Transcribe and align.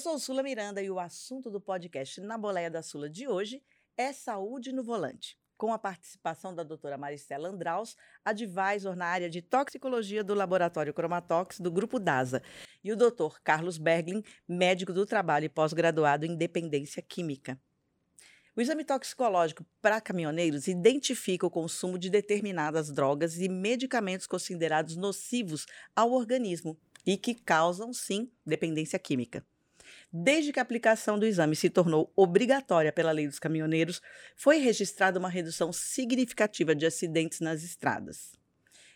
sou 0.00 0.18
Sula 0.18 0.42
Miranda 0.42 0.82
e 0.82 0.90
o 0.90 0.98
assunto 0.98 1.50
do 1.50 1.60
podcast 1.60 2.22
Na 2.22 2.38
Boleia 2.38 2.70
da 2.70 2.82
Sula 2.82 3.06
de 3.06 3.28
hoje 3.28 3.62
é 3.98 4.14
saúde 4.14 4.72
no 4.72 4.82
volante, 4.82 5.38
com 5.58 5.74
a 5.74 5.78
participação 5.78 6.54
da 6.54 6.62
doutora 6.62 6.96
Maristela 6.96 7.50
Andraus, 7.50 7.98
advisor 8.24 8.96
na 8.96 9.04
área 9.04 9.28
de 9.28 9.42
toxicologia 9.42 10.24
do 10.24 10.32
Laboratório 10.32 10.94
Cromatox 10.94 11.60
do 11.60 11.70
Grupo 11.70 11.98
DASA, 11.98 12.42
e 12.82 12.90
o 12.90 12.96
doutor 12.96 13.42
Carlos 13.42 13.76
Berglin, 13.76 14.22
médico 14.48 14.90
do 14.90 15.04
trabalho 15.04 15.44
e 15.44 15.50
pós-graduado 15.50 16.24
em 16.24 16.34
dependência 16.34 17.02
química. 17.02 17.60
O 18.56 18.60
exame 18.62 18.86
toxicológico 18.86 19.66
para 19.82 20.00
caminhoneiros 20.00 20.66
identifica 20.66 21.46
o 21.46 21.50
consumo 21.50 21.98
de 21.98 22.08
determinadas 22.08 22.90
drogas 22.90 23.38
e 23.38 23.50
medicamentos 23.50 24.26
considerados 24.26 24.96
nocivos 24.96 25.66
ao 25.94 26.10
organismo 26.12 26.80
e 27.04 27.18
que 27.18 27.34
causam, 27.34 27.92
sim, 27.92 28.32
dependência 28.46 28.98
química. 28.98 29.44
Desde 30.12 30.52
que 30.52 30.58
a 30.58 30.62
aplicação 30.62 31.18
do 31.18 31.24
exame 31.24 31.54
se 31.54 31.70
tornou 31.70 32.12
obrigatória 32.16 32.92
pela 32.92 33.12
lei 33.12 33.28
dos 33.28 33.38
caminhoneiros, 33.38 34.02
foi 34.34 34.58
registrada 34.58 35.20
uma 35.20 35.28
redução 35.28 35.72
significativa 35.72 36.74
de 36.74 36.84
acidentes 36.84 37.38
nas 37.38 37.62
estradas. 37.62 38.39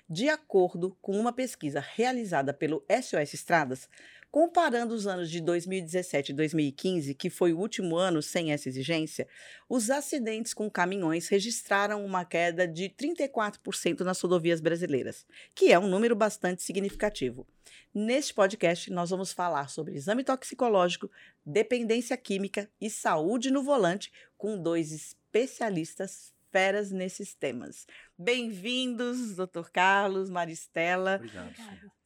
De 0.09 0.29
acordo 0.29 0.95
com 1.01 1.19
uma 1.19 1.33
pesquisa 1.33 1.81
realizada 1.81 2.53
pelo 2.53 2.85
SOS 2.91 3.33
Estradas, 3.33 3.89
comparando 4.31 4.95
os 4.95 5.07
anos 5.07 5.31
de 5.31 5.41
2017 5.41 6.33
e 6.33 6.35
2015, 6.35 7.15
que 7.15 7.31
foi 7.31 7.55
o 7.55 7.59
último 7.59 7.97
ano 7.97 8.21
sem 8.21 8.53
essa 8.53 8.69
exigência, 8.69 9.27
os 9.67 9.89
acidentes 9.89 10.53
com 10.53 10.69
caminhões 10.69 11.29
registraram 11.29 12.05
uma 12.05 12.23
queda 12.23 12.69
de 12.69 12.91
34% 12.91 14.01
nas 14.01 14.21
rodovias 14.21 14.61
brasileiras, 14.61 15.25
que 15.55 15.73
é 15.73 15.79
um 15.79 15.89
número 15.89 16.15
bastante 16.15 16.63
significativo. 16.63 17.47
Neste 17.95 18.35
podcast, 18.35 18.91
nós 18.91 19.09
vamos 19.09 19.33
falar 19.33 19.71
sobre 19.71 19.95
exame 19.95 20.23
toxicológico, 20.23 21.11
dependência 21.47 22.17
química 22.17 22.69
e 22.79 22.91
saúde 22.91 23.51
no 23.51 23.63
volante 23.63 24.13
com 24.37 24.61
dois 24.61 24.93
especialistas 24.93 26.34
feras 26.55 26.93
nesses 26.93 27.35
temas. 27.35 27.85
Bem-vindos, 28.17 29.35
doutor 29.35 29.73
Carlos, 29.73 30.31
Maristela. 30.31 31.17
Obrigado. 31.17 31.53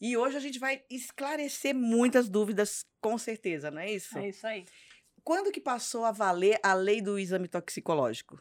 E 0.00 0.16
hoje 0.16 0.38
a 0.38 0.40
gente 0.40 0.58
vai 0.58 0.82
esclarecer 0.88 1.74
muitas 1.74 2.30
dúvidas, 2.30 2.82
com 2.98 3.18
certeza, 3.18 3.70
não 3.70 3.82
é 3.82 3.92
isso? 3.92 4.16
É 4.16 4.30
isso 4.30 4.46
aí. 4.46 4.64
Quando 5.22 5.52
que 5.52 5.60
passou 5.60 6.02
a 6.06 6.12
valer 6.12 6.58
a 6.62 6.72
lei 6.72 7.02
do 7.02 7.18
exame 7.18 7.46
toxicológico? 7.46 8.40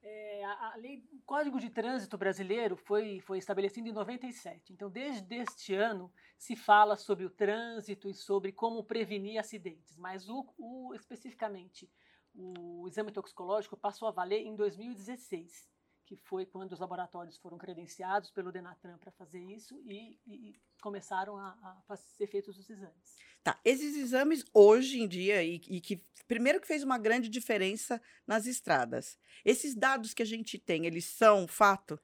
É, 0.00 0.44
a, 0.44 0.74
a 0.74 0.76
lei, 0.76 1.02
o 1.10 1.20
Código 1.26 1.58
de 1.58 1.70
Trânsito 1.70 2.16
brasileiro 2.16 2.76
foi, 2.76 3.18
foi 3.18 3.38
estabelecido 3.38 3.88
em 3.88 3.92
97. 3.92 4.72
Então, 4.72 4.88
desde 4.88 5.34
este 5.34 5.74
ano, 5.74 6.08
se 6.38 6.54
fala 6.54 6.94
sobre 6.94 7.24
o 7.24 7.30
trânsito 7.30 8.08
e 8.08 8.14
sobre 8.14 8.52
como 8.52 8.84
prevenir 8.84 9.40
acidentes. 9.40 9.96
Mas 9.96 10.28
o, 10.28 10.46
o 10.56 10.94
especificamente 10.94 11.90
o 12.38 12.86
exame 12.86 13.10
toxicológico 13.10 13.76
passou 13.76 14.06
a 14.06 14.12
valer 14.12 14.46
em 14.46 14.54
2016, 14.54 15.68
que 16.06 16.16
foi 16.16 16.46
quando 16.46 16.72
os 16.72 16.78
laboratórios 16.78 17.36
foram 17.36 17.58
credenciados 17.58 18.30
pelo 18.30 18.52
Denatran 18.52 18.96
para 18.98 19.10
fazer 19.12 19.40
isso 19.40 19.82
e, 19.84 20.18
e 20.26 20.60
começaram 20.80 21.36
a, 21.36 21.82
a, 21.88 21.96
ser 21.96 22.28
feitos 22.28 22.56
os 22.56 22.70
exames. 22.70 23.16
Tá, 23.42 23.60
esses 23.64 23.96
exames 23.96 24.44
hoje 24.54 25.00
em 25.00 25.08
dia, 25.08 25.42
e, 25.42 25.56
e, 25.68 25.80
que 25.80 26.06
primeiro 26.26 26.60
que 26.60 26.66
fez 26.66 26.82
uma 26.82 26.96
grande 26.96 27.28
diferença 27.28 28.00
nas 28.26 28.46
estradas, 28.46 29.18
esses 29.44 29.74
dados 29.74 30.14
que 30.14 30.22
a 30.22 30.26
gente 30.26 30.58
tem, 30.58 30.86
eles 30.86 31.06
são 31.06 31.48
fato? 31.48 32.00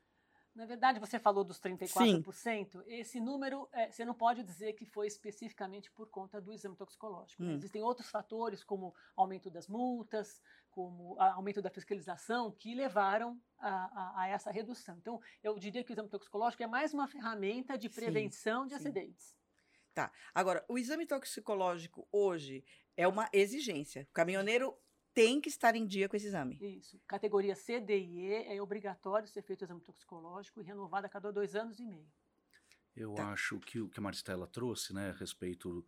Na 0.54 0.66
verdade, 0.66 1.00
você 1.00 1.18
falou 1.18 1.42
dos 1.42 1.58
34%. 1.60 2.32
Sim. 2.32 2.82
Esse 2.86 3.20
número, 3.20 3.68
é, 3.72 3.90
você 3.90 4.04
não 4.04 4.14
pode 4.14 4.42
dizer 4.44 4.74
que 4.74 4.86
foi 4.86 5.08
especificamente 5.08 5.90
por 5.90 6.08
conta 6.08 6.40
do 6.40 6.52
exame 6.52 6.76
toxicológico. 6.76 7.42
Hum. 7.42 7.54
Existem 7.54 7.82
outros 7.82 8.08
fatores, 8.08 8.62
como 8.62 8.94
aumento 9.16 9.50
das 9.50 9.66
multas, 9.66 10.40
como 10.70 11.18
aumento 11.18 11.60
da 11.60 11.70
fiscalização, 11.70 12.52
que 12.52 12.72
levaram 12.74 13.40
a, 13.58 13.68
a, 13.68 14.22
a, 14.22 14.28
essa 14.28 14.52
redução. 14.52 14.96
Então, 14.98 15.20
eu 15.42 15.58
diria 15.58 15.82
que 15.82 15.90
o 15.90 15.94
exame 15.94 16.08
toxicológico 16.08 16.62
é 16.62 16.66
mais 16.68 16.94
uma 16.94 17.08
ferramenta 17.08 17.76
de 17.76 17.88
prevenção 17.88 18.62
sim, 18.62 18.68
de 18.68 18.74
acidentes. 18.74 19.36
Tá. 19.92 20.12
Agora, 20.32 20.64
o 20.68 20.78
exame 20.78 21.06
toxicológico 21.06 22.06
hoje 22.12 22.64
é 22.96 23.08
uma 23.08 23.28
exigência. 23.32 24.06
O 24.10 24.12
caminhoneiro 24.12 24.76
tem 25.14 25.40
que 25.40 25.48
estar 25.48 25.76
em 25.76 25.86
dia 25.86 26.08
com 26.08 26.16
esse 26.16 26.26
exame. 26.26 26.58
Isso. 26.60 27.00
Categoria 27.06 27.54
C, 27.54 27.80
D 27.80 27.98
e 27.98 28.26
E 28.26 28.56
é 28.56 28.60
obrigatório 28.60 29.28
ser 29.28 29.42
feito 29.42 29.62
o 29.62 29.64
exame 29.64 29.80
toxicológico 29.80 30.60
e 30.60 30.64
renovado 30.64 31.06
a 31.06 31.08
cada 31.08 31.32
dois 31.32 31.54
anos 31.54 31.78
e 31.78 31.84
meio. 31.84 32.06
Eu 32.96 33.14
tá. 33.14 33.32
acho 33.32 33.58
que 33.60 33.80
o 33.80 33.88
que 33.88 33.98
a 33.98 34.02
Maristela 34.02 34.46
trouxe, 34.46 34.92
né, 34.92 35.10
a 35.10 35.12
respeito 35.12 35.84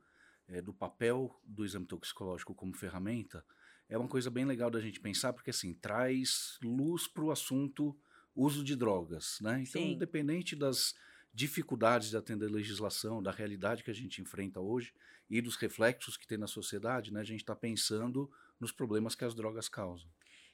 é, 0.49 0.63
do 0.63 0.73
papel 0.73 1.39
do 1.45 1.65
exame 1.65 1.87
toxicológico 1.87 2.55
como 2.55 2.75
ferramenta, 2.75 3.45
é 3.89 3.99
uma 3.99 4.09
coisa 4.09 4.31
bem 4.31 4.45
legal 4.45 4.71
da 4.71 4.81
gente 4.81 5.01
pensar, 5.01 5.33
porque 5.33 5.51
assim, 5.51 5.75
traz 5.75 6.59
luz 6.63 7.07
para 7.07 7.25
o 7.25 7.31
assunto 7.31 7.97
uso 8.35 8.65
de 8.65 8.77
drogas, 8.77 9.39
né? 9.41 9.63
Então, 9.63 9.81
Sim. 9.81 9.93
independente 9.93 10.55
das 10.57 10.95
dificuldades 11.33 12.11
de 12.11 12.17
atender 12.17 12.49
a 12.49 12.53
legislação, 12.53 13.23
da 13.23 13.31
realidade 13.31 13.85
que 13.85 13.91
a 13.91 13.95
gente 13.95 14.21
enfrenta 14.21 14.61
hoje 14.61 14.93
e 15.29 15.41
dos 15.41 15.57
reflexos 15.57 16.17
que 16.17 16.27
tem 16.27 16.39
na 16.39 16.47
sociedade, 16.47 17.13
né, 17.13 17.21
a 17.21 17.25
gente 17.25 17.41
está 17.41 17.55
pensando 17.55 18.31
nos 18.61 18.73
problemas 18.73 19.15
que 19.15 19.25
as 19.25 19.35
drogas 19.35 19.69
causam. 19.69 20.11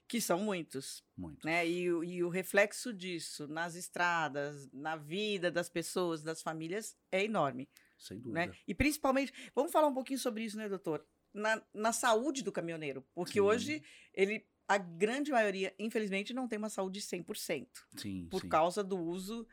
Que 0.08 0.20
são 0.20 0.38
muitos. 0.38 1.02
Muitos. 1.16 1.44
Né? 1.44 1.66
E, 1.66 1.84
e 1.84 2.24
o 2.24 2.28
reflexo 2.28 2.92
disso 2.92 3.46
nas 3.46 3.74
estradas, 3.74 4.68
na 4.72 4.96
vida 4.96 5.50
das 5.50 5.68
pessoas, 5.68 6.22
das 6.22 6.42
famílias, 6.42 6.96
é 7.10 7.24
enorme. 7.24 7.68
Sem 7.98 8.18
né? 8.18 8.22
dúvida. 8.22 8.46
Né? 8.46 8.52
E 8.66 8.74
principalmente, 8.74 9.32
vamos 9.54 9.72
falar 9.72 9.86
um 9.86 9.94
pouquinho 9.94 10.18
sobre 10.18 10.44
isso, 10.44 10.56
né, 10.56 10.68
doutor? 10.68 11.06
Na, 11.32 11.62
na 11.72 11.92
saúde 11.92 12.42
do 12.42 12.52
caminhoneiro. 12.52 13.06
Porque 13.14 13.34
Sim. 13.34 13.40
hoje 13.40 13.82
ele 14.12 14.46
a 14.68 14.78
grande 14.78 15.30
maioria, 15.30 15.74
infelizmente, 15.78 16.32
não 16.32 16.48
tem 16.48 16.58
uma 16.58 16.70
saúde 16.70 17.00
100%. 17.00 17.66
Sim, 17.96 18.26
por 18.30 18.40
sim. 18.40 18.48
causa 18.48 18.82
do 18.82 18.98
uso 18.98 19.46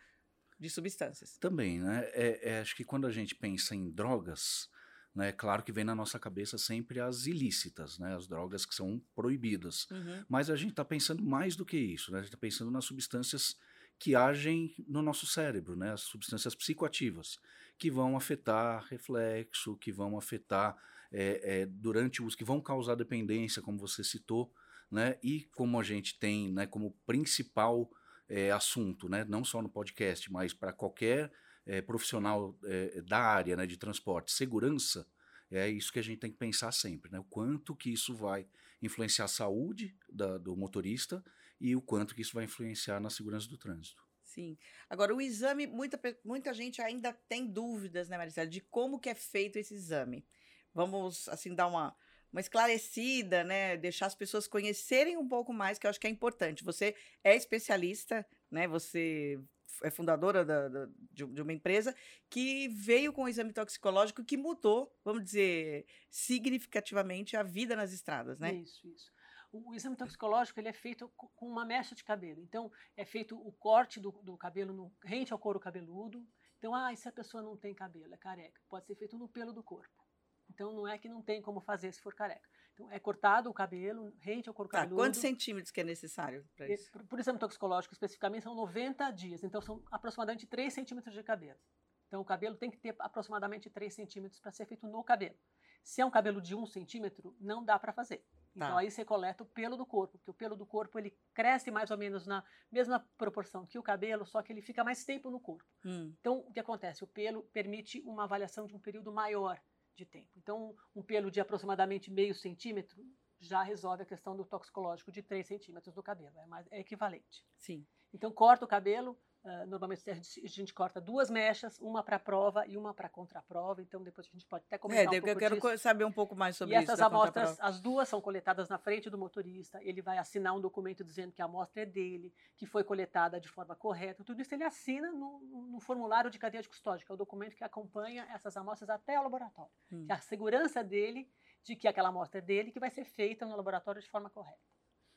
de 0.58 0.70
substâncias. 0.70 1.38
Também, 1.38 1.80
né? 1.80 2.09
É, 2.14 2.52
é, 2.52 2.59
acho 2.59 2.76
que 2.76 2.84
quando 2.84 3.08
a 3.08 3.12
gente 3.12 3.36
pensa 3.36 3.76
em 3.76 3.90
drogas, 3.90 4.70
né? 5.14 5.31
Claro 5.31 5.64
que 5.64 5.72
vem 5.72 5.84
na 5.84 5.96
nossa 5.96 6.20
cabeça 6.20 6.58
sempre 6.58 7.00
as 7.00 7.25
ilícitas, 7.25 7.97
né? 7.97 8.16
as 8.16 8.28
drogas 8.28 8.66
que 8.66 8.75
são 8.75 9.02
proibidas. 9.16 9.90
Uhum. 9.90 10.24
Mas 10.28 10.50
a 10.50 10.56
gente 10.56 10.72
está 10.72 10.86
pensando 10.86 11.24
mais 11.24 11.56
do 11.56 11.66
que 11.66 11.78
isso, 11.78 12.12
né? 12.12 12.20
a 12.20 12.22
gente 12.22 12.30
está 12.30 12.38
pensando 12.38 12.72
nas 12.72 12.86
substâncias 12.86 13.58
que 13.97 14.16
agem 14.16 14.74
no 14.88 15.02
nosso 15.02 15.25
cérebro, 15.25 15.75
né? 15.75 15.92
as 15.92 16.02
substâncias 16.02 16.56
psicoativas, 16.56 17.40
que 17.78 17.92
vão 17.92 18.16
afetar 18.16 18.86
reflexo, 18.86 19.75
que 19.78 19.92
vão 19.92 20.18
afetar 20.18 20.78
é, 21.12 21.62
é, 21.62 21.66
durante 21.66 22.22
o 22.22 22.26
uso, 22.26 22.38
que 22.38 22.44
vão 22.44 22.62
causar 22.62 22.96
dependência, 22.96 23.62
como 23.62 23.78
você 23.78 24.03
citou, 24.03 24.53
né? 24.91 25.18
e 25.24 25.41
como 25.53 25.80
a 25.80 25.84
gente 25.84 26.18
tem 26.18 26.52
né, 26.52 26.66
como 26.66 26.91
principal 27.06 27.90
é, 28.28 28.52
assunto, 28.52 29.09
né? 29.09 29.26
não 29.28 29.44
só 29.44 29.62
no 29.62 29.70
podcast, 29.70 30.31
mas 30.31 30.53
para 30.53 30.72
qualquer 30.72 31.31
é, 31.69 31.84
profissional 31.84 32.57
é, 32.66 33.00
da 33.02 33.19
área 33.19 33.56
né, 33.56 33.68
de 33.68 33.78
transporte, 33.78 34.31
segurança, 34.31 35.07
é 35.52 35.69
isso 35.69 35.94
que 35.94 36.00
a 36.00 36.02
gente 36.02 36.18
tem 36.18 36.31
que 36.31 36.38
pensar 36.38 36.72
sempre, 36.72 37.12
né? 37.12 37.19
O 37.19 37.24
quanto 37.24 37.75
que 37.75 37.91
isso 37.91 38.16
vai 38.16 38.47
influenciar 38.81 39.25
a 39.25 39.28
saúde 39.28 39.96
da, 40.12 40.40
do 40.40 40.56
motorista 40.56 41.24
e 41.62 41.75
o 41.75 41.81
quanto 41.81 42.16
que 42.16 42.22
isso 42.24 42.34
vai 42.34 42.46
influenciar 42.46 43.00
na 43.00 43.09
segurança 43.09 43.47
do 43.47 43.58
trânsito. 43.58 44.03
Sim. 44.24 44.58
Agora, 44.90 45.13
o 45.13 45.22
exame, 45.22 45.68
muita, 45.68 46.00
muita 46.24 46.53
gente 46.53 46.81
ainda 46.81 47.13
tem 47.28 47.46
dúvidas, 47.46 48.09
né, 48.09 48.18
Maricela, 48.18 48.47
de 48.47 48.62
como 48.62 49.00
que 49.00 49.09
é 49.09 49.16
feito 49.16 49.58
esse 49.58 49.74
exame. 49.74 50.25
Vamos, 50.74 51.28
assim, 51.29 51.53
dar 51.53 51.68
uma, 51.68 51.96
uma 52.31 52.41
esclarecida, 52.41 53.44
né? 53.44 53.78
Deixar 53.78 54.08
as 54.08 54.16
pessoas 54.16 54.47
conhecerem 54.47 55.18
um 55.18 55.28
pouco 55.28 55.53
mais, 55.53 55.78
que 55.78 55.85
eu 55.85 55.90
acho 55.90 56.00
que 56.00 56.08
é 56.08 56.12
importante. 56.12 56.63
Você 56.63 56.96
é 57.24 57.35
especialista, 57.35 58.25
né? 58.52 58.68
Você 58.68 59.40
é 59.84 59.90
fundadora 59.90 60.44
da, 60.44 60.68
da, 60.68 60.85
de, 61.12 61.25
de, 61.25 61.41
uma 61.41 61.53
empresa 61.53 61.96
que 62.29 62.67
veio 62.70 63.14
com 63.14 63.23
o 63.23 63.29
exame 63.29 63.53
toxicológico 63.53 64.23
que 64.23 64.38
mudou, 64.38 64.94
vamos 65.03 65.23
dizer, 65.23 65.85
significativamente 66.09 67.38
a 67.38 67.44
vida 67.44 67.76
nas 67.76 67.91
estradas, 67.91 68.40
né? 68.40 68.53
Isso, 68.53 68.88
isso. 68.88 69.11
O, 69.52 69.73
exame 69.73 69.96
toxicológico 69.96 70.59
ele 70.59 70.67
é 70.67 70.73
feito 70.73 71.09
com 71.09 71.47
uma 71.47 71.66
mecha 71.66 71.96
de 71.96 72.03
cabelo. 72.03 72.41
Então, 72.41 72.72
é 72.96 73.03
feito 73.03 73.35
o 73.35 73.52
corte 73.52 73.99
do, 73.99 74.11
do 74.11 74.38
cabelo 74.38 74.73
no, 74.73 74.94
rente 75.03 75.34
ao 75.34 75.40
couro 75.40 75.59
cabeludo. 75.59 76.26
Então, 76.58 76.76
ah, 76.76 76.94
e 76.94 76.97
se 76.97 77.08
a 77.08 77.11
pessoa 77.11 77.41
não 77.41 77.58
tem 77.58 77.73
cabelo, 77.73 78.14
é 78.14 78.17
careca? 78.17 78.61
Pode 78.70 78.85
ser 78.85 78.96
feito 78.96 79.17
no 79.17 79.28
pelo 79.28 79.52
do 79.52 79.64
corpo. 79.64 80.05
Então, 80.49 80.73
não 80.73 80.88
é 80.88 80.97
que 80.97 81.09
não 81.09 81.22
tem 81.22 81.41
como 81.41 81.61
fazer 81.61 81.91
se 81.91 82.02
for 82.02 82.14
careca. 82.14 82.47
Então, 82.79 82.90
é 82.91 82.97
cortado 82.97 83.49
o 83.49 83.53
cabelo, 83.53 84.14
rente 84.20 84.47
ao 84.47 84.55
couro 84.55 84.72
tá, 84.72 84.79
cabeludo. 84.79 85.02
Quantos 85.02 85.20
centímetros 85.20 85.70
que 85.70 85.81
é 85.81 85.84
necessário 85.84 86.47
para 86.55 86.70
isso? 86.70 86.90
Por, 86.91 87.03
por 87.03 87.20
exame 87.20 87.37
toxicológico, 87.37 87.93
especificamente, 87.93 88.43
são 88.43 88.55
90 88.55 89.11
dias. 89.11 89.43
Então, 89.43 89.61
são 89.61 89.84
aproximadamente 89.91 90.47
3 90.47 90.73
centímetros 90.73 91.14
de 91.14 91.22
cabelo. 91.22 91.59
Então, 92.08 92.22
o 92.22 92.26
cabelo 92.26 92.55
tem 92.55 92.72
que 92.72 92.78
ter 92.78 92.96
aproximadamente 92.99 93.70
3 93.70 93.93
centímetros 93.93 94.40
para 94.40 94.52
ser 94.52 94.66
feito 94.66 94.87
no 94.87 95.03
cabelo. 95.03 95.35
Se 95.84 96.02
é 96.02 96.05
um 96.05 96.09
cabelo 96.09 96.41
de 96.41 96.55
1 96.55 96.66
centímetro, 96.67 97.35
não 97.40 97.64
dá 97.64 97.78
para 97.78 97.91
fazer. 97.91 98.26
Então, 98.55 98.72
tá. 98.72 98.79
aí 98.79 98.90
você 98.90 99.03
coleta 99.03 99.43
o 99.43 99.46
pelo 99.46 99.75
do 99.75 99.85
corpo, 99.85 100.17
porque 100.17 100.32
o 100.32 100.34
pelo 100.34 100.55
do 100.55 100.66
corpo 100.66 100.97
ele 100.97 101.16
cresce 101.34 101.70
mais 101.70 101.91
ou 101.91 101.97
menos 101.97 102.25
na 102.25 102.43
mesma 102.72 103.05
proporção 103.17 103.66
que 103.66 103.78
o 103.78 103.84
cabelo, 103.84 104.25
só 104.25 104.41
que 104.41 104.52
ele 104.52 104.61
fica 104.61 104.84
mais 104.84 105.03
tempo 105.03 105.29
no 105.29 105.40
corpo. 105.40 105.66
Hum. 105.85 106.14
Então, 106.20 106.40
o 106.40 106.52
que 106.52 106.59
acontece? 106.59 107.03
O 107.03 107.08
pelo 107.08 107.43
permite 107.43 108.02
uma 108.05 108.23
avaliação 108.23 108.66
de 108.66 108.75
um 108.75 108.79
período 108.79 109.11
maior 109.11 109.61
de 109.99 110.05
tempo. 110.05 110.29
Então, 110.37 110.75
um 110.96 111.03
pelo 111.03 111.29
de 111.29 111.40
aproximadamente 111.40 112.11
meio 112.11 112.34
centímetro 112.34 113.05
já 113.40 113.61
resolve 113.61 114.03
a 114.03 114.05
questão 114.05 114.35
do 114.35 114.46
toxicológico 114.46 115.11
de 115.11 115.22
3 115.22 115.47
centímetros 115.47 115.93
do 115.96 116.03
cabelo, 116.03 116.37
é, 116.40 116.46
mais, 116.46 116.67
é 116.72 116.79
equivalente. 116.79 117.46
Sim. 117.57 117.85
Então, 118.13 118.31
corta 118.31 118.66
o 118.66 118.67
cabelo, 118.67 119.17
Uh, 119.41 119.66
normalmente 119.68 120.09
a 120.09 120.14
gente, 120.14 120.74
corta 120.74 121.00
duas 121.00 121.30
mechas, 121.30 121.80
uma 121.80 122.03
para 122.03 122.20
prova 122.20 122.68
e 122.68 122.76
uma 122.76 122.94
para 122.94 123.08
contraprova. 123.08 123.82
Então 123.82 124.03
depois 124.03 124.28
a 124.28 124.32
gente 124.32 124.46
pode 124.46 124.66
até 124.66 124.78
comentar 124.78 125.06
é, 125.06 125.08
um 125.08 125.12
pouco 125.12 125.30
Eu 125.30 125.38
quero 125.38 125.56
disso. 125.56 125.78
saber 125.78 126.03
um 126.03 126.12
pouco 126.12 126.36
mais 126.36 126.58
sobre 126.58 126.76
e 126.76 126.78
isso. 126.78 126.84
E 126.84 126.94
essas 126.94 127.00
amostras, 127.00 127.58
as 127.62 127.80
duas 127.80 128.09
são 128.09 128.20
coletadas 128.20 128.68
na 128.68 128.78
frente 128.78 129.09
do 129.09 129.18
motorista. 129.18 129.82
Ele 129.82 130.02
vai 130.02 130.18
assinar 130.18 130.53
um 130.53 130.59
documento 130.59 131.06
dizendo 131.06 131.32
que 131.32 131.41
a 131.41 131.46
amostra 131.46 131.84
é 131.84 131.86
dele, 131.86 132.34
que 132.58 132.66
foi 132.66 132.84
coletada 132.84 133.40
de 133.40 133.47
forma 133.47 133.76
correta. 133.76 134.26
Tudo 134.26 134.41
isso 134.41 134.53
ele 134.53 134.66
assina 134.66 135.09
no, 135.09 135.40
no 135.40 135.80
formulário 135.80 136.30
de 136.30 136.38
cadeia 136.38 136.62
de 136.62 136.68
custódia, 136.68 137.06
que 137.06 137.12
é 137.12 137.16
o 137.16 137.18
documento 137.18 137.56
que 137.56 137.64
acompanha 137.64 138.28
essas 138.34 138.58
amostras 138.58 138.90
até 138.90 139.18
o 139.18 139.24
laboratório. 139.24 139.72
Hum. 139.90 140.06
Que 140.06 140.12
é 140.12 140.16
a 140.16 140.20
segurança 140.20 140.84
dele 140.84 141.32
de 141.64 141.78
que 141.78 141.88
aquela 141.88 142.09
amostra 142.09 142.40
é 142.40 142.42
dele, 142.42 142.72
que 142.72 142.80
vai 142.80 142.90
ser 142.90 143.06
feita 143.06 143.46
no 143.46 143.56
laboratório 143.56 144.02
de 144.02 144.09
forma 144.09 144.30
correta. 144.30 144.59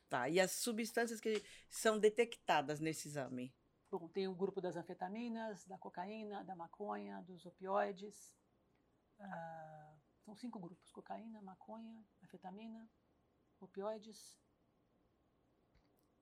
Tá. 0.08 0.28
E 0.28 0.38
as 0.38 0.52
substâncias 0.52 1.20
que 1.20 1.42
são 1.68 1.98
detectadas 1.98 2.78
nesse 2.78 3.08
exame? 3.08 3.52
Bom, 3.92 4.08
tem 4.08 4.26
o 4.26 4.34
grupo 4.34 4.58
das 4.58 4.74
anfetaminas, 4.74 5.66
da 5.66 5.76
cocaína, 5.76 6.42
da 6.44 6.56
maconha, 6.56 7.20
dos 7.28 7.44
opioides. 7.44 8.34
Uh, 9.20 10.00
são 10.24 10.34
cinco 10.34 10.58
grupos: 10.58 10.90
cocaína, 10.90 11.42
maconha, 11.42 12.02
anfetamina, 12.24 12.88
opioides. 13.60 14.40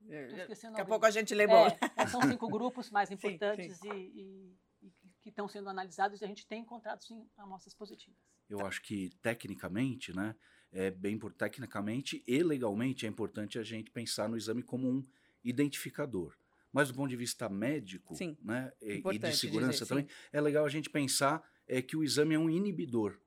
Estou 0.01 0.37
esquecendo. 0.37 0.73
Daqui 0.73 0.81
a 0.81 0.85
pouco 0.85 1.05
a 1.05 1.11
gente 1.11 1.33
lembra. 1.33 1.77
É, 1.95 2.05
são 2.07 2.21
cinco 2.23 2.49
grupos 2.49 2.89
mais 2.91 3.09
importantes 3.09 3.77
sim, 3.77 3.89
sim. 3.89 3.97
E, 3.97 4.57
e, 4.81 4.87
e, 4.87 4.93
que 5.21 5.29
estão 5.29 5.47
sendo 5.47 5.69
analisados 5.69 6.19
e 6.19 6.25
a 6.25 6.27
gente 6.27 6.45
tem 6.45 6.63
encontrado 6.63 7.01
sim 7.01 7.25
amostras 7.37 7.73
positivas. 7.73 8.19
Eu 8.49 8.65
acho 8.65 8.81
que 8.81 9.11
tecnicamente, 9.21 10.13
né, 10.13 10.35
é 10.73 10.91
bem 10.91 11.17
por 11.17 11.31
tecnicamente 11.31 12.21
e 12.27 12.43
legalmente 12.43 13.05
é 13.05 13.09
importante 13.09 13.57
a 13.57 13.63
gente 13.63 13.91
pensar 13.91 14.27
no 14.27 14.35
exame 14.35 14.61
como 14.61 14.89
um 14.89 15.01
identificador. 15.41 16.35
Mas 16.71 16.87
do 16.87 16.93
ponto 16.93 17.09
de 17.09 17.17
vista 17.17 17.49
médico 17.49 18.15
sim, 18.15 18.37
né, 18.41 18.71
e, 18.81 19.01
e 19.05 19.19
de 19.19 19.35
segurança 19.35 19.79
dizer, 19.79 19.87
também, 19.87 20.05
sim. 20.05 20.13
é 20.31 20.39
legal 20.39 20.65
a 20.65 20.69
gente 20.69 20.89
pensar 20.89 21.43
é, 21.67 21.81
que 21.81 21.97
o 21.97 22.03
exame 22.03 22.35
é 22.35 22.39
um 22.39 22.49
inibidor. 22.49 23.19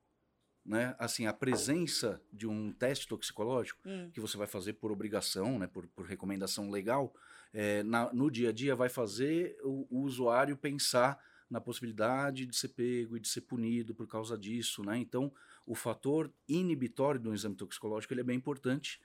Né? 0.65 0.95
Assim, 0.97 1.27
a 1.27 1.33
presença 1.33 2.19
de 2.33 2.47
um 2.47 2.71
teste 2.71 3.07
toxicológico 3.07 3.79
hum. 3.85 4.09
que 4.11 4.19
você 4.19 4.35
vai 4.35 4.47
fazer 4.47 4.73
por 4.73 4.91
obrigação, 4.91 5.59
né, 5.59 5.67
por, 5.67 5.87
por 5.89 6.07
recomendação 6.07 6.71
legal, 6.71 7.13
é, 7.53 7.83
na, 7.83 8.11
no 8.11 8.31
dia 8.31 8.49
a 8.49 8.51
dia 8.51 8.75
vai 8.75 8.89
fazer 8.89 9.55
o, 9.63 9.87
o, 9.89 10.01
usuário 10.01 10.57
pensar 10.57 11.19
na 11.49 11.61
possibilidade 11.61 12.47
de 12.47 12.55
ser 12.55 12.69
pego 12.69 13.15
e 13.15 13.19
de 13.19 13.27
ser 13.27 13.41
punido 13.41 13.93
por 13.93 14.07
causa 14.07 14.35
disso. 14.35 14.83
Né? 14.83 14.97
Então, 14.97 15.31
o 15.65 15.75
fator 15.75 16.33
inibitório 16.49 17.21
do 17.21 17.33
exame 17.33 17.55
toxicológico 17.55 18.13
ele 18.13 18.21
é 18.21 18.25
bem 18.25 18.37
importante 18.37 18.99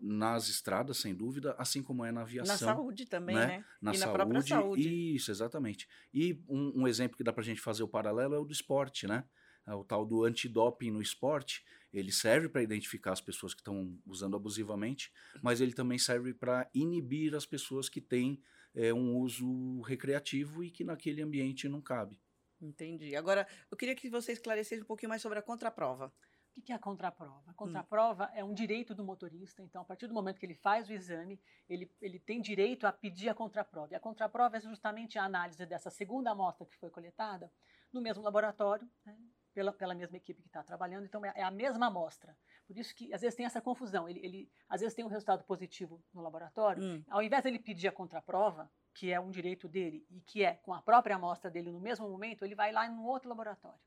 nas 0.00 0.48
estradas, 0.48 0.96
sem 0.96 1.14
dúvida, 1.14 1.54
assim 1.58 1.82
como 1.82 2.04
é 2.04 2.10
na 2.10 2.22
aviação. 2.22 2.54
Na 2.54 2.74
saúde 2.74 3.06
também, 3.06 3.36
né? 3.36 3.46
né? 3.46 3.64
Na 3.80 3.92
e 3.92 3.98
saúde, 3.98 4.18
na 4.18 4.24
própria 4.24 4.42
saúde. 4.42 5.14
Isso, 5.14 5.30
exatamente. 5.30 5.86
E 6.12 6.42
um, 6.48 6.82
um 6.82 6.88
exemplo 6.88 7.16
que 7.16 7.24
dá 7.24 7.32
para 7.32 7.42
a 7.42 7.44
gente 7.44 7.60
fazer 7.60 7.82
o 7.82 7.88
paralelo 7.88 8.34
é 8.34 8.38
o 8.38 8.44
do 8.44 8.52
esporte, 8.52 9.06
né? 9.06 9.24
É 9.66 9.74
o 9.74 9.84
tal 9.84 10.06
do 10.06 10.24
antidoping 10.24 10.90
no 10.90 11.02
esporte. 11.02 11.64
Ele 11.92 12.10
serve 12.10 12.48
para 12.48 12.62
identificar 12.62 13.12
as 13.12 13.20
pessoas 13.20 13.52
que 13.52 13.60
estão 13.60 13.98
usando 14.06 14.36
abusivamente, 14.36 15.12
mas 15.42 15.60
ele 15.60 15.72
também 15.72 15.98
serve 15.98 16.32
para 16.32 16.68
inibir 16.74 17.34
as 17.34 17.44
pessoas 17.44 17.88
que 17.88 18.00
têm 18.00 18.40
é, 18.74 18.94
um 18.94 19.16
uso 19.16 19.80
recreativo 19.82 20.64
e 20.64 20.70
que 20.70 20.84
naquele 20.84 21.20
ambiente 21.20 21.68
não 21.68 21.80
cabe. 21.80 22.18
Entendi. 22.60 23.16
Agora, 23.16 23.46
eu 23.70 23.76
queria 23.76 23.94
que 23.94 24.10
você 24.10 24.32
esclarecesse 24.32 24.82
um 24.82 24.86
pouquinho 24.86 25.08
mais 25.08 25.22
sobre 25.22 25.38
a 25.38 25.42
contraprova. 25.42 26.12
O 26.56 26.62
que 26.62 26.72
é 26.72 26.74
a 26.74 26.78
contraprova? 26.78 27.50
A 27.50 27.54
contraprova 27.54 28.26
hum. 28.26 28.38
é 28.38 28.44
um 28.44 28.52
direito 28.52 28.94
do 28.94 29.04
motorista, 29.04 29.62
então, 29.62 29.82
a 29.82 29.84
partir 29.84 30.06
do 30.06 30.14
momento 30.14 30.38
que 30.38 30.46
ele 30.46 30.54
faz 30.54 30.88
o 30.88 30.92
exame, 30.92 31.40
ele, 31.68 31.90
ele 32.00 32.18
tem 32.18 32.40
direito 32.40 32.86
a 32.86 32.92
pedir 32.92 33.28
a 33.28 33.34
contraprova. 33.34 33.92
E 33.92 33.96
a 33.96 34.00
contraprova 34.00 34.56
é 34.56 34.60
justamente 34.60 35.18
a 35.18 35.24
análise 35.24 35.64
dessa 35.64 35.90
segunda 35.90 36.30
amostra 36.30 36.66
que 36.66 36.76
foi 36.76 36.90
coletada 36.90 37.50
no 37.92 38.00
mesmo 38.00 38.22
laboratório, 38.22 38.88
né, 39.04 39.16
pela, 39.52 39.72
pela 39.72 39.94
mesma 39.94 40.16
equipe 40.16 40.42
que 40.42 40.48
está 40.48 40.62
trabalhando, 40.62 41.06
então 41.06 41.24
é, 41.24 41.32
é, 41.34 41.42
a 41.42 41.50
mesma 41.50 41.86
amostra. 41.86 42.36
Por 42.66 42.76
isso 42.76 42.94
que 42.94 43.12
às 43.12 43.20
vezes 43.20 43.36
tem 43.36 43.46
essa 43.46 43.60
confusão. 43.60 44.08
Ele, 44.08 44.20
ele 44.24 44.52
às 44.68 44.80
vezes 44.80 44.94
tem 44.94 45.04
um 45.04 45.08
resultado 45.08 45.42
positivo 45.44 46.02
no 46.14 46.20
laboratório, 46.20 46.82
hum. 46.82 47.04
ao 47.08 47.22
invés 47.22 47.42
dele 47.42 47.58
pedir 47.58 47.88
a 47.88 47.92
contraprova, 47.92 48.70
que 48.94 49.10
é 49.10 49.18
um 49.18 49.30
direito 49.30 49.68
dele 49.68 50.06
e 50.10 50.20
que 50.20 50.44
é 50.44 50.54
com 50.54 50.72
a 50.72 50.82
própria 50.82 51.16
amostra 51.16 51.50
dele 51.50 51.70
no 51.70 51.80
mesmo 51.80 52.08
momento, 52.08 52.44
ele 52.44 52.54
vai 52.54 52.70
lá 52.70 52.86
em 52.86 52.90
um 52.90 53.04
outro 53.04 53.28
laboratório 53.28 53.80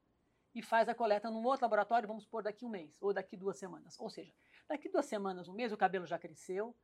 e 0.53 0.61
faz 0.61 0.87
a 0.87 0.95
coleta 0.95 1.29
num 1.29 1.43
outro 1.43 1.65
laboratório, 1.65 2.07
vamos 2.07 2.23
supor, 2.23 2.43
daqui 2.43 2.65
um 2.65 2.69
mês 2.69 2.95
ou 3.01 3.13
daqui 3.13 3.35
duas 3.35 3.57
semanas. 3.57 3.95
Ou 3.99 4.09
seja, 4.09 4.31
daqui 4.67 4.89
duas 4.89 5.05
semanas, 5.05 5.47
um 5.47 5.53
mês, 5.53 5.71
o 5.71 5.77
cabelo 5.77 6.05
já 6.05 6.19
cresceu, 6.19 6.75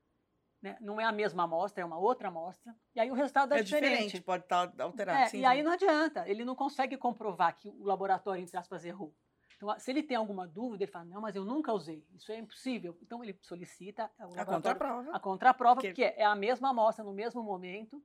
né? 0.61 0.77
não 0.81 0.99
é 0.99 1.05
a 1.05 1.11
mesma 1.11 1.43
amostra, 1.43 1.83
é 1.83 1.85
uma 1.85 1.97
outra 1.97 2.29
amostra, 2.29 2.75
e 2.95 2.99
aí 2.99 3.11
o 3.11 3.13
resultado 3.13 3.53
é, 3.53 3.59
é 3.59 3.63
diferente. 3.63 3.91
diferente. 3.91 4.21
Pode 4.21 4.43
estar 4.43 4.67
tá 4.67 4.83
alterado. 4.83 5.19
É, 5.19 5.25
sim, 5.27 5.37
e 5.37 5.39
sim. 5.41 5.45
aí 5.45 5.63
não 5.63 5.71
adianta, 5.71 6.27
ele 6.27 6.43
não 6.43 6.55
consegue 6.55 6.97
comprovar 6.97 7.55
que 7.55 7.69
o 7.69 7.83
laboratório, 7.83 8.41
entre 8.41 8.57
aspas, 8.57 8.83
errou. 8.83 9.15
Então, 9.55 9.77
se 9.77 9.91
ele 9.91 10.01
tem 10.01 10.15
alguma 10.15 10.47
dúvida, 10.47 10.85
ele 10.85 10.91
fala, 10.91 11.05
não, 11.05 11.19
mas 11.19 11.35
eu 11.35 11.43
nunca 11.43 11.73
usei, 11.73 12.05
isso 12.13 12.31
é 12.31 12.37
impossível. 12.37 12.97
Então, 13.01 13.21
ele 13.21 13.37
solicita 13.41 14.09
a 14.17 14.45
contraprova. 14.45 15.11
A 15.11 15.19
contraprova, 15.19 15.81
porque 15.81 16.03
é 16.03 16.23
a 16.23 16.33
mesma 16.33 16.69
amostra, 16.69 17.03
no 17.03 17.11
mesmo 17.11 17.43
momento, 17.43 18.01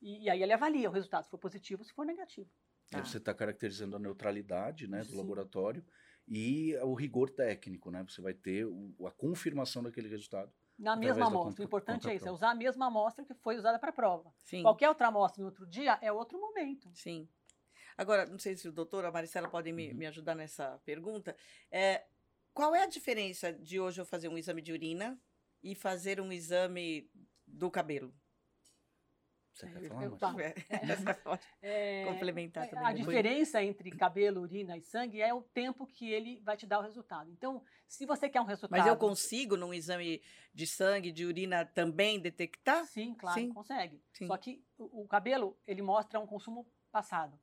e, 0.00 0.24
e 0.24 0.30
aí 0.30 0.42
ele 0.42 0.54
avalia 0.54 0.88
o 0.88 0.92
resultado, 0.92 1.24
se 1.24 1.30
for 1.30 1.38
positivo, 1.38 1.84
se 1.84 1.92
for 1.92 2.06
negativo. 2.06 2.50
Tá. 2.90 3.04
Você 3.04 3.18
está 3.18 3.34
caracterizando 3.34 3.96
a 3.96 3.98
neutralidade 3.98 4.86
né, 4.86 5.00
do 5.00 5.06
Sim. 5.06 5.16
laboratório 5.16 5.84
e 6.28 6.76
o 6.82 6.94
rigor 6.94 7.30
técnico, 7.30 7.90
né? 7.90 8.04
Você 8.08 8.20
vai 8.20 8.34
ter 8.34 8.64
o, 8.64 8.94
a 9.06 9.10
confirmação 9.10 9.82
daquele 9.82 10.08
resultado. 10.08 10.52
Na 10.78 10.94
mesma 10.94 11.26
amostra. 11.26 11.62
O 11.62 11.66
importante 11.66 12.08
é 12.08 12.14
isso, 12.14 12.28
é 12.28 12.32
usar 12.32 12.50
a 12.50 12.54
mesma 12.54 12.86
amostra 12.86 13.24
que 13.24 13.34
foi 13.34 13.56
usada 13.56 13.78
para 13.78 13.90
a 13.90 13.92
prova. 13.92 14.32
Sim. 14.44 14.62
Qualquer 14.62 14.88
outra 14.88 15.08
amostra 15.08 15.42
em 15.42 15.44
outro 15.44 15.66
dia 15.66 15.98
é 16.02 16.12
outro 16.12 16.38
momento. 16.38 16.90
Sim. 16.94 17.28
Agora, 17.96 18.26
não 18.26 18.38
sei 18.38 18.56
se 18.56 18.68
o 18.68 18.72
doutor 18.72 19.04
ou 19.04 19.08
a 19.08 19.12
Maricela 19.12 19.48
podem 19.48 19.72
me, 19.72 19.90
uhum. 19.90 19.96
me 19.96 20.06
ajudar 20.06 20.34
nessa 20.34 20.78
pergunta. 20.84 21.34
É, 21.70 22.04
qual 22.52 22.74
é 22.74 22.82
a 22.82 22.86
diferença 22.86 23.52
de 23.52 23.80
hoje 23.80 24.00
eu 24.00 24.04
fazer 24.04 24.28
um 24.28 24.36
exame 24.36 24.60
de 24.60 24.72
urina 24.72 25.18
e 25.62 25.74
fazer 25.74 26.20
um 26.20 26.30
exame 26.30 27.10
do 27.46 27.70
cabelo? 27.70 28.14
Você 29.56 29.66
quer 29.68 29.88
falar, 29.88 30.10
tá. 30.18 30.34
é, 31.62 32.04
complementar 32.04 32.68
também. 32.68 32.86
A 32.86 32.92
diferença 32.92 33.62
entre 33.62 33.90
cabelo, 33.90 34.42
urina 34.42 34.76
e 34.76 34.82
sangue 34.82 35.22
é 35.22 35.32
o 35.32 35.40
tempo 35.40 35.86
que 35.86 36.12
ele 36.12 36.40
vai 36.42 36.58
te 36.58 36.66
dar 36.66 36.78
o 36.78 36.82
resultado. 36.82 37.30
Então, 37.30 37.62
se 37.88 38.04
você 38.04 38.28
quer 38.28 38.40
um 38.42 38.44
resultado. 38.44 38.78
Mas 38.78 38.86
eu 38.86 38.96
consigo, 38.96 39.56
num 39.56 39.72
exame 39.72 40.22
de 40.52 40.66
sangue, 40.66 41.10
de 41.10 41.24
urina, 41.24 41.64
também 41.64 42.20
detectar? 42.20 42.84
Sim, 42.84 43.14
claro, 43.14 43.40
Sim. 43.40 43.48
consegue. 43.48 44.02
Sim. 44.12 44.26
Só 44.26 44.36
que 44.36 44.62
o, 44.76 45.04
o 45.04 45.08
cabelo, 45.08 45.58
ele 45.66 45.80
mostra 45.80 46.20
um 46.20 46.26
consumo 46.26 46.70
passado. 46.92 47.40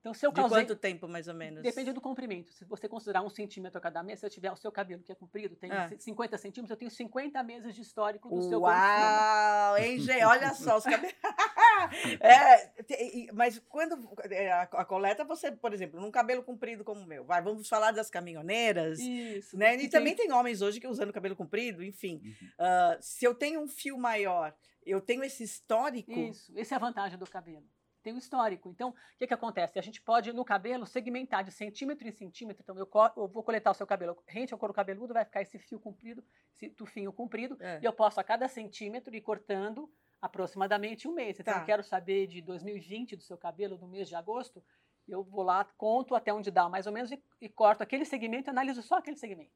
Então, 0.00 0.14
se 0.14 0.26
eu 0.26 0.30
de 0.30 0.36
causei, 0.36 0.62
quanto 0.62 0.74
tempo, 0.76 1.06
mais 1.06 1.28
ou 1.28 1.34
menos? 1.34 1.62
Depende 1.62 1.92
do 1.92 2.00
comprimento. 2.00 2.52
Se 2.54 2.64
você 2.64 2.88
considerar 2.88 3.22
um 3.22 3.28
centímetro 3.28 3.76
a 3.76 3.80
cada 3.82 4.02
mês, 4.02 4.18
se 4.18 4.24
eu 4.26 4.30
tiver 4.30 4.50
o 4.50 4.56
seu 4.56 4.72
cabelo 4.72 5.02
que 5.02 5.12
é 5.12 5.14
comprido, 5.14 5.54
tem 5.56 5.70
Ah. 5.70 5.90
50 5.98 6.38
centímetros, 6.38 6.70
eu 6.70 6.76
tenho 6.76 6.90
50 6.90 7.42
meses 7.42 7.74
de 7.74 7.82
histórico 7.82 8.28
do 8.28 8.40
seu 8.40 8.60
consumo. 8.60 8.66
Uau, 8.66 9.76
hein, 9.76 9.98
gente? 10.00 10.24
Olha 10.24 10.54
só, 10.54 10.78
os 10.78 10.84
cabelos. 10.84 11.14
é, 12.20 13.30
mas 13.34 13.58
quando 13.68 14.08
é, 14.30 14.50
a, 14.50 14.62
a 14.62 14.84
coleta, 14.86 15.22
você, 15.24 15.52
por 15.52 15.72
exemplo, 15.74 16.00
num 16.00 16.10
cabelo 16.10 16.42
comprido 16.42 16.82
como 16.82 17.02
o 17.02 17.06
meu, 17.06 17.24
vai, 17.24 17.42
vamos 17.42 17.68
falar 17.68 17.90
das 17.92 18.08
caminhoneiras, 18.08 18.98
Isso. 18.98 19.56
né? 19.56 19.74
E 19.74 19.78
tem- 19.80 19.90
também 19.90 20.16
tem 20.16 20.32
homens 20.32 20.62
hoje 20.62 20.80
que 20.80 20.86
usando 20.86 21.12
cabelo 21.12 21.36
comprido, 21.36 21.84
enfim. 21.84 22.22
Uhum. 22.24 22.48
Ah, 22.58 22.98
se 23.00 23.24
eu 23.24 23.34
tenho 23.34 23.60
um 23.60 23.68
fio 23.68 23.98
maior, 23.98 24.54
eu 24.84 25.00
tenho 25.00 25.22
esse 25.22 25.42
histórico. 25.44 26.10
Isso, 26.10 26.52
essa 26.56 26.74
é 26.74 26.76
a 26.76 26.80
vantagem 26.80 27.18
do 27.18 27.26
cabelo. 27.26 27.66
Tem 28.02 28.14
um 28.14 28.18
histórico. 28.18 28.70
Então, 28.70 28.90
o 28.90 28.94
que, 29.18 29.26
que 29.26 29.34
acontece? 29.34 29.78
A 29.78 29.82
gente 29.82 30.00
pode, 30.00 30.32
no 30.32 30.44
cabelo, 30.44 30.86
segmentar 30.86 31.44
de 31.44 31.52
centímetro 31.52 32.08
em 32.08 32.12
centímetro. 32.12 32.62
Então, 32.62 32.76
eu, 32.78 32.88
eu 33.16 33.28
vou 33.28 33.42
coletar 33.42 33.70
o 33.70 33.74
seu 33.74 33.86
cabelo 33.86 34.16
rente 34.26 34.52
ao 34.54 34.58
couro 34.58 34.72
cabeludo, 34.72 35.12
vai 35.12 35.24
ficar 35.24 35.42
esse 35.42 35.58
fio 35.58 35.78
comprido, 35.78 36.24
esse 36.54 36.70
tufinho 36.70 37.12
comprido, 37.12 37.56
É. 37.60 37.78
e 37.80 37.84
eu 37.84 37.92
posso, 37.92 38.18
a 38.18 38.24
cada 38.24 38.48
centímetro, 38.48 39.14
ir 39.14 39.20
cortando 39.20 39.92
aproximadamente 40.20 41.06
um 41.08 41.12
mês. 41.12 41.38
Então, 41.40 41.52
Tá. 41.54 41.60
eu 41.60 41.66
quero 41.66 41.82
saber 41.82 42.26
de 42.26 42.40
2020 42.40 43.16
do 43.16 43.22
seu 43.22 43.36
cabelo, 43.36 43.76
no 43.78 43.88
mês 43.88 44.08
de 44.08 44.14
agosto, 44.14 44.62
eu 45.08 45.22
vou 45.24 45.42
lá, 45.42 45.64
conto 45.76 46.14
até 46.14 46.32
onde 46.32 46.50
dá, 46.50 46.68
mais 46.68 46.86
ou 46.86 46.92
menos, 46.92 47.10
e, 47.10 47.22
e 47.40 47.48
corto 47.48 47.82
aquele 47.82 48.04
segmento 48.04 48.48
e 48.48 48.50
analiso 48.50 48.82
só 48.82 48.96
aquele 48.96 49.16
segmento. 49.16 49.52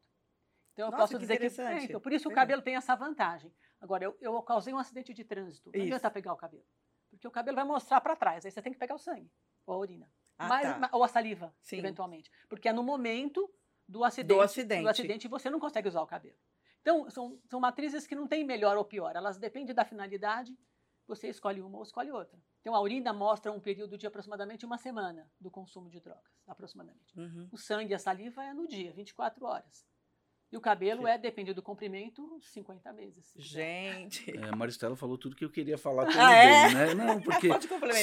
Então, 0.73 0.87
eu 0.89 0.91
Nossa, 0.91 1.03
posso 1.03 1.13
que 1.15 1.21
dizer 1.21 1.39
que. 1.39 1.61
é, 1.63 1.85
então, 1.85 2.01
por 2.01 2.13
isso 2.13 2.29
o 2.29 2.33
É. 2.33 2.35
cabelo 2.35 2.61
tem 2.61 2.75
essa 2.77 2.97
vantagem. 2.97 3.55
Agora, 3.81 4.05
eu, 4.05 4.17
eu 4.21 4.43
causei 4.43 4.75
um 4.75 4.79
acidente 4.79 5.13
de 5.15 5.23
trânsito. 5.23 5.71
Não 5.71 5.79
Isso. 5.79 5.87
adianta 5.95 6.11
pegar 6.11 6.33
o 6.33 6.37
cabelo. 6.37 6.65
Porque 7.15 7.29
o 7.29 7.31
cabelo 7.31 7.57
vai 7.57 7.65
mostrar 7.65 8.01
para 8.01 8.17
trás. 8.17 8.45
Aí 8.45 8.51
você 8.51 8.63
tem 8.63 8.73
que 8.73 8.79
pegar 8.79 8.95
o 8.95 8.99
sangue 8.99 9.31
ou 9.67 9.75
a 9.75 9.79
urina. 9.79 10.11
Ah, 10.39 10.49
Mas- 10.49 10.79
tá. 10.81 10.91
ou 10.93 11.03
a 11.05 11.09
saliva, 11.09 11.55
Sim. 11.61 11.79
eventualmente. 11.79 12.31
Porque 12.49 12.69
é 12.69 12.73
no 12.73 12.83
momento 12.83 13.49
do 13.89 14.03
acidente, 14.05 14.41
acidente. 14.41 14.83
do 14.83 14.89
acidente 14.89 15.29
você 15.29 15.49
não 15.51 15.61
consegue 15.61 15.89
usar 15.89 16.03
o 16.03 16.07
cabelo. 16.07 16.37
Então, 16.81 17.09
são, 17.11 17.41
são 17.49 17.61
matrizes 17.61 18.07
que 18.07 18.15
não 18.15 18.27
têm 18.27 18.45
melhor 18.45 18.77
ou 18.77 18.85
pior. 18.85 19.17
Elas 19.17 19.39
dependem 19.39 19.75
da 19.75 19.85
finalidade 19.85 20.57
você 21.07 21.29
escolhe 21.29 21.61
uma 21.61 21.77
ou 21.77 21.83
escolhe 21.83 22.11
outra. 22.11 22.39
Então, 22.61 22.75
a 22.75 22.81
urina 22.81 23.13
mostra 23.13 23.53
um 23.53 23.61
período 23.61 23.99
de 23.99 24.07
aproximadamente 24.07 24.65
uma 24.65 24.79
semana 24.79 25.31
do 25.39 25.51
consumo 25.51 25.91
de 25.91 26.01
drogas, 26.01 26.33
aproximadamente. 26.47 27.19
Uhum. 27.19 27.49
O 27.53 27.59
sangue 27.59 27.93
e 27.93 27.95
a 27.95 27.99
saliva 27.99 28.43
é 28.43 28.55
no 28.55 28.67
dia, 28.67 28.93
24 28.93 29.45
horas. 29.45 29.87
E 30.55 30.57
o 30.57 30.61
cabelo 30.61 31.05
é, 31.05 31.19
depende 31.19 31.53
do 31.53 31.61
comprimento, 31.61 32.39
50 32.41 32.93
meses. 32.93 33.35
Gente. 33.37 34.31
É, 34.39 34.51
a 34.51 34.55
Maristela 34.55 34.95
falou 34.95 35.19
tudo 35.19 35.35
que 35.35 35.45
eu 35.45 35.51
queria 35.51 35.77
falar 35.77 36.05
também, 36.07 36.21
ah, 36.21 36.71
é? 36.71 36.73
né? 36.73 36.95
Não, 36.95 37.19
porque 37.21 37.49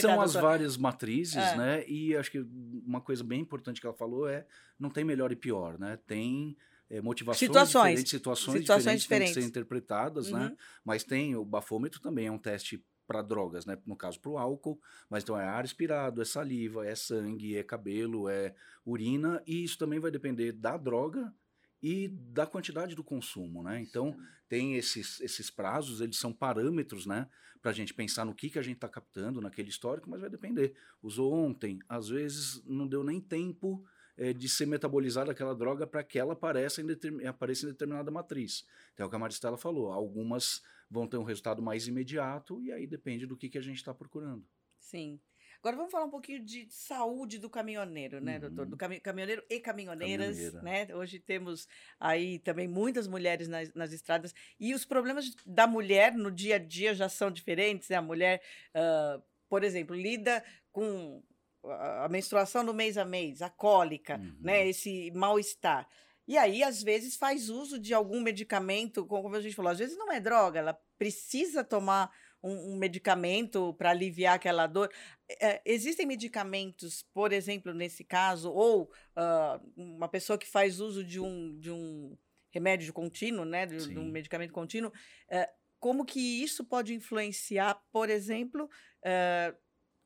são 0.01 0.19
as 0.19 0.33
várias 0.33 0.75
matrizes, 0.75 1.37
é. 1.37 1.55
né? 1.55 1.87
E 1.87 2.13
acho 2.13 2.29
que 2.29 2.45
uma 2.85 2.99
coisa 2.99 3.23
bem 3.23 3.39
importante 3.39 3.79
que 3.79 3.87
ela 3.87 3.95
falou 3.95 4.27
é 4.27 4.45
não 4.77 4.89
tem 4.89 5.05
melhor 5.05 5.31
e 5.31 5.35
pior, 5.37 5.79
né? 5.79 5.97
Tem 6.05 6.57
é, 6.89 6.99
motivações 6.99 7.39
situações. 7.39 7.83
diferentes, 7.83 8.11
situações, 8.11 8.59
situações 8.59 8.83
diferentes, 8.83 9.03
diferentes. 9.03 9.33
têm 9.33 9.43
que 9.43 9.45
ser 9.45 9.49
interpretadas, 9.49 10.29
né? 10.29 10.39
uhum. 10.39 10.49
né? 10.49 10.57
Mas 10.83 11.05
tem 11.05 11.33
o 11.37 11.45
bafômetro 11.45 12.01
também 12.01 12.27
é 12.27 12.31
um 12.33 12.37
teste 12.37 12.83
para 13.07 13.21
drogas, 13.21 13.65
né? 13.65 13.77
No 13.85 13.95
caso, 13.95 14.19
para 14.19 14.31
o 14.31 14.37
álcool, 14.37 14.77
mas 15.09 15.23
então 15.23 15.39
é 15.39 15.45
ar 15.45 15.63
expirado, 15.63 16.21
é 16.21 16.25
saliva, 16.25 16.85
é 16.85 16.95
sangue, 16.95 17.55
é 17.55 17.63
cabelo, 17.63 18.27
é 18.27 18.53
urina, 18.85 19.41
e 19.47 19.63
isso 19.63 19.77
também 19.77 19.99
vai 19.99 20.11
depender 20.11 20.51
da 20.51 20.75
droga 20.75 21.33
e 21.81 22.07
da 22.07 22.45
quantidade 22.45 22.95
do 22.95 23.03
consumo, 23.03 23.63
né? 23.63 23.81
Então, 23.81 24.15
tem 24.47 24.75
esses, 24.75 25.19
esses 25.21 25.49
prazos, 25.49 26.01
eles 26.01 26.17
são 26.17 26.31
parâmetros, 26.31 27.05
né? 27.05 27.27
Para 27.61 27.71
a 27.71 27.73
gente 27.73 27.93
pensar 27.93 28.25
no 28.25 28.35
que, 28.35 28.49
que 28.49 28.59
a 28.59 28.61
gente 28.61 28.75
está 28.75 28.87
captando 28.89 29.41
naquele 29.41 29.69
histórico, 29.69 30.09
mas 30.09 30.21
vai 30.21 30.29
depender. 30.29 30.75
Usou 31.01 31.33
ontem, 31.33 31.79
às 31.87 32.09
vezes 32.09 32.63
não 32.65 32.87
deu 32.87 33.03
nem 33.03 33.19
tempo 33.19 33.83
é, 34.17 34.33
de 34.33 34.47
ser 34.49 34.65
metabolizada 34.65 35.31
aquela 35.31 35.55
droga 35.55 35.87
para 35.87 36.03
que 36.03 36.19
ela 36.19 36.33
apareça 36.33 36.81
em, 36.81 37.25
apareça 37.25 37.65
em 37.65 37.69
determinada 37.69 38.11
matriz. 38.11 38.65
Então, 38.93 39.05
é 39.05 39.07
o 39.07 39.09
que 39.09 39.15
a 39.15 39.19
Maristela 39.19 39.57
falou, 39.57 39.91
algumas 39.91 40.61
vão 40.89 41.07
ter 41.07 41.17
um 41.17 41.23
resultado 41.23 41.61
mais 41.61 41.87
imediato 41.87 42.61
e 42.61 42.71
aí 42.71 42.85
depende 42.85 43.25
do 43.25 43.37
que, 43.37 43.49
que 43.49 43.57
a 43.57 43.61
gente 43.61 43.77
está 43.77 43.93
procurando. 43.93 44.45
Sim. 44.81 45.19
Agora 45.59 45.77
vamos 45.77 45.91
falar 45.91 46.05
um 46.05 46.09
pouquinho 46.09 46.43
de 46.43 46.67
saúde 46.71 47.37
do 47.37 47.47
caminhoneiro, 47.47 48.19
né, 48.19 48.35
uhum. 48.35 48.39
doutor? 48.41 48.65
Do 48.65 48.75
cami 48.75 48.99
caminhoneiro 48.99 49.43
e 49.47 49.59
caminhoneiras, 49.59 50.53
né? 50.55 50.87
Hoje 50.95 51.19
temos 51.19 51.67
aí 51.99 52.39
também 52.39 52.67
muitas 52.67 53.07
mulheres 53.07 53.47
nas, 53.47 53.71
nas, 53.75 53.93
estradas 53.93 54.33
e 54.59 54.73
os 54.73 54.85
problemas 54.85 55.35
da 55.45 55.67
mulher 55.67 56.15
no 56.15 56.31
dia 56.31 56.55
a 56.55 56.57
dia 56.57 56.95
já 56.95 57.07
são 57.07 57.29
diferentes, 57.29 57.89
né? 57.89 57.97
A 57.97 58.01
mulher, 58.01 58.41
uh, 58.75 59.21
por 59.47 59.63
exemplo, 59.63 59.95
lida 59.95 60.43
com 60.71 61.23
a 61.63 62.09
menstruação 62.09 62.63
no 62.63 62.73
mês 62.73 62.97
a 62.97 63.05
mês, 63.05 63.43
a 63.43 63.49
cólica, 63.49 64.17
né? 64.17 64.25
uhum. 64.25 64.37
né? 64.41 64.67
Esse 64.67 65.11
mal-estar. 65.11 65.87
E 66.27 66.39
aí, 66.39 66.63
às 66.63 66.81
vezes, 66.81 67.15
faz 67.15 67.49
uso 67.49 67.77
de 67.77 67.93
algum 67.93 68.19
medicamento, 68.19 69.05
como 69.05 69.35
a 69.35 69.41
gente 69.41 69.55
falou, 69.55 69.71
às 69.71 69.79
vezes 69.79 69.97
não 69.97 70.11
é 70.11 70.19
droga, 70.19 70.59
ela 70.59 70.79
precisa 70.97 71.63
tomar 71.63 72.11
um, 72.43 72.73
um 72.73 72.75
medicamento 72.75 73.73
para 73.75 73.91
aliviar 73.91 74.35
aquela 74.35 74.67
dor. 74.67 74.91
É, 75.39 75.61
existem 75.65 76.05
medicamentos, 76.05 77.03
por 77.13 77.31
exemplo, 77.31 77.73
nesse 77.73 78.03
caso, 78.03 78.51
ou 78.51 78.83
uh, 78.83 79.71
uma 79.75 80.07
pessoa 80.07 80.37
que 80.37 80.47
faz 80.47 80.79
uso 80.79 81.03
de 81.03 81.19
um, 81.19 81.57
de 81.59 81.71
um 81.71 82.17
remédio 82.51 82.91
contínuo, 82.93 83.45
né, 83.45 83.65
de, 83.65 83.87
de 83.87 83.97
um 83.97 84.05
medicamento 84.05 84.51
contínuo, 84.51 84.91
uh, 84.91 85.61
como 85.79 86.05
que 86.05 86.43
isso 86.43 86.63
pode 86.63 86.93
influenciar, 86.93 87.81
por 87.91 88.09
exemplo, 88.09 88.65
uh, 88.65 89.57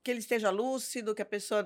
que 0.04 0.12
ele 0.12 0.20
esteja 0.20 0.52
lúcido, 0.52 1.16
que 1.16 1.22
a 1.22 1.26
pessoa. 1.26 1.66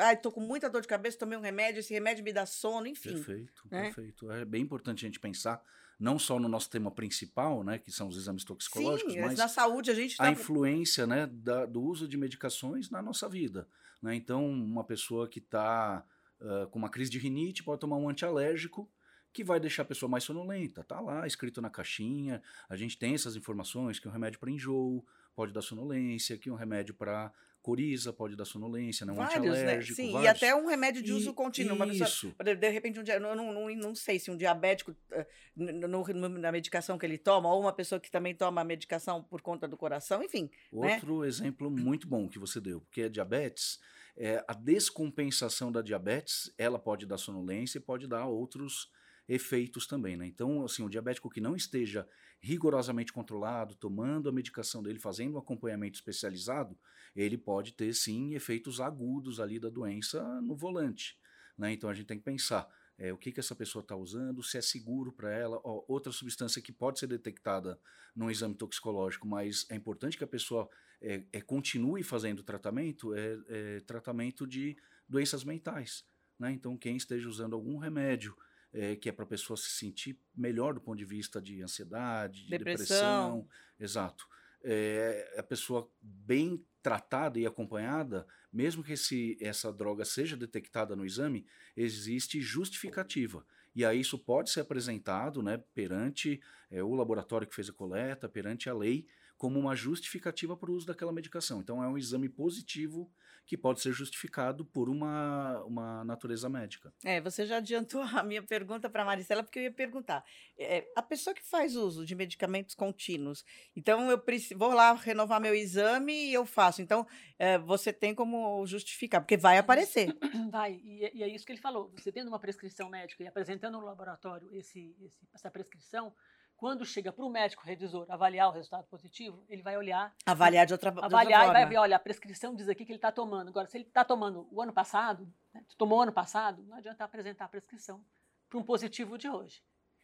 Ah, 0.00 0.12
estou 0.12 0.30
com 0.30 0.40
muita 0.40 0.70
dor 0.70 0.80
de 0.80 0.86
cabeça, 0.86 1.18
tomei 1.18 1.36
um 1.36 1.40
remédio, 1.40 1.80
esse 1.80 1.92
remédio 1.92 2.22
me 2.22 2.32
dá 2.32 2.46
sono, 2.46 2.86
enfim. 2.86 3.14
Perfeito, 3.14 3.68
né? 3.68 3.82
perfeito. 3.82 4.30
É 4.30 4.44
bem 4.44 4.62
importante 4.62 5.04
a 5.04 5.08
gente 5.08 5.18
pensar 5.18 5.60
não 6.00 6.18
só 6.18 6.40
no 6.40 6.48
nosso 6.48 6.70
tema 6.70 6.90
principal, 6.90 7.62
né, 7.62 7.78
que 7.78 7.92
são 7.92 8.08
os 8.08 8.16
exames 8.16 8.42
toxicológicos, 8.42 9.12
Sim, 9.12 9.20
mas 9.20 9.38
na 9.38 9.48
saúde 9.48 9.90
a 9.90 9.94
gente 9.94 10.16
tá... 10.16 10.24
a 10.24 10.30
influência, 10.30 11.06
né, 11.06 11.26
da, 11.26 11.66
do 11.66 11.82
uso 11.82 12.08
de 12.08 12.16
medicações 12.16 12.88
na 12.88 13.02
nossa 13.02 13.28
vida, 13.28 13.68
né? 14.00 14.14
Então, 14.14 14.48
uma 14.48 14.82
pessoa 14.82 15.28
que 15.28 15.38
está 15.38 16.02
uh, 16.40 16.66
com 16.68 16.78
uma 16.78 16.88
crise 16.88 17.10
de 17.10 17.18
rinite 17.18 17.62
pode 17.62 17.80
tomar 17.82 17.98
um 17.98 18.08
antialérgico 18.08 18.90
que 19.32 19.44
vai 19.44 19.60
deixar 19.60 19.82
a 19.82 19.84
pessoa 19.84 20.08
mais 20.10 20.24
sonolenta. 20.24 20.82
Tá 20.82 21.00
lá 21.00 21.26
escrito 21.26 21.60
na 21.60 21.70
caixinha. 21.70 22.42
A 22.68 22.74
gente 22.74 22.98
tem 22.98 23.14
essas 23.14 23.36
informações 23.36 23.98
que 23.98 24.08
um 24.08 24.10
remédio 24.10 24.40
para 24.40 24.50
enjoo 24.50 25.04
pode 25.36 25.52
dar 25.52 25.62
sonolência, 25.62 26.36
que 26.36 26.50
um 26.50 26.56
remédio 26.56 26.94
para 26.94 27.32
coriza 27.62 28.12
pode 28.12 28.36
dar 28.36 28.44
sonolência, 28.44 29.04
né? 29.04 29.12
Um 29.12 29.16
vários, 29.16 29.34
né? 29.34 29.50
antialérgico, 29.50 30.00
né? 30.00 30.06
Sim, 30.06 30.12
vários. 30.12 30.24
e 30.24 30.28
até 30.28 30.54
um 30.54 30.66
remédio 30.66 31.02
de 31.02 31.12
uso 31.12 31.30
e, 31.30 31.34
contínuo. 31.34 31.76
Uma 31.76 31.86
isso. 31.86 32.32
Pessoa, 32.32 32.56
de 32.56 32.70
repente, 32.70 32.98
um 32.98 33.02
dia, 33.02 33.20
não, 33.20 33.34
não, 33.34 33.74
não 33.74 33.94
sei 33.94 34.18
se 34.18 34.30
um 34.30 34.36
diabético, 34.36 34.92
uh, 34.92 35.26
no, 35.56 35.88
no, 35.88 36.28
na 36.28 36.52
medicação 36.52 36.98
que 36.98 37.04
ele 37.04 37.18
toma, 37.18 37.52
ou 37.52 37.60
uma 37.60 37.72
pessoa 37.72 38.00
que 38.00 38.10
também 38.10 38.34
toma 38.34 38.60
a 38.60 38.64
medicação 38.64 39.22
por 39.22 39.42
conta 39.42 39.68
do 39.68 39.76
coração, 39.76 40.22
enfim. 40.22 40.50
Né? 40.72 40.94
Outro 40.94 41.20
né? 41.20 41.28
exemplo 41.28 41.70
muito 41.70 42.08
bom 42.08 42.28
que 42.28 42.38
você 42.38 42.60
deu, 42.60 42.80
porque 42.80 43.02
a 43.02 43.08
diabetes, 43.08 43.78
é, 44.16 44.44
a 44.48 44.54
descompensação 44.54 45.70
da 45.70 45.82
diabetes, 45.82 46.52
ela 46.56 46.78
pode 46.78 47.06
dar 47.06 47.18
sonolência 47.18 47.78
e 47.78 47.80
pode 47.80 48.06
dar 48.06 48.26
outros 48.26 48.90
efeitos 49.28 49.86
também, 49.86 50.16
né? 50.16 50.26
Então, 50.26 50.64
assim, 50.64 50.82
o 50.82 50.88
diabético 50.88 51.30
que 51.30 51.40
não 51.40 51.54
esteja 51.54 52.06
rigorosamente 52.40 53.12
controlado, 53.12 53.74
tomando 53.74 54.28
a 54.28 54.32
medicação 54.32 54.82
dele, 54.82 54.98
fazendo 54.98 55.34
um 55.34 55.38
acompanhamento 55.38 55.96
especializado, 55.96 56.76
ele 57.14 57.36
pode 57.36 57.72
ter 57.72 57.92
sim 57.92 58.34
efeitos 58.34 58.80
agudos 58.80 59.38
ali 59.40 59.58
da 59.58 59.68
doença 59.68 60.22
no 60.40 60.56
volante, 60.56 61.18
né? 61.56 61.72
Então 61.72 61.90
a 61.90 61.94
gente 61.94 62.06
tem 62.06 62.18
que 62.18 62.24
pensar 62.24 62.66
é, 62.96 63.12
o 63.12 63.16
que, 63.16 63.32
que 63.32 63.40
essa 63.40 63.54
pessoa 63.54 63.82
está 63.82 63.96
usando, 63.96 64.42
se 64.42 64.58
é 64.58 64.60
seguro 64.60 65.10
para 65.10 65.32
ela, 65.32 65.60
ó, 65.64 65.84
outra 65.88 66.12
substância 66.12 66.60
que 66.60 66.72
pode 66.72 66.98
ser 66.98 67.06
detectada 67.06 67.80
num 68.14 68.30
exame 68.30 68.54
toxicológico, 68.54 69.26
mas 69.26 69.66
é 69.70 69.74
importante 69.74 70.18
que 70.18 70.24
a 70.24 70.28
pessoa 70.28 70.68
é, 71.00 71.24
é 71.32 71.40
continue 71.40 72.02
fazendo 72.02 72.42
tratamento, 72.42 73.14
é, 73.14 73.38
é 73.48 73.80
tratamento 73.80 74.46
de 74.46 74.76
doenças 75.08 75.44
mentais. 75.44 76.04
Né? 76.38 76.52
Então, 76.52 76.76
quem 76.76 76.96
esteja 76.96 77.28
usando 77.28 77.54
algum 77.54 77.78
remédio 77.78 78.36
é, 78.72 78.96
que 78.96 79.08
é 79.08 79.12
para 79.12 79.24
a 79.24 79.28
pessoa 79.28 79.56
se 79.56 79.70
sentir 79.70 80.18
melhor 80.34 80.74
do 80.74 80.80
ponto 80.80 80.98
de 80.98 81.04
vista 81.04 81.40
de 81.40 81.62
ansiedade, 81.62 82.44
de 82.44 82.50
depressão. 82.50 83.40
depressão 83.40 83.48
exato. 83.78 84.28
É, 84.62 85.36
a 85.38 85.42
pessoa 85.42 85.90
bem 86.00 86.64
tratada 86.82 87.38
e 87.38 87.46
acompanhada, 87.46 88.26
mesmo 88.52 88.82
que 88.82 88.92
esse, 88.92 89.36
essa 89.40 89.72
droga 89.72 90.04
seja 90.04 90.36
detectada 90.36 90.96
no 90.96 91.04
exame, 91.04 91.46
existe 91.76 92.40
justificativa. 92.40 93.44
E 93.74 93.84
aí 93.84 94.00
isso 94.00 94.18
pode 94.18 94.50
ser 94.50 94.60
apresentado 94.60 95.42
né, 95.42 95.62
perante 95.74 96.40
é, 96.70 96.82
o 96.82 96.94
laboratório 96.94 97.46
que 97.46 97.54
fez 97.54 97.68
a 97.68 97.72
coleta, 97.72 98.28
perante 98.28 98.68
a 98.68 98.74
lei, 98.74 99.06
como 99.36 99.58
uma 99.58 99.74
justificativa 99.74 100.56
para 100.56 100.70
o 100.70 100.74
uso 100.74 100.86
daquela 100.86 101.12
medicação. 101.12 101.60
Então 101.60 101.82
é 101.82 101.88
um 101.88 101.96
exame 101.96 102.28
positivo 102.28 103.10
que 103.50 103.58
pode 103.58 103.80
ser 103.80 103.90
justificado 103.90 104.64
por 104.64 104.88
uma, 104.88 105.60
uma 105.64 106.04
natureza 106.04 106.48
médica. 106.48 106.94
É, 107.04 107.20
você 107.20 107.44
já 107.44 107.56
adiantou 107.56 108.00
a 108.00 108.22
minha 108.22 108.44
pergunta 108.44 108.88
para 108.88 109.02
a 109.02 109.04
Maricela, 109.04 109.42
porque 109.42 109.58
eu 109.58 109.64
ia 109.64 109.72
perguntar. 109.72 110.24
É, 110.56 110.86
a 110.94 111.02
pessoa 111.02 111.34
que 111.34 111.42
faz 111.42 111.74
uso 111.74 112.06
de 112.06 112.14
medicamentos 112.14 112.76
contínuos, 112.76 113.44
então 113.74 114.08
eu 114.08 114.16
preciso, 114.16 114.56
vou 114.56 114.72
lá 114.72 114.92
renovar 114.92 115.40
meu 115.40 115.52
exame 115.52 116.12
e 116.12 116.32
eu 116.32 116.46
faço. 116.46 116.80
Então, 116.80 117.04
é, 117.40 117.58
você 117.58 117.92
tem 117.92 118.14
como 118.14 118.64
justificar, 118.68 119.20
porque 119.20 119.36
vai 119.36 119.58
aparecer. 119.58 120.16
Vai, 120.52 120.80
e, 120.84 121.04
é, 121.04 121.10
e, 121.12 121.22
é 121.24 121.28
isso 121.28 121.44
que 121.44 121.50
ele 121.50 121.60
falou. 121.60 121.92
Você 121.96 122.12
tendo 122.12 122.28
uma 122.28 122.38
prescrição 122.38 122.88
médica 122.88 123.24
e 123.24 123.26
apresentando 123.26 123.80
no 123.80 123.84
laboratório 123.84 124.48
esse, 124.52 124.94
esse, 125.00 125.28
essa 125.34 125.50
prescrição, 125.50 126.14
quando 126.60 126.84
chega 126.84 127.10
para 127.10 127.24
o 127.24 127.30
médico 127.30 127.64
revisor 127.64 128.04
avaliar 128.10 128.50
o 128.50 128.52
resultado 128.52 128.84
positivo, 128.84 129.42
ele 129.48 129.62
vai 129.62 129.78
olhar. 129.78 130.14
Avaliar 130.26 130.66
de 130.66 130.74
outra, 130.74 130.90
avaliar 130.90 131.40
de 131.40 131.46
outra 131.46 131.46
e 131.46 131.52
vai 131.52 131.66
ver, 131.66 131.78
olha, 131.78 131.96
a 131.96 131.98
prescrição 131.98 132.54
diz 132.54 132.68
aqui 132.68 132.84
que 132.84 132.92
ele 132.92 132.98
está 132.98 133.10
tomando. 133.10 133.48
Agora, 133.48 133.66
se 133.66 133.78
ele 133.78 133.84
está 133.84 134.04
tomando 134.04 134.46
o 134.52 134.60
ano 134.60 134.70
passado, 134.70 135.26
né, 135.54 135.64
tomou 135.78 136.02
ano 136.02 136.12
passado, 136.12 136.62
não 136.64 136.76
adianta 136.76 137.02
apresentar 137.02 137.46
a 137.46 137.48
prescrição 137.48 138.04
para 138.46 138.58
um 138.58 138.62
positivo 138.62 139.16
de 139.16 139.26
hoje. 139.26 139.62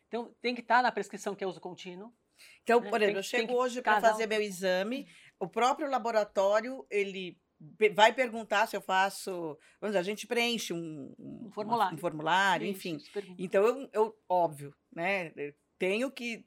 Então, 0.09 0.35
tem 0.41 0.55
que 0.55 0.63
estar 0.63 0.77
tá 0.77 0.83
na 0.85 0.91
prescrição 0.91 1.35
que 1.35 1.45
é 1.45 1.47
uso 1.47 1.61
contínuo. 1.61 2.11
Então, 2.63 2.81
né? 2.81 2.89
por 2.89 3.03
exemplo, 3.03 3.19
eu 3.19 3.23
chego 3.23 3.53
hoje 3.53 3.83
para 3.83 4.01
fazer 4.01 4.27
meu 4.27 4.41
exame, 4.41 5.07
o 5.39 5.47
próprio 5.47 5.91
laboratório, 5.91 6.87
ele 6.91 7.39
vai 7.95 8.15
perguntar 8.15 8.67
se 8.67 8.75
eu 8.75 8.81
faço. 8.81 9.59
Vamos 9.79 9.93
dizer, 9.93 9.99
a 9.99 10.03
gente 10.03 10.27
preenche 10.27 10.73
um, 10.73 11.15
um, 11.19 11.49
um 11.49 11.51
formulário, 11.51 11.95
um 11.95 12.01
formulário 12.01 12.67
enfim. 12.67 12.99
Então, 13.39 13.63
eu, 13.63 13.91
eu, 13.93 14.19
óbvio, 14.27 14.75
né? 14.91 15.35
Tenho 15.79 16.11
que 16.11 16.45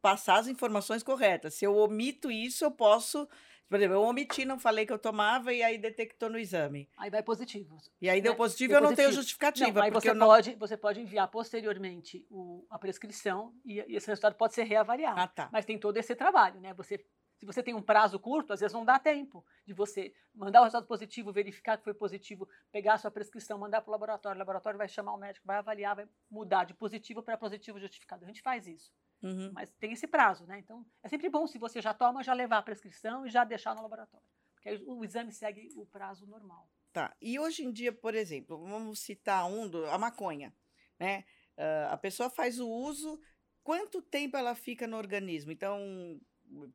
passar 0.00 0.38
as 0.38 0.48
informações 0.48 1.02
corretas. 1.02 1.54
Se 1.54 1.64
eu 1.64 1.76
omito 1.76 2.30
isso, 2.30 2.64
eu 2.64 2.70
posso. 2.70 3.28
Por 3.68 3.76
exemplo, 3.76 3.94
eu 3.94 4.02
omiti, 4.02 4.44
não 4.44 4.58
falei 4.58 4.84
que 4.84 4.92
eu 4.92 4.98
tomava 4.98 5.50
e 5.50 5.62
aí 5.62 5.78
detectou 5.78 6.28
no 6.28 6.38
exame. 6.38 6.90
Aí 6.98 7.08
vai 7.08 7.22
positivo. 7.22 7.78
E 8.02 8.10
aí 8.10 8.18
né? 8.18 8.24
deu 8.24 8.34
positivo 8.34 8.74
e 8.74 8.76
eu 8.76 8.82
não 8.82 8.94
tenho 8.94 9.10
justificativa. 9.12 9.72
Não, 9.72 9.82
aí 9.82 9.90
você, 9.90 10.12
não... 10.12 10.26
pode, 10.26 10.54
você 10.56 10.76
pode 10.76 11.00
enviar 11.00 11.26
posteriormente 11.28 12.26
o, 12.28 12.66
a 12.68 12.78
prescrição 12.78 13.54
e, 13.64 13.80
e, 13.80 13.96
esse 13.96 14.08
resultado 14.08 14.34
pode 14.34 14.52
ser 14.52 14.64
reavaliado. 14.64 15.18
Ah, 15.18 15.26
tá. 15.26 15.48
Mas 15.50 15.64
tem 15.64 15.78
todo 15.78 15.96
esse 15.96 16.14
trabalho, 16.14 16.60
né? 16.60 16.74
Você, 16.74 17.02
se 17.42 17.46
você 17.46 17.60
tem 17.60 17.74
um 17.74 17.82
prazo 17.82 18.20
curto, 18.20 18.52
às 18.52 18.60
vezes 18.60 18.72
não 18.72 18.84
dá 18.84 19.00
tempo 19.00 19.44
de 19.66 19.74
você 19.74 20.14
mandar 20.32 20.60
o 20.60 20.62
resultado 20.62 20.86
positivo, 20.86 21.32
verificar 21.32 21.76
que 21.76 21.82
foi 21.82 21.92
positivo, 21.92 22.48
pegar 22.70 22.94
a 22.94 22.98
sua 22.98 23.10
prescrição, 23.10 23.58
mandar 23.58 23.80
para 23.80 23.88
o 23.88 23.90
laboratório. 23.90 24.36
O 24.36 24.38
laboratório 24.38 24.78
vai 24.78 24.86
chamar 24.86 25.12
o 25.12 25.16
médico, 25.16 25.44
vai 25.44 25.56
avaliar, 25.56 25.96
vai 25.96 26.08
mudar 26.30 26.62
de 26.62 26.72
positivo 26.72 27.20
para 27.20 27.36
positivo 27.36 27.80
justificado. 27.80 28.22
A 28.24 28.28
gente 28.28 28.40
faz 28.40 28.68
isso. 28.68 28.92
Uhum. 29.20 29.50
Mas 29.52 29.68
tem 29.80 29.92
esse 29.92 30.06
prazo, 30.06 30.46
né? 30.46 30.60
Então, 30.60 30.86
é 31.02 31.08
sempre 31.08 31.28
bom 31.28 31.44
se 31.48 31.58
você 31.58 31.82
já 31.82 31.92
toma, 31.92 32.22
já 32.22 32.32
levar 32.32 32.58
a 32.58 32.62
prescrição 32.62 33.26
e 33.26 33.30
já 33.30 33.42
deixar 33.42 33.74
no 33.74 33.82
laboratório. 33.82 34.24
Porque 34.54 34.68
aí 34.68 34.84
o 34.86 35.04
exame 35.04 35.32
segue 35.32 35.68
o 35.74 35.84
prazo 35.84 36.24
normal. 36.28 36.70
Tá. 36.92 37.12
E 37.20 37.40
hoje 37.40 37.64
em 37.64 37.72
dia, 37.72 37.92
por 37.92 38.14
exemplo, 38.14 38.56
vamos 38.64 39.00
citar 39.00 39.50
um, 39.50 39.68
do, 39.68 39.84
a 39.86 39.98
maconha, 39.98 40.54
né? 40.96 41.24
Uh, 41.58 41.90
a 41.90 41.96
pessoa 41.96 42.30
faz 42.30 42.60
o 42.60 42.68
uso, 42.68 43.20
quanto 43.64 44.00
tempo 44.00 44.36
ela 44.36 44.54
fica 44.54 44.86
no 44.86 44.96
organismo? 44.96 45.50
Então, 45.50 46.20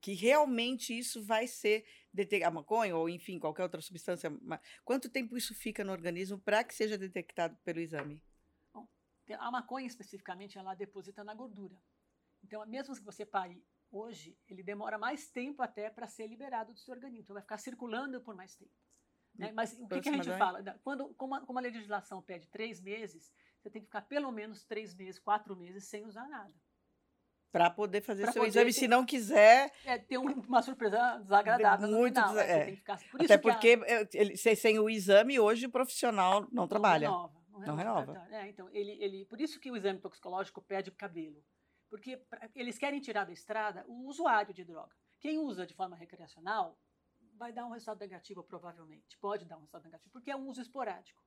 que 0.02 0.14
realmente 0.14 0.98
isso 0.98 1.24
vai 1.24 1.48
ser 1.48 1.86
detectado, 2.14 2.52
a 2.52 2.60
maconha 2.62 2.96
ou 2.96 3.10
enfim, 3.10 3.40
qualquer 3.40 3.64
outra 3.64 3.82
substância, 3.82 4.32
quanto 4.84 5.10
tempo 5.10 5.38
isso 5.38 5.54
fica 5.54 5.84
no 5.84 5.92
organismo 5.92 6.40
para 6.40 6.64
que 6.64 6.74
seja 6.74 6.98
detectado 6.98 7.56
pelo 7.64 7.80
exame? 7.80 8.24
Bom, 8.74 8.88
a 9.38 9.52
maconha 9.52 9.88
especificamente, 9.88 10.58
ela 10.58 10.74
deposita 10.76 11.24
na 11.24 11.34
gordura. 11.34 11.76
Então, 12.44 12.66
mesmo 12.66 12.96
que 12.96 13.04
você 13.04 13.26
pare 13.26 13.64
hoje, 13.92 14.38
ele 14.48 14.64
demora 14.64 14.98
mais 14.98 15.30
tempo 15.30 15.62
até 15.62 15.90
para 15.90 16.08
ser 16.08 16.28
liberado 16.28 16.74
do 16.74 16.80
seu 16.80 16.94
organismo. 16.94 17.24
Então, 17.24 17.34
vai 17.34 17.44
ficar 17.44 17.58
circulando 17.58 18.22
por 18.22 18.36
mais 18.36 18.56
tempo. 18.56 18.72
Né? 19.36 19.52
Mas 19.52 19.74
o 19.80 19.88
que, 19.88 20.02
que, 20.02 20.10
a 20.10 20.14
gente 20.14 20.38
fala? 20.38 20.64
Quando, 20.84 21.14
como 21.14 21.36
a, 21.36 21.42
como 21.42 21.60
a 21.60 21.62
legislação 21.62 22.22
pede 22.22 22.48
três 22.48 22.82
meses, 22.82 23.32
você 23.60 23.70
tem 23.70 23.82
que 23.82 23.88
ficar 23.88 24.02
pelo 24.02 24.32
menos 24.32 24.66
três 24.66 24.96
meses, 24.96 25.20
quatro 25.20 25.56
meses 25.56 25.86
sem 25.86 26.06
usar 26.06 26.28
nada. 26.28 26.54
Para 27.52 27.70
poder 27.70 28.02
fazer 28.02 28.24
pra 28.24 28.32
seu 28.32 28.42
poder 28.42 28.50
exame, 28.50 28.74
ter, 28.74 28.80
se 28.80 28.88
não 28.88 29.06
quiser. 29.06 29.72
É, 29.86 29.98
ter 29.98 30.18
uma 30.18 30.62
surpresa 30.62 31.18
desagradável 31.20 31.90
muito 31.90 32.20
no 32.20 32.28
final. 32.28 32.36
Né? 32.36 32.70
É. 32.70 32.76
Ficar, 32.76 33.00
por 33.10 33.22
Até 33.22 33.38
porque 33.38 33.80
a, 33.82 34.18
ele, 34.18 34.38
sem 34.38 34.78
o 34.80 34.90
exame, 34.90 35.40
hoje 35.40 35.66
o 35.66 35.72
profissional 35.72 36.42
não, 36.42 36.50
não 36.52 36.68
trabalha. 36.68 37.08
Renova, 37.08 37.34
não 37.52 37.60
renova. 37.76 38.06
Não 38.06 38.14
renova. 38.14 38.36
É, 38.36 38.50
então, 38.50 38.70
ele, 38.72 38.92
ele, 39.00 39.26
por 39.26 39.40
isso 39.40 39.60
que 39.60 39.72
o 39.72 39.78
exame 39.78 40.00
toxicológico 40.00 40.62
pede 40.62 40.92
cabelo. 40.92 41.44
Porque 41.90 42.18
pra, 42.18 42.50
eles 42.54 42.78
querem 42.78 43.00
tirar 43.00 43.26
da 43.26 43.32
estrada 43.32 43.86
o 43.88 44.08
usuário 44.08 44.54
de 44.54 44.64
droga. 44.64 44.94
Quem 45.20 45.40
usa 45.40 45.66
de 45.66 45.74
forma 45.74 45.96
recreacional 45.96 46.78
vai 47.38 47.52
dar 47.54 47.66
um 47.66 47.72
resultado 47.72 48.00
negativo, 48.00 48.44
provavelmente. 48.44 49.18
Pode 49.20 49.46
dar 49.46 49.56
um 49.56 49.62
resultado 49.62 49.84
negativo, 49.84 50.12
porque 50.12 50.32
é 50.32 50.36
um 50.36 50.48
uso 50.48 50.62
esporádico. 50.62 51.24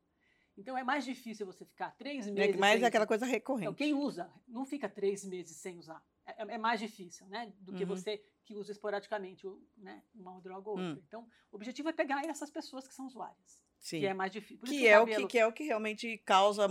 Então 0.60 0.76
é 0.76 0.84
mais 0.84 1.04
difícil 1.04 1.46
você 1.46 1.64
ficar 1.64 1.90
três 1.96 2.26
é 2.26 2.30
meses. 2.30 2.54
É 2.54 2.58
mais 2.58 2.78
sem... 2.78 2.86
aquela 2.86 3.06
coisa 3.06 3.24
recorrente. 3.24 3.64
Então, 3.64 3.74
quem 3.74 3.94
usa 3.94 4.30
não 4.46 4.64
fica 4.64 4.88
três 4.88 5.24
meses 5.24 5.56
sem 5.56 5.78
usar. 5.78 6.04
É, 6.26 6.42
é, 6.42 6.54
é 6.54 6.58
mais 6.58 6.78
difícil, 6.78 7.26
né? 7.28 7.52
Do 7.60 7.72
que 7.72 7.84
uhum. 7.84 7.88
você 7.88 8.22
que 8.44 8.54
usa 8.54 8.72
esporadicamente 8.72 9.46
né, 9.76 10.02
uma 10.14 10.40
droga 10.40 10.68
ou 10.68 10.76
outra. 10.76 11.00
Hum. 11.00 11.02
Então, 11.06 11.28
o 11.52 11.56
objetivo 11.56 11.88
é 11.88 11.92
pegar 11.92 12.22
essas 12.26 12.50
pessoas 12.50 12.86
que 12.86 12.92
são 12.92 13.06
usuárias. 13.06 13.62
Sim. 13.78 14.00
Que 14.00 14.06
é 14.06 14.14
mais 14.14 14.32
difícil. 14.32 14.66
Que, 14.66 14.86
é 14.86 14.98
o 14.98 15.06
cabelo... 15.06 15.26
que, 15.26 15.32
que, 15.32 15.38
é 15.38 15.46
o 15.46 15.52
que 15.52 15.64
realmente 15.64 16.18
causa 16.18 16.66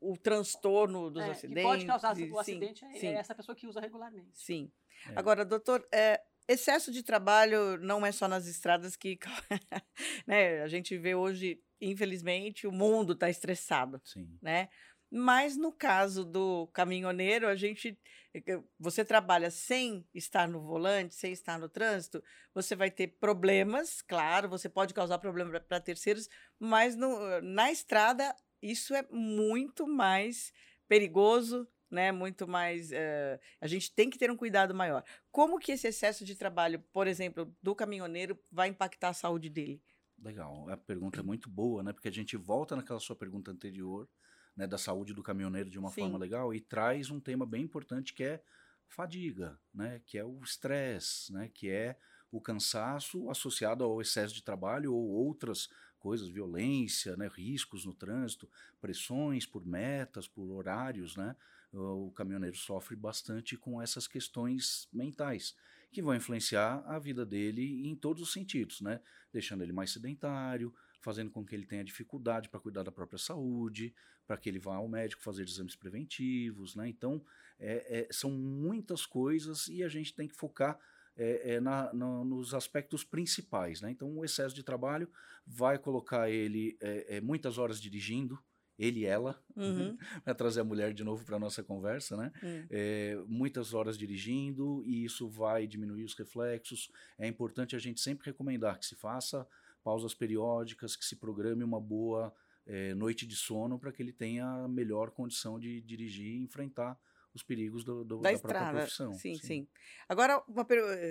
o 0.00 0.16
transtorno 0.16 1.10
dos 1.10 1.22
é, 1.22 1.30
acidentes. 1.30 1.62
Que 1.62 1.68
pode 1.68 1.86
causar 1.86 2.12
o 2.12 2.16
sim, 2.16 2.38
acidente 2.38 2.84
é, 2.84 2.92
sim. 2.92 3.06
é 3.08 3.14
essa 3.14 3.34
pessoa 3.34 3.56
que 3.56 3.66
usa 3.66 3.80
regularmente. 3.80 4.38
Sim. 4.38 4.70
É. 5.08 5.18
Agora, 5.18 5.44
doutor, 5.44 5.86
é, 5.90 6.22
excesso 6.46 6.92
de 6.92 7.02
trabalho 7.02 7.78
não 7.78 8.06
é 8.06 8.12
só 8.12 8.28
nas 8.28 8.46
estradas 8.46 8.94
que. 8.94 9.18
né, 10.26 10.62
a 10.62 10.68
gente 10.68 10.96
vê 10.96 11.14
hoje, 11.14 11.60
infelizmente, 11.90 12.66
o 12.66 12.72
mundo 12.72 13.12
está 13.12 13.28
estressado. 13.28 14.00
Sim. 14.04 14.38
Né? 14.40 14.68
Mas 15.10 15.56
no 15.58 15.70
caso 15.70 16.24
do 16.24 16.68
caminhoneiro, 16.68 17.46
a 17.46 17.54
gente 17.54 17.98
eh, 18.34 18.60
você 18.78 19.04
trabalha 19.04 19.50
sem 19.50 20.06
estar 20.14 20.48
no 20.48 20.62
volante, 20.62 21.14
sem 21.14 21.32
estar 21.32 21.58
no 21.58 21.68
trânsito, 21.68 22.24
você 22.54 22.74
vai 22.74 22.90
ter 22.90 23.08
problemas, 23.18 24.00
claro, 24.00 24.48
você 24.48 24.70
pode 24.70 24.94
causar 24.94 25.18
problema 25.18 25.60
para 25.60 25.80
terceiros, 25.80 26.30
mas 26.58 26.96
no, 26.96 27.42
na 27.42 27.70
estrada 27.70 28.34
isso 28.62 28.94
é 28.94 29.06
muito 29.10 29.86
mais 29.86 30.50
perigoso, 30.88 31.68
né? 31.90 32.10
Muito 32.10 32.48
mais. 32.48 32.90
Uh, 32.90 33.38
a 33.60 33.66
gente 33.66 33.92
tem 33.94 34.08
que 34.08 34.18
ter 34.18 34.30
um 34.30 34.36
cuidado 34.36 34.74
maior. 34.74 35.04
Como 35.30 35.58
que 35.58 35.72
esse 35.72 35.86
excesso 35.88 36.24
de 36.24 36.34
trabalho, 36.34 36.80
por 36.92 37.06
exemplo, 37.06 37.54
do 37.62 37.74
caminhoneiro, 37.74 38.38
vai 38.50 38.68
impactar 38.68 39.10
a 39.10 39.14
saúde 39.14 39.50
dele? 39.50 39.82
Legal, 40.22 40.68
a 40.70 40.76
pergunta 40.76 41.18
é 41.18 41.22
muito 41.22 41.50
boa, 41.50 41.82
né? 41.82 41.92
Porque 41.92 42.08
a 42.08 42.12
gente 42.12 42.36
volta 42.36 42.76
naquela 42.76 43.00
sua 43.00 43.16
pergunta 43.16 43.50
anterior 43.50 44.08
né, 44.56 44.66
da 44.66 44.78
saúde 44.78 45.12
do 45.12 45.22
caminhoneiro 45.22 45.68
de 45.68 45.78
uma 45.78 45.90
Sim. 45.90 46.02
forma 46.02 46.18
legal 46.18 46.54
e 46.54 46.60
traz 46.60 47.10
um 47.10 47.18
tema 47.18 47.44
bem 47.44 47.62
importante 47.62 48.14
que 48.14 48.22
é 48.22 48.42
fadiga, 48.86 49.58
né, 49.74 50.00
que 50.06 50.18
é 50.18 50.24
o 50.24 50.40
estresse, 50.42 51.32
né, 51.32 51.48
que 51.52 51.68
é 51.70 51.98
o 52.30 52.40
cansaço 52.40 53.28
associado 53.30 53.82
ao 53.82 54.00
excesso 54.00 54.34
de 54.34 54.42
trabalho 54.42 54.94
ou 54.94 55.08
outras 55.08 55.68
coisas, 55.98 56.28
violência, 56.28 57.16
né, 57.16 57.28
riscos 57.28 57.84
no 57.84 57.94
trânsito, 57.94 58.48
pressões 58.80 59.46
por 59.46 59.64
metas, 59.64 60.28
por 60.28 60.50
horários, 60.50 61.16
né, 61.16 61.34
o 61.72 62.10
caminhoneiro 62.12 62.56
sofre 62.56 62.94
bastante 62.94 63.56
com 63.56 63.80
essas 63.80 64.06
questões 64.06 64.88
mentais 64.92 65.56
que 65.92 66.02
vão 66.02 66.14
influenciar 66.14 66.82
a 66.86 66.98
vida 66.98 67.24
dele 67.24 67.86
em 67.86 67.94
todos 67.94 68.22
os 68.22 68.32
sentidos, 68.32 68.80
né, 68.80 69.00
deixando 69.32 69.62
ele 69.62 69.72
mais 69.72 69.92
sedentário, 69.92 70.74
fazendo 71.00 71.30
com 71.30 71.44
que 71.44 71.54
ele 71.54 71.66
tenha 71.66 71.84
dificuldade 71.84 72.48
para 72.48 72.60
cuidar 72.60 72.82
da 72.82 72.92
própria 72.92 73.18
saúde, 73.18 73.94
para 74.26 74.36
que 74.36 74.48
ele 74.48 74.58
vá 74.58 74.76
ao 74.76 74.88
médico 74.88 75.22
fazer 75.22 75.42
exames 75.42 75.74
preventivos, 75.74 76.76
né? 76.76 76.88
Então, 76.88 77.22
é, 77.58 78.00
é, 78.00 78.08
são 78.10 78.30
muitas 78.30 79.04
coisas 79.04 79.66
e 79.66 79.82
a 79.82 79.88
gente 79.88 80.14
tem 80.14 80.28
que 80.28 80.34
focar 80.34 80.78
é, 81.16 81.54
é 81.54 81.60
na, 81.60 81.92
na, 81.92 82.24
nos 82.24 82.54
aspectos 82.54 83.04
principais, 83.04 83.80
né? 83.80 83.90
Então, 83.90 84.16
o 84.16 84.24
excesso 84.24 84.54
de 84.54 84.62
trabalho 84.62 85.10
vai 85.46 85.76
colocar 85.76 86.30
ele 86.30 86.76
é, 86.80 87.16
é, 87.16 87.20
muitas 87.20 87.58
horas 87.58 87.80
dirigindo, 87.80 88.42
ele 88.78 89.00
e 89.00 89.04
ela, 89.06 89.40
uhum. 89.56 89.96
vai 90.24 90.34
trazer 90.34 90.60
a 90.60 90.64
mulher 90.64 90.92
de 90.92 91.04
novo 91.04 91.24
para 91.24 91.36
a 91.36 91.40
nossa 91.40 91.62
conversa, 91.62 92.16
né? 92.16 92.32
Uhum. 92.42 93.26
muitas 93.28 93.74
horas 93.74 93.96
dirigindo 93.98 94.82
e 94.84 95.04
isso 95.04 95.28
vai 95.28 95.66
diminuir 95.66 96.04
os 96.04 96.14
reflexos. 96.14 96.90
É 97.18 97.26
importante 97.26 97.76
a 97.76 97.78
gente 97.78 98.00
sempre 98.00 98.26
recomendar 98.26 98.78
que 98.78 98.86
se 98.86 98.96
faça 98.96 99.46
pausas 99.82 100.14
periódicas, 100.14 100.96
que 100.96 101.04
se 101.04 101.16
programe 101.16 101.64
uma 101.64 101.80
boa 101.80 102.34
é, 102.66 102.94
noite 102.94 103.26
de 103.26 103.36
sono 103.36 103.78
para 103.78 103.92
que 103.92 104.02
ele 104.02 104.12
tenha 104.12 104.46
a 104.46 104.68
melhor 104.68 105.10
condição 105.10 105.58
de 105.58 105.80
dirigir 105.80 106.34
e 106.34 106.42
enfrentar 106.42 106.98
os 107.34 107.42
perigos 107.42 107.82
do, 107.82 108.04
do, 108.04 108.16
da, 108.18 108.24
da 108.24 108.32
estrada. 108.32 108.58
própria 108.58 108.80
profissão. 108.82 109.12
Sim, 109.14 109.36
sim. 109.36 109.46
sim. 109.46 109.68
Agora, 110.08 110.42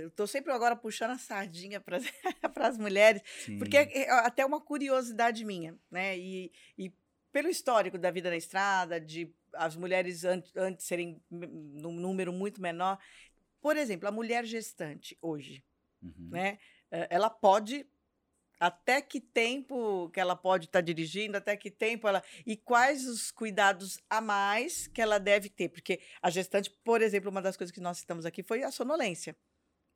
estou 0.06 0.28
sempre 0.28 0.52
agora 0.52 0.76
puxando 0.76 1.12
a 1.12 1.18
sardinha 1.18 1.82
para 1.82 1.98
as 2.68 2.78
mulheres, 2.78 3.22
sim. 3.44 3.58
porque 3.58 3.76
é, 3.76 4.04
é 4.04 4.12
até 4.12 4.46
uma 4.46 4.62
curiosidade 4.62 5.44
minha, 5.44 5.76
né? 5.90 6.18
E, 6.18 6.52
e 6.78 6.94
pelo 7.32 7.50
histórico 7.50 7.98
da 7.98 8.12
vida 8.12 8.30
na 8.30 8.38
estrada, 8.38 9.00
de 9.00 9.34
as 9.54 9.76
mulheres 9.76 10.24
antes, 10.24 10.56
antes 10.56 10.86
serem 10.86 11.22
num 11.30 11.94
número 11.94 12.32
muito 12.32 12.62
menor. 12.62 12.98
Por 13.62 13.78
exemplo, 13.78 14.08
a 14.08 14.12
mulher 14.12 14.46
gestante 14.46 15.18
hoje, 15.22 15.64
uhum. 16.02 16.30
né? 16.32 16.58
Eh, 16.92 17.08
ela 17.10 17.30
pode 17.30 17.86
até 18.60 19.02
que 19.02 19.20
tempo 19.20 20.10
que 20.12 20.20
ela 20.20 20.36
pode 20.36 20.66
estar 20.66 20.78
tá 20.78 20.82
dirigindo, 20.82 21.36
até 21.36 21.58
que 21.58 21.72
tempo 21.72 22.08
ela. 22.08 22.24
E 22.46 22.56
quais 22.56 23.08
os 23.08 23.32
cuidados 23.32 24.00
a 24.08 24.22
mais 24.22 24.88
que 24.88 25.02
ela 25.02 25.20
deve 25.20 25.50
ter? 25.50 25.70
Porque 25.70 26.00
a 26.22 26.30
gestante, 26.30 26.70
por 26.84 27.02
exemplo, 27.02 27.32
uma 27.32 27.42
das 27.42 27.58
coisas 27.58 27.74
que 27.74 27.82
nós 27.82 27.98
citamos 27.98 28.24
aqui 28.24 28.44
foi 28.44 28.62
a 28.62 28.70
sonolência. 28.70 29.36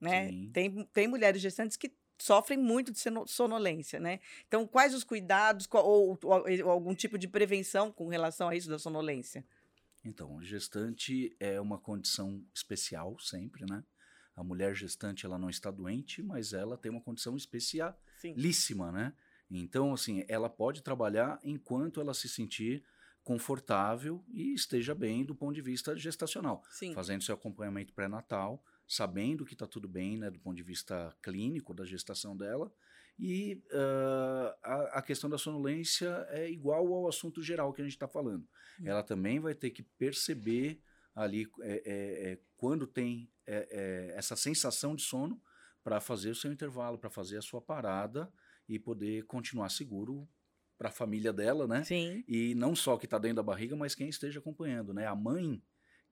Né? 0.01 0.31
Tem, 0.51 0.83
tem 0.85 1.07
mulheres 1.07 1.41
gestantes 1.41 1.77
que 1.77 1.93
sofrem 2.17 2.57
muito 2.57 2.91
de 2.91 2.99
sonolência, 3.27 3.99
né? 3.99 4.19
Então, 4.47 4.65
quais 4.65 4.93
os 4.93 5.03
cuidados 5.03 5.67
ou, 5.71 6.17
ou, 6.23 6.43
ou, 6.63 6.69
algum 6.69 6.95
tipo 6.95 7.17
de 7.17 7.27
prevenção 7.27 7.91
com 7.91 8.07
relação 8.07 8.49
a 8.49 8.55
isso 8.55 8.69
da 8.69 8.79
sonolência? 8.79 9.45
Então, 10.03 10.41
gestante 10.41 11.35
é 11.39 11.59
uma 11.59 11.79
condição 11.79 12.43
especial 12.53 13.19
sempre, 13.19 13.65
né? 13.69 13.83
A 14.35 14.43
mulher 14.43 14.75
gestante 14.75 15.25
ela 15.25 15.39
não 15.39 15.49
está 15.49 15.71
doente, 15.71 16.21
mas 16.21 16.53
ela 16.53 16.77
tem 16.77 16.91
uma 16.91 17.01
condição 17.01 17.35
especialíssima, 17.35 18.91
né? 18.91 19.13
Então, 19.49 19.93
assim, 19.93 20.25
ela 20.27 20.49
pode 20.49 20.81
trabalhar 20.81 21.39
enquanto 21.43 22.01
ela 22.01 22.13
se 22.13 22.27
sentir 22.27 22.83
confortável 23.23 24.23
e 24.27 24.53
esteja 24.53 24.93
bem 24.93 25.25
do 25.25 25.33
ponto 25.33 25.53
de 25.55 25.61
vista 25.61 25.97
gestacional, 25.97 26.63
Sim. 26.69 26.93
fazendo 26.93 27.23
seu 27.23 27.33
acompanhamento 27.33 27.93
pré-natal, 27.93 28.63
sabendo 28.87 29.45
que 29.45 29.53
está 29.53 29.65
tudo 29.65 29.87
bem, 29.87 30.17
né, 30.17 30.29
do 30.29 30.39
ponto 30.39 30.55
de 30.55 30.63
vista 30.63 31.15
clínico 31.21 31.73
da 31.73 31.85
gestação 31.85 32.35
dela. 32.35 32.71
E 33.17 33.63
uh, 33.71 34.53
a, 34.61 34.99
a, 34.99 35.01
questão 35.01 35.29
da 35.29 35.37
sonolência 35.37 36.27
é 36.29 36.49
igual 36.49 36.93
ao 36.93 37.07
assunto 37.07 37.41
geral 37.41 37.71
que 37.71 37.81
a 37.81 37.85
gente 37.85 37.93
está 37.93 38.07
falando. 38.07 38.45
Hum. 38.79 38.87
Ela 38.87 39.01
também 39.01 39.39
vai 39.39 39.55
ter 39.55 39.69
que 39.69 39.81
perceber 39.81 40.81
ali 41.15 41.47
é, 41.61 41.71
é, 41.71 42.31
é, 42.31 42.39
quando 42.57 42.85
tem 42.85 43.31
é, 43.47 43.67
é, 43.71 44.17
essa 44.17 44.35
sensação 44.35 44.95
de 44.95 45.03
sono 45.03 45.41
para 45.81 46.01
fazer 46.01 46.29
o 46.31 46.35
seu 46.35 46.51
intervalo, 46.51 46.97
para 46.97 47.09
fazer 47.09 47.37
a 47.37 47.41
sua 47.41 47.61
parada 47.61 48.31
e 48.67 48.77
poder 48.77 49.23
continuar 49.25 49.69
seguro 49.69 50.27
para 50.77 50.89
a 50.89 50.91
família 50.91 51.31
dela, 51.31 51.67
né? 51.67 51.85
Sim. 51.85 52.23
E 52.27 52.53
não 52.55 52.75
só 52.75 52.97
que 52.97 53.05
está 53.05 53.17
dentro 53.17 53.37
da 53.37 53.43
barriga, 53.43 53.77
mas 53.77 53.95
quem 53.95 54.09
esteja 54.09 54.39
acompanhando, 54.39 54.93
né? 54.93 55.07
A 55.07 55.15
mãe 55.15 55.63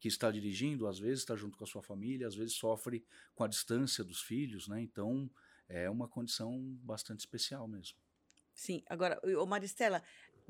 que 0.04 0.10
está 0.10 0.30
dirigindo, 0.30 0.86
às 0.86 1.00
vezes 1.00 1.20
está 1.20 1.34
junto 1.34 1.58
com 1.58 1.64
a 1.64 1.68
sua 1.68 1.82
família, 1.82 2.28
às 2.28 2.36
vezes 2.36 2.56
sofre 2.56 3.06
com 3.34 3.46
a 3.46 3.48
distância 3.48 4.04
dos 4.04 4.22
filhos, 4.22 4.68
né? 4.68 4.82
Então 4.82 5.32
é 5.70 5.90
uma 5.90 6.10
condição 6.10 6.60
bastante 6.82 7.22
especial 7.22 7.70
mesmo. 7.70 7.98
Sim. 8.54 8.84
Agora, 8.90 9.18
o 9.40 9.46
Maristela, 9.46 10.04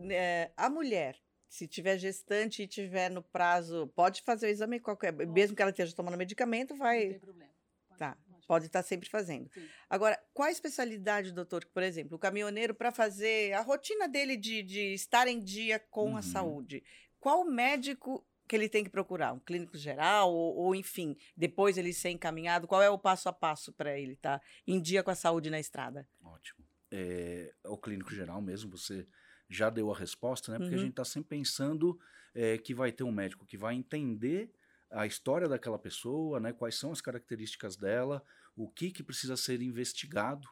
é, 0.09 0.51
a 0.57 0.71
mulher 0.71 1.21
se 1.47 1.67
tiver 1.67 1.99
gestante 1.99 2.63
e 2.63 2.67
tiver 2.67 3.11
no 3.11 3.21
prazo, 3.21 3.85
pode 3.95 4.23
fazer 4.23 4.47
o 4.47 4.49
exame 4.49 4.79
qualquer, 4.79 5.13
pode. 5.13 5.29
mesmo 5.29 5.55
que 5.55 5.61
ela 5.61 5.69
esteja 5.69 5.95
tomando 5.95 6.17
medicamento, 6.17 6.75
vai. 6.75 7.03
Não 7.03 7.09
tem 7.11 7.19
problema. 7.19 7.53
Pode, 7.89 7.99
tá. 7.99 8.17
Pode, 8.27 8.47
pode 8.47 8.65
estar 8.65 8.81
sempre 8.81 9.07
fazendo. 9.07 9.51
Sim. 9.53 9.69
Agora, 9.87 10.19
qual 10.33 10.47
a 10.47 10.51
especialidade, 10.51 11.31
doutor? 11.31 11.63
Por 11.65 11.83
exemplo, 11.83 12.15
o 12.15 12.19
caminhoneiro, 12.19 12.73
para 12.73 12.91
fazer 12.91 13.53
a 13.53 13.61
rotina 13.61 14.07
dele 14.07 14.35
de, 14.35 14.63
de 14.63 14.95
estar 14.95 15.27
em 15.27 15.39
dia 15.39 15.77
com 15.77 16.13
uhum. 16.13 16.17
a 16.17 16.23
saúde, 16.23 16.83
qual 17.19 17.45
médico 17.45 18.25
que 18.53 18.57
ele 18.57 18.69
tem 18.69 18.83
que 18.83 18.89
procurar? 18.91 19.33
Um 19.33 19.39
clínico 19.39 19.75
geral 19.75 20.31
ou, 20.31 20.55
ou, 20.55 20.75
enfim, 20.75 21.17
depois 21.35 21.75
ele 21.75 21.91
ser 21.91 22.11
encaminhado? 22.11 22.67
Qual 22.67 22.83
é 22.83 22.89
o 22.89 22.99
passo 22.99 23.27
a 23.27 23.33
passo 23.33 23.73
para 23.73 23.97
ele 23.97 24.13
estar 24.13 24.37
tá 24.37 24.45
em 24.67 24.79
dia 24.79 25.01
com 25.01 25.09
a 25.09 25.15
saúde 25.15 25.49
na 25.49 25.59
estrada? 25.59 26.07
Ótimo. 26.23 26.63
É, 26.91 27.51
o 27.65 27.75
clínico 27.75 28.13
geral 28.13 28.39
mesmo, 28.43 28.69
você 28.69 29.07
já 29.49 29.71
deu 29.71 29.91
a 29.91 29.97
resposta, 29.97 30.51
né? 30.51 30.59
Porque 30.59 30.75
uhum. 30.75 30.79
a 30.79 30.83
gente 30.83 30.91
está 30.91 31.03
sempre 31.03 31.29
pensando 31.29 31.99
é, 32.35 32.55
que 32.59 32.75
vai 32.75 32.91
ter 32.91 33.03
um 33.03 33.11
médico 33.11 33.43
que 33.43 33.57
vai 33.57 33.73
entender 33.73 34.53
a 34.91 35.07
história 35.07 35.49
daquela 35.49 35.79
pessoa, 35.79 36.39
né? 36.39 36.53
Quais 36.53 36.75
são 36.75 36.91
as 36.91 37.01
características 37.01 37.75
dela, 37.75 38.23
o 38.55 38.69
que, 38.69 38.91
que 38.91 39.01
precisa 39.01 39.35
ser 39.35 39.63
investigado, 39.63 40.47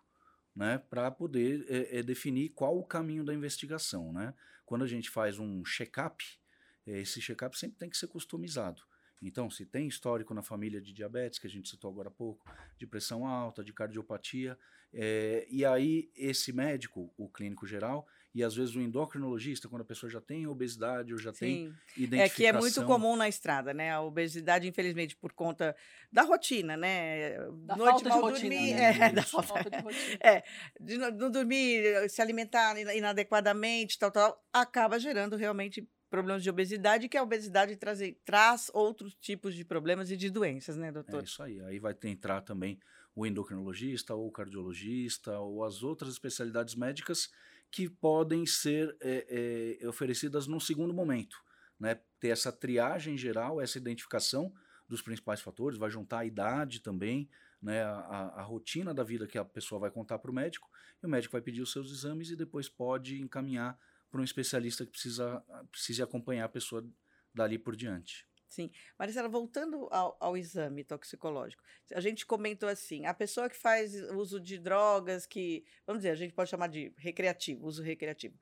né? 0.56 0.80
Para 0.90 1.12
poder 1.12 1.68
é, 1.70 2.00
é, 2.00 2.02
definir 2.02 2.50
qual 2.50 2.80
o 2.80 2.84
caminho 2.84 3.24
da 3.24 3.32
investigação, 3.32 4.12
né? 4.12 4.34
Quando 4.66 4.84
a 4.84 4.88
gente 4.88 5.08
faz 5.08 5.38
um 5.38 5.64
check-up, 5.64 6.41
esse 6.86 7.22
check-up 7.22 7.58
sempre 7.58 7.78
tem 7.78 7.90
que 7.90 7.98
ser 7.98 8.08
customizado. 8.08 8.82
Então, 9.22 9.50
se 9.50 9.66
tem 9.66 9.88
histórico 9.88 10.34
na 10.34 10.42
família 10.42 10.82
de 10.82 10.92
diabetes, 10.92 11.38
que 11.38 11.46
a 11.46 11.50
gente 11.50 11.70
citou 11.70 11.92
agora 11.92 12.10
há 12.10 12.12
pouco, 12.12 12.44
de 12.78 12.88
pressão 12.88 13.26
alta, 13.28 13.64
de 13.64 13.72
cardiopatia, 13.72 14.58
é, 14.94 15.46
e 15.50 15.64
aí 15.64 16.10
esse 16.16 16.52
médico, 16.52 17.14
o 17.16 17.30
clínico 17.30 17.68
geral, 17.68 18.08
e 18.34 18.44
às 18.44 18.56
vezes 18.56 18.76
o 18.76 18.82
endocrinologista, 18.82 19.68
quando 19.68 19.82
a 19.82 19.86
pessoa 19.86 20.10
já 20.10 20.22
tem 20.22 20.48
obesidade 20.48 21.14
ou 21.14 21.20
já 21.20 21.34
Sim. 21.34 21.40
tem 21.40 21.64
identificação... 21.98 22.24
É 22.24 22.30
que 22.30 22.46
é 22.46 22.54
muito 22.54 22.86
comum 22.86 23.16
na 23.16 23.28
estrada, 23.28 23.74
né? 23.74 23.92
A 23.92 24.02
obesidade, 24.02 24.68
infelizmente, 24.68 25.16
por 25.18 25.34
conta 25.34 25.76
da 26.12 26.24
rotina, 26.24 26.78
né? 26.78 27.38
Da 27.66 27.76
Noite 27.76 28.04
falta 28.04 28.10
mal 28.10 28.20
de 28.20 28.24
rotina, 28.32 28.56
dormir, 28.56 28.74
né? 28.74 29.08
é, 29.08 29.12
da 29.12 29.24
falta, 29.24 29.48
falta 29.48 29.70
de 29.70 29.82
rotina. 29.82 30.18
É, 30.24 30.44
de 30.80 30.98
não 30.98 31.30
dormir, 31.30 32.10
se 32.10 32.22
alimentar 32.22 32.78
inadequadamente, 32.96 34.00
tal, 34.00 34.12
tal, 34.12 34.42
acaba 34.54 34.98
gerando 34.98 35.36
realmente 35.36 35.88
problemas 36.12 36.44
de 36.44 36.50
obesidade, 36.50 37.08
que 37.08 37.18
a 37.18 37.24
obesidade 37.24 37.78
traz, 37.78 38.00
traz 38.26 38.70
outros 38.74 39.16
tipos 39.16 39.56
de 39.56 39.64
problemas 39.64 40.12
e 40.12 40.18
de 40.18 40.30
doenças, 40.30 40.76
né, 40.76 40.92
doutor? 40.92 41.22
É 41.22 41.24
isso 41.24 41.42
aí. 41.42 41.62
Aí 41.62 41.80
vai 41.80 41.96
entrar 42.04 42.42
também 42.42 42.78
o 43.16 43.26
endocrinologista, 43.26 44.14
ou 44.14 44.28
o 44.28 44.32
cardiologista, 44.32 45.40
ou 45.40 45.64
as 45.64 45.82
outras 45.82 46.12
especialidades 46.12 46.76
médicas 46.76 47.32
que 47.72 47.90
podem 47.90 48.46
ser 48.46 48.96
é, 49.00 49.80
é, 49.82 49.88
oferecidas 49.88 50.48
num 50.48 50.60
segundo 50.60 50.94
momento. 50.94 51.38
Né? 51.80 51.98
Ter 52.20 52.28
essa 52.28 52.52
triagem 52.52 53.18
geral, 53.18 53.62
essa 53.62 53.78
identificação 53.78 54.54
dos 54.88 55.02
principais 55.02 55.40
fatores, 55.40 55.80
vai 55.80 55.90
juntar 55.90 56.20
a 56.20 56.26
idade 56.26 56.82
também, 56.82 57.30
né, 57.62 57.84
a, 57.84 58.34
a, 58.36 58.42
rotina 58.42 58.94
da 58.94 59.04
vida 59.04 59.26
que 59.26 59.38
a 59.38 59.46
pessoa 59.46 59.80
vai 59.80 59.90
contar 59.90 60.20
para 60.20 60.30
o 60.30 60.34
médico, 60.34 60.70
e 61.02 61.06
o 61.06 61.10
médico 61.10 61.32
vai 61.32 61.42
pedir 61.42 61.62
os 61.62 61.72
seus 61.72 61.90
exames 61.90 62.30
e 62.30 62.36
depois 62.36 62.68
pode 62.68 63.22
encaminhar 63.22 63.80
para 64.12 64.22
um 64.22 64.24
especialista 64.24 64.86
que 64.86 64.92
precisa 64.92 65.44
precise 65.72 66.04
acompanhar 66.04 66.46
a 66.46 66.50
pessoa 66.50 66.86
dali 67.34 67.58
por 67.58 67.76
diante. 67.76 68.28
Sim. 68.46 68.70
Maricela, 69.00 69.30
voltando 69.30 69.88
ao, 69.90 70.18
ao, 70.20 70.36
exame 70.36 70.84
toxicológico, 70.84 71.64
a 71.94 72.02
gente 72.02 72.26
comentou 72.26 72.68
assim, 72.68 73.06
a 73.06 73.14
pessoa 73.14 73.50
que 73.50 73.56
faz 73.56 73.96
uso 74.12 74.42
de 74.42 74.60
drogas, 74.60 75.26
que, 75.26 75.64
vamos 75.88 76.02
dizer, 76.02 76.12
a 76.12 76.16
gente 76.16 76.34
pode 76.34 76.50
chamar 76.50 76.68
de 76.68 76.94
recreativo, 76.98 77.66
uso 77.66 77.82
recreativo. 77.82 78.38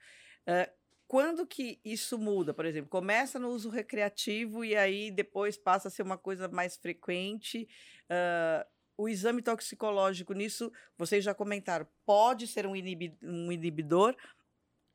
Uh, 0.48 0.80
quando 1.08 1.46
que 1.46 1.80
isso 1.86 2.18
muda, 2.18 2.56
por 2.56 2.66
exemplo? 2.66 2.90
Começa 2.90 3.38
no 3.38 3.50
uso 3.50 3.70
recreativo 3.70 4.66
e 4.66 4.76
aí 4.76 5.12
depois 5.12 5.58
passa 5.58 5.90
a 5.90 5.92
ser 5.92 6.02
uma 6.02 6.18
coisa 6.18 6.48
mais 6.48 6.76
frequente. 6.76 7.68
Uh, 8.06 8.68
o 8.98 9.08
exame 9.08 9.42
toxicológico 9.42 10.34
nisso, 10.34 10.72
vocês 10.98 11.24
já 11.24 11.34
comentaram, 11.34 11.88
pode 12.06 12.46
ser 12.48 12.66
um, 12.66 12.74
um 13.24 13.52
inibidor, 13.52 14.16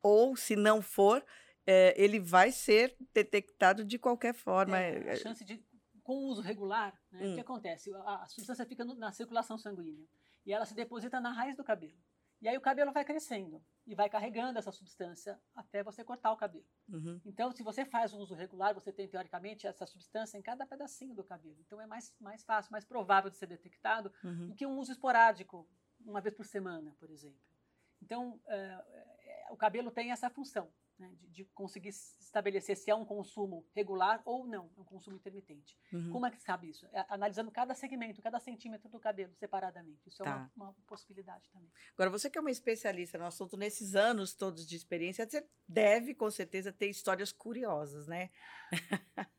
ou 0.04 0.36
se 0.36 0.54
não 0.54 0.82
for, 0.82 1.24
é, 1.66 1.94
ele 1.96 2.20
vai 2.20 2.52
ser 2.52 2.94
detectado 3.14 3.82
de 3.82 3.98
qualquer 3.98 4.34
forma. 4.34 4.78
É, 4.78 5.12
a 5.12 5.16
chance 5.16 5.42
de, 5.42 5.64
com 6.02 6.12
o 6.12 6.26
uso 6.26 6.42
regular, 6.42 6.92
né, 7.10 7.20
hum. 7.20 7.30
o 7.30 7.34
que 7.34 7.40
hum. 7.40 7.40
acontece? 7.40 7.92
A, 7.94 8.22
a 8.22 8.28
substância 8.28 8.66
fica 8.66 8.84
no, 8.84 8.94
na 8.94 9.10
circulação 9.10 9.56
sanguínea 9.56 10.06
e 10.44 10.52
ela 10.52 10.66
se 10.66 10.74
deposita 10.74 11.18
na 11.20 11.32
raiz 11.32 11.56
do 11.56 11.64
cabelo. 11.64 11.98
E 12.42 12.48
aí 12.48 12.58
o 12.58 12.60
cabelo 12.60 12.92
vai 12.92 13.02
crescendo 13.06 13.64
e 13.86 13.94
vai 13.94 14.10
carregando 14.10 14.58
essa 14.58 14.70
substância 14.70 15.40
até 15.54 15.82
você 15.82 16.04
cortar 16.04 16.30
o 16.30 16.36
cabelo. 16.36 16.66
Uhum. 16.86 17.18
Então, 17.24 17.50
se 17.50 17.62
você 17.62 17.86
faz 17.86 18.12
um 18.12 18.18
uso 18.18 18.34
regular, 18.34 18.74
você 18.74 18.92
tem 18.92 19.08
teoricamente 19.08 19.66
essa 19.66 19.86
substância 19.86 20.36
em 20.36 20.42
cada 20.42 20.66
pedacinho 20.66 21.14
do 21.14 21.24
cabelo. 21.24 21.56
Então 21.60 21.80
é 21.80 21.86
mais, 21.86 22.14
mais 22.20 22.44
fácil, 22.44 22.70
mais 22.70 22.84
provável 22.84 23.30
de 23.30 23.38
ser 23.38 23.46
detectado 23.46 24.12
uhum. 24.22 24.48
do 24.48 24.54
que 24.54 24.66
um 24.66 24.78
uso 24.78 24.92
esporádico, 24.92 25.66
uma 26.04 26.20
vez 26.20 26.34
por 26.34 26.44
semana, 26.44 26.94
por 27.00 27.10
exemplo. 27.10 27.40
Então, 28.02 28.34
uh, 28.34 29.13
o 29.50 29.56
cabelo 29.56 29.90
tem 29.90 30.10
essa 30.10 30.30
função. 30.30 30.70
Né, 30.96 31.10
de, 31.16 31.28
de, 31.28 31.44
conseguir 31.46 31.88
estabelecer 31.88 32.76
se 32.76 32.88
é 32.88 32.94
um 32.94 33.04
consumo 33.04 33.66
regular 33.74 34.22
ou 34.24 34.46
não, 34.46 34.70
é 34.76 34.80
um 34.80 34.84
consumo 34.84 35.16
intermitente. 35.16 35.76
Uhum. 35.92 36.12
Como 36.12 36.24
é 36.24 36.30
que 36.30 36.40
sabe 36.40 36.70
isso? 36.70 36.86
É, 36.92 37.04
analisando 37.08 37.50
cada 37.50 37.74
segmento, 37.74 38.22
cada 38.22 38.38
centímetro 38.38 38.88
do 38.88 39.00
cabelo 39.00 39.34
separadamente. 39.34 40.08
Isso 40.08 40.22
tá. 40.22 40.30
é 40.30 40.34
uma, 40.56 40.68
uma, 40.68 40.74
possibilidade 40.86 41.50
também. 41.50 41.68
Agora, 41.94 42.10
você 42.10 42.30
que 42.30 42.38
é 42.38 42.40
uma 42.40 42.50
especialista 42.50 43.18
no 43.18 43.24
assunto, 43.24 43.56
nesses 43.56 43.96
anos 43.96 44.34
todos 44.34 44.68
de 44.68 44.76
experiência, 44.76 45.28
você 45.28 45.44
deve, 45.66 46.14
com 46.14 46.30
certeza, 46.30 46.72
ter 46.72 46.88
histórias 46.88 47.32
curiosas, 47.32 48.06
né? 48.06 48.30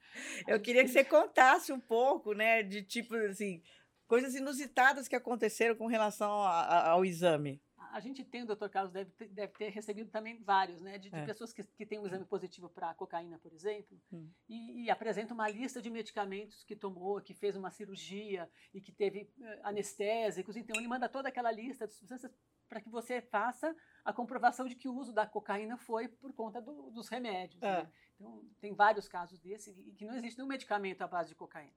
Eu 0.45 0.59
queria 0.59 0.83
que 0.83 0.89
você 0.89 1.05
contasse 1.05 1.71
um 1.71 1.79
pouco, 1.79 2.33
né, 2.33 2.63
de 2.63 2.83
tipo 2.83 3.15
assim, 3.15 3.63
coisas 4.07 4.35
inusitadas 4.35 5.07
que 5.07 5.15
aconteceram 5.15 5.75
com 5.75 5.87
relação 5.87 6.41
a, 6.41 6.61
a, 6.61 6.89
ao 6.89 7.05
exame 7.05 7.63
a 7.95 7.99
gente 8.01 8.25
tem, 8.25 8.43
o 8.43 8.45
doutor 8.45 8.69
Carlos 8.69 8.91
deve 8.91 9.09
ter, 9.11 9.29
deve 9.29 9.53
ter 9.53 9.69
recebido 9.69 10.11
também 10.11 10.43
vários, 10.43 10.81
né? 10.81 10.97
De, 10.97 11.09
de 11.09 11.15
é. 11.15 11.25
pessoas 11.25 11.53
que, 11.53 11.63
que 11.63 11.85
têm 11.85 11.97
um 11.97 12.05
exame 12.05 12.25
positivo 12.25 12.69
para 12.69 12.93
cocaína, 12.93 13.39
por 13.39 13.53
exemplo, 13.53 13.97
hum. 14.11 14.29
e, 14.49 14.83
e 14.83 14.91
apresenta 14.91 15.33
uma 15.33 15.47
lista 15.47 15.81
de 15.81 15.89
medicamentos 15.89 16.61
que 16.65 16.75
tomou, 16.75 17.21
que 17.21 17.33
fez 17.33 17.55
uma 17.55 17.71
cirurgia 17.71 18.49
e 18.73 18.81
que 18.81 18.91
teve 18.91 19.31
uh, 19.37 19.59
anestésicos. 19.63 20.57
Então, 20.57 20.75
ele 20.77 20.89
manda 20.89 21.07
toda 21.07 21.29
aquela 21.29 21.49
lista 21.49 21.87
de 21.87 21.93
substâncias 21.93 22.33
para 22.67 22.81
que 22.81 22.89
você 22.89 23.21
faça 23.21 23.73
a 24.03 24.11
comprovação 24.11 24.67
de 24.67 24.75
que 24.75 24.89
o 24.89 24.93
uso 24.93 25.13
da 25.13 25.25
cocaína 25.25 25.77
foi 25.77 26.09
por 26.09 26.33
conta 26.33 26.61
do, 26.61 26.91
dos 26.91 27.07
remédios. 27.07 27.63
É. 27.63 27.83
Né? 27.83 27.91
Então, 28.15 28.43
tem 28.59 28.73
vários 28.73 29.07
casos 29.07 29.39
desse 29.39 29.71
e 29.71 29.93
que 29.93 30.03
não 30.03 30.15
existe 30.15 30.37
nenhum 30.37 30.49
medicamento 30.49 31.01
à 31.01 31.07
base 31.07 31.29
de 31.29 31.35
cocaína. 31.35 31.71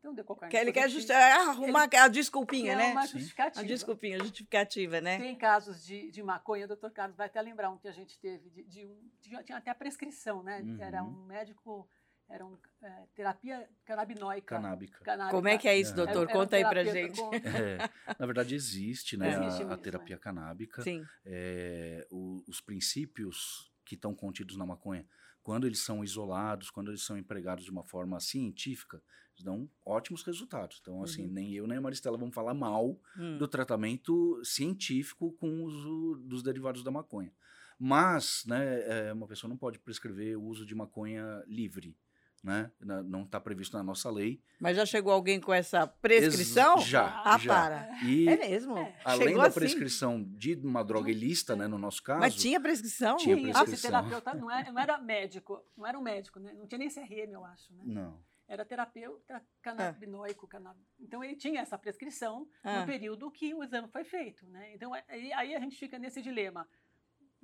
Então, 0.00 0.14
de 0.14 0.24
cocaína. 0.24 0.50
Que 0.50 0.56
ele 0.56 0.72
quer 0.72 0.88
just, 0.88 1.10
é, 1.10 1.32
arrumar 1.32 1.84
ele, 1.84 1.96
a 1.96 2.08
desculpinha, 2.08 2.74
né? 2.74 2.92
Uma 2.92 3.06
justificativa. 3.06 3.60
A 3.60 3.68
desculpinha, 3.68 4.16
a 4.16 4.20
justificativa, 4.20 5.00
né? 5.00 5.18
Tem 5.18 5.36
casos 5.36 5.84
de, 5.84 6.10
de 6.10 6.22
maconha, 6.22 6.66
doutor 6.66 6.90
Carlos 6.90 7.16
vai 7.16 7.26
até 7.26 7.40
lembrar 7.42 7.70
um 7.70 7.76
que 7.76 7.86
a 7.86 7.92
gente 7.92 8.18
teve, 8.18 8.48
de, 8.48 8.64
de 8.64 8.86
um, 8.86 9.10
tinha 9.20 9.58
até 9.58 9.70
a 9.70 9.74
prescrição, 9.74 10.42
né? 10.42 10.62
Uhum. 10.62 10.82
Era 10.82 11.02
um 11.04 11.26
médico, 11.26 11.86
era 12.30 12.46
um, 12.46 12.56
é, 12.82 13.06
terapia 13.14 13.68
canabinoica. 13.84 14.56
Canábica. 14.56 15.04
canábica. 15.04 15.36
Como 15.36 15.48
é 15.48 15.58
que 15.58 15.68
é 15.68 15.78
isso, 15.78 15.94
doutor? 15.94 16.22
Era, 16.22 16.32
Conta 16.32 16.56
aí 16.56 16.64
pra 16.64 16.82
gente. 16.82 17.20
É, 17.20 18.14
na 18.18 18.24
verdade, 18.24 18.54
existe, 18.54 19.18
né? 19.18 19.28
Existe 19.28 19.44
a, 19.44 19.58
mesmo, 19.58 19.72
a, 19.72 19.76
terapia 19.76 20.16
né? 20.16 20.22
canábica. 20.22 20.82
Sim. 20.82 21.04
É, 21.26 22.06
o, 22.10 22.42
os 22.48 22.62
princípios 22.62 23.70
que 23.84 23.96
estão 23.96 24.14
contidos 24.14 24.56
na 24.56 24.64
maconha, 24.64 25.04
quando 25.42 25.66
eles 25.66 25.80
são 25.80 26.04
isolados, 26.04 26.70
quando 26.70 26.90
eles 26.90 27.02
são 27.02 27.16
empregados 27.16 27.64
de 27.64 27.70
uma 27.70 27.84
forma 27.84 28.20
científica, 28.20 29.02
dão 29.42 29.68
ótimos 29.84 30.22
resultados. 30.22 30.78
Então, 30.80 31.02
assim, 31.02 31.26
uhum. 31.26 31.32
nem 31.32 31.54
eu 31.54 31.66
nem 31.66 31.78
a 31.78 31.80
Maristela 31.80 32.18
vamos 32.18 32.34
falar 32.34 32.54
mal 32.54 33.00
uhum. 33.16 33.38
do 33.38 33.48
tratamento 33.48 34.40
científico 34.44 35.32
com 35.32 35.48
o 35.48 35.64
uso 35.64 36.22
dos 36.24 36.42
derivados 36.42 36.82
da 36.82 36.90
maconha. 36.90 37.32
Mas, 37.78 38.44
né, 38.46 39.08
é, 39.08 39.12
uma 39.12 39.26
pessoa 39.26 39.48
não 39.48 39.56
pode 39.56 39.78
prescrever 39.78 40.36
o 40.36 40.44
uso 40.44 40.66
de 40.66 40.74
maconha 40.74 41.42
livre. 41.46 41.96
Né? 42.42 42.70
Não 43.04 43.22
está 43.22 43.38
previsto 43.38 43.76
na 43.76 43.82
nossa 43.82 44.10
lei. 44.10 44.42
Mas 44.58 44.76
já 44.76 44.86
chegou 44.86 45.12
alguém 45.12 45.38
com 45.38 45.52
essa 45.52 45.86
prescrição? 45.86 46.78
Ex 46.78 46.86
já. 46.86 47.22
Ah, 47.22 47.38
já. 47.38 47.54
para. 47.54 47.88
E, 48.02 48.28
é 48.28 48.36
mesmo? 48.36 48.76
Além 49.04 49.28
chegou 49.28 49.42
da 49.42 49.48
assim? 49.48 49.60
prescrição 49.60 50.22
de 50.22 50.54
uma 50.54 50.82
droga 50.82 51.10
ilícita, 51.10 51.54
né, 51.54 51.66
no 51.66 51.78
nosso 51.78 52.02
caso. 52.02 52.20
Mas 52.20 52.34
tinha 52.34 52.58
prescrição? 52.58 53.16
Tinha 53.18 53.36
prescrição. 53.36 53.74
Esse 53.74 53.82
terapeuta 53.82 54.34
não 54.34 54.50
era, 54.50 54.72
não 54.72 54.80
era 54.80 54.98
médico, 54.98 55.62
não 55.76 55.86
era 55.86 55.98
um 55.98 56.02
médico, 56.02 56.40
né? 56.40 56.54
Não 56.54 56.66
tinha 56.66 56.78
nem 56.78 56.88
CRM, 56.88 57.32
eu 57.32 57.44
acho, 57.44 57.74
né? 57.74 57.82
Não 57.84 58.30
era 58.50 58.64
terapeuta 58.64 59.40
canabinoico. 59.62 60.48
Canab... 60.48 60.76
Então, 60.98 61.22
ele 61.22 61.36
tinha 61.36 61.60
essa 61.60 61.78
prescrição 61.78 62.48
no 62.64 62.84
período 62.84 63.30
que 63.30 63.54
o 63.54 63.62
exame 63.62 63.86
foi 63.88 64.02
feito. 64.02 64.44
Né? 64.48 64.74
Então, 64.74 64.92
aí, 64.92 65.32
aí 65.32 65.54
a 65.54 65.60
gente 65.60 65.76
fica 65.76 65.98
nesse 66.00 66.20
dilema. 66.20 66.68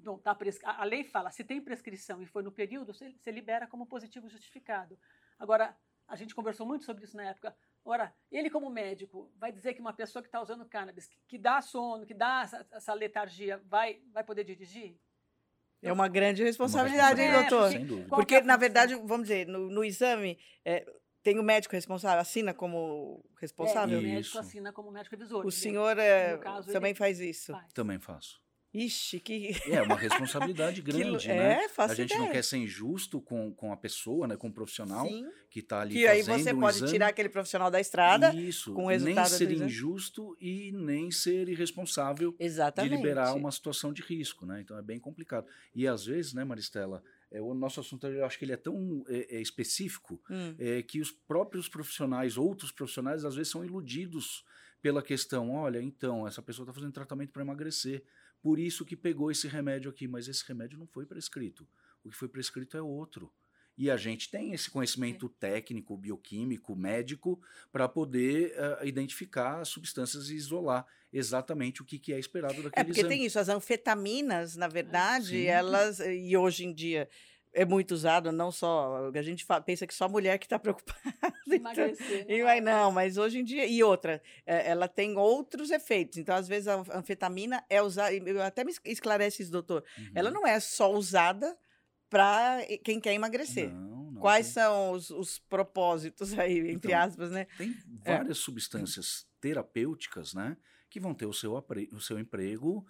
Bom, 0.06 0.18
tá 0.18 0.32
pres... 0.36 0.60
A 0.62 0.84
lei 0.84 1.02
fala, 1.02 1.32
se 1.32 1.42
tem 1.42 1.60
prescrição 1.60 2.22
e 2.22 2.26
foi 2.26 2.40
no 2.40 2.52
período, 2.52 2.94
você, 2.94 3.12
você 3.18 3.32
libera 3.32 3.66
como 3.66 3.84
positivo 3.86 4.28
justificado. 4.28 4.96
Agora, 5.36 5.76
a 6.06 6.14
gente 6.14 6.32
conversou 6.32 6.64
muito 6.64 6.84
sobre 6.84 7.02
isso 7.02 7.16
na 7.16 7.24
época. 7.24 7.56
Ora, 7.84 8.14
ele 8.30 8.48
como 8.48 8.70
médico 8.70 9.28
vai 9.36 9.50
dizer 9.50 9.74
que 9.74 9.80
uma 9.80 9.92
pessoa 9.92 10.22
que 10.22 10.28
está 10.28 10.40
usando 10.40 10.64
cannabis, 10.64 11.08
que, 11.08 11.18
que, 11.26 11.36
dá 11.36 11.60
sono, 11.60 12.06
que 12.06 12.14
dá 12.14 12.42
essa, 12.44 12.64
essa, 12.70 12.94
letargia, 12.94 13.60
vai, 13.66 14.00
vai 14.12 14.22
poder 14.22 14.44
dirigir? 14.44 14.96
É 15.82 15.92
uma 15.92 16.06
grande 16.06 16.44
responsabilidade, 16.44 17.20
hein, 17.20 17.28
É, 17.28 17.40
doutor? 17.40 17.72
Sem 17.72 17.84
dúvida. 17.84 18.08
Qual 18.08 18.20
Porque, 18.20 18.36
que 18.36 18.40
é 18.40 18.42
a 18.42 18.44
na 18.44 18.56
verdade, 18.56 18.94
vamos 18.94 19.22
dizer, 19.22 19.48
no, 19.48 19.68
no 19.68 19.84
exame, 19.84 20.38
é, 20.64 20.86
tem 21.20 21.36
o 21.40 21.42
médico 21.42 21.74
responsável, 21.74 22.20
assina 22.20 22.54
como 22.54 23.28
responsável? 23.40 23.98
É, 23.98 24.00
o 24.00 24.02
médico 24.04 24.20
Isso. 24.20 24.38
assina 24.38 24.72
como 24.72 24.92
médico 24.92 25.16
revisor. 25.16 25.44
O 25.44 25.50
senhor 25.50 25.98
é, 25.98 26.38
caso, 26.38 26.70
também 26.70 26.94
faz 26.94 27.18
isso? 27.18 27.50
Faz. 27.50 27.72
Também 27.72 27.98
faço. 27.98 28.45
Ixi, 28.78 29.20
que. 29.20 29.50
É 29.70 29.80
uma 29.82 29.96
responsabilidade 29.96 30.82
que 30.82 30.90
grande, 30.92 31.04
lu- 31.28 31.34
né? 31.34 31.64
É, 31.64 31.68
faço 31.68 31.92
A 31.92 31.96
gente 31.96 32.10
ideia. 32.10 32.20
não 32.26 32.30
quer 32.32 32.42
ser 32.44 32.58
injusto 32.58 33.20
com, 33.20 33.52
com 33.54 33.72
a 33.72 33.76
pessoa, 33.76 34.26
né? 34.26 34.36
Com 34.36 34.48
o 34.48 34.52
profissional 34.52 35.06
Sim. 35.08 35.26
que 35.50 35.60
está 35.60 35.80
ali 35.80 35.94
Que 35.94 36.06
aí 36.06 36.22
você 36.22 36.52
um 36.52 36.60
pode 36.60 36.76
exame. 36.76 36.92
tirar 36.92 37.08
aquele 37.08 37.28
profissional 37.28 37.70
da 37.70 37.80
estrada. 37.80 38.34
Isso, 38.34 38.72
com 38.74 38.84
o 38.84 38.88
nem 38.88 38.98
resultado 38.98 39.30
do 39.30 39.36
ser 39.36 39.52
injusto 39.52 40.36
e 40.40 40.72
nem 40.72 41.10
ser 41.10 41.48
irresponsável 41.48 42.34
Exatamente. 42.38 42.90
de 42.90 42.96
liberar 42.96 43.34
uma 43.34 43.50
situação 43.50 43.92
de 43.92 44.02
risco, 44.02 44.44
né? 44.44 44.60
Então 44.60 44.76
é 44.78 44.82
bem 44.82 44.98
complicado. 44.98 45.46
E 45.74 45.86
às 45.88 46.04
vezes, 46.04 46.34
né, 46.34 46.44
Maristela, 46.44 47.02
é, 47.30 47.40
o 47.40 47.54
nosso 47.54 47.80
assunto 47.80 48.06
eu 48.06 48.24
acho 48.24 48.38
que 48.38 48.44
ele 48.44 48.52
é 48.52 48.56
tão 48.56 49.04
é, 49.08 49.36
é, 49.36 49.40
específico 49.40 50.20
Hum, 50.30 50.54
é, 50.58 50.82
que 50.82 51.00
os 51.00 51.10
próprios 51.10 51.68
profissionais, 51.68 52.36
outros 52.36 52.70
profissionais, 52.70 53.24
às 53.24 53.34
vezes 53.34 53.50
são 53.50 53.64
iludidos 53.64 54.44
pela 54.82 55.02
questão, 55.02 55.50
olha, 55.50 55.80
então, 55.82 56.26
essa 56.28 56.40
pessoa 56.40 56.64
está 56.64 56.72
fazendo 56.72 56.92
tratamento 56.92 57.32
para 57.32 57.42
emagrecer, 57.42 58.04
por 58.46 58.60
isso 58.60 58.84
que 58.84 58.94
pegou 58.94 59.28
esse 59.28 59.48
remédio 59.48 59.90
aqui, 59.90 60.06
mas 60.06 60.28
esse 60.28 60.46
remédio 60.46 60.78
não 60.78 60.86
foi 60.86 61.04
prescrito. 61.04 61.66
O 62.04 62.08
que 62.08 62.16
foi 62.16 62.28
prescrito 62.28 62.76
é 62.76 62.80
outro. 62.80 63.28
E 63.76 63.90
a 63.90 63.96
gente 63.96 64.30
tem 64.30 64.52
esse 64.52 64.70
conhecimento 64.70 65.28
técnico, 65.28 65.96
bioquímico, 65.96 66.76
médico, 66.76 67.42
para 67.72 67.88
poder 67.88 68.52
eh, 68.54 68.86
identificar 68.86 69.62
as 69.62 69.68
substâncias 69.68 70.30
e 70.30 70.36
isolar 70.36 70.86
exatamente 71.12 71.82
o 71.82 71.84
que, 71.84 71.98
que 71.98 72.12
é 72.12 72.20
esperado 72.20 72.62
daquele 72.62 72.72
É 72.80 72.84
porque 72.84 73.00
exame. 73.00 73.16
tem 73.16 73.26
isso, 73.26 73.36
as 73.40 73.48
anfetaminas, 73.48 74.54
na 74.54 74.68
verdade, 74.68 75.30
sim. 75.30 75.46
elas, 75.46 75.98
e 75.98 76.36
hoje 76.36 76.66
em 76.66 76.72
dia 76.72 77.08
é 77.56 77.64
muito 77.64 77.92
usado, 77.92 78.30
não 78.30 78.52
só, 78.52 79.10
a 79.14 79.22
gente 79.22 79.44
fa- 79.44 79.60
pensa 79.60 79.86
que 79.86 79.94
só 79.94 80.08
mulher 80.08 80.38
que 80.38 80.44
está 80.46 80.58
preocupada. 80.60 81.00
então, 81.46 81.54
Emagrecer. 81.56 82.26
E 82.30 82.42
vai, 82.42 82.60
não, 82.60 82.92
mas 82.92 83.16
hoje 83.16 83.38
em 83.38 83.44
dia. 83.44 83.66
E 83.66 83.82
outra, 83.82 84.22
é, 84.44 84.68
ela 84.70 84.86
tem 84.88 85.16
outros 85.16 85.70
efeitos. 85.70 86.18
Então, 86.18 86.34
às 86.36 86.46
vezes, 86.46 86.68
a 86.68 86.76
anfetamina 86.94 87.64
é 87.70 87.80
usada. 87.80 88.12
Eu 88.14 88.42
até 88.42 88.62
me 88.62 88.70
es- 88.72 88.80
esclarece 88.84 89.42
isso, 89.42 89.50
doutor. 89.50 89.82
Uhum. 89.98 90.10
Ela 90.14 90.30
não 90.30 90.46
é 90.46 90.60
só 90.60 90.92
usada 90.92 91.56
para 92.10 92.58
quem 92.84 93.00
quer 93.00 93.14
emagrecer. 93.14 93.72
Não, 93.72 94.10
não, 94.12 94.20
Quais 94.20 94.46
tem- 94.46 94.54
são 94.62 94.92
os, 94.92 95.10
os 95.10 95.38
propósitos 95.38 96.38
aí, 96.38 96.58
entre 96.70 96.92
Então, 96.92 97.00
aspas, 97.00 97.30
né? 97.30 97.46
Tem 97.58 97.74
várias 98.04 98.38
substâncias 98.38 99.26
terapêuticas, 99.40 100.34
né? 100.34 100.56
Que 100.88 101.00
vão 101.00 101.14
ter 101.14 101.26
o 101.26 101.32
seu, 101.32 101.56
apre- 101.56 101.88
o 101.92 102.00
seu 102.00 102.18
emprego 102.18 102.86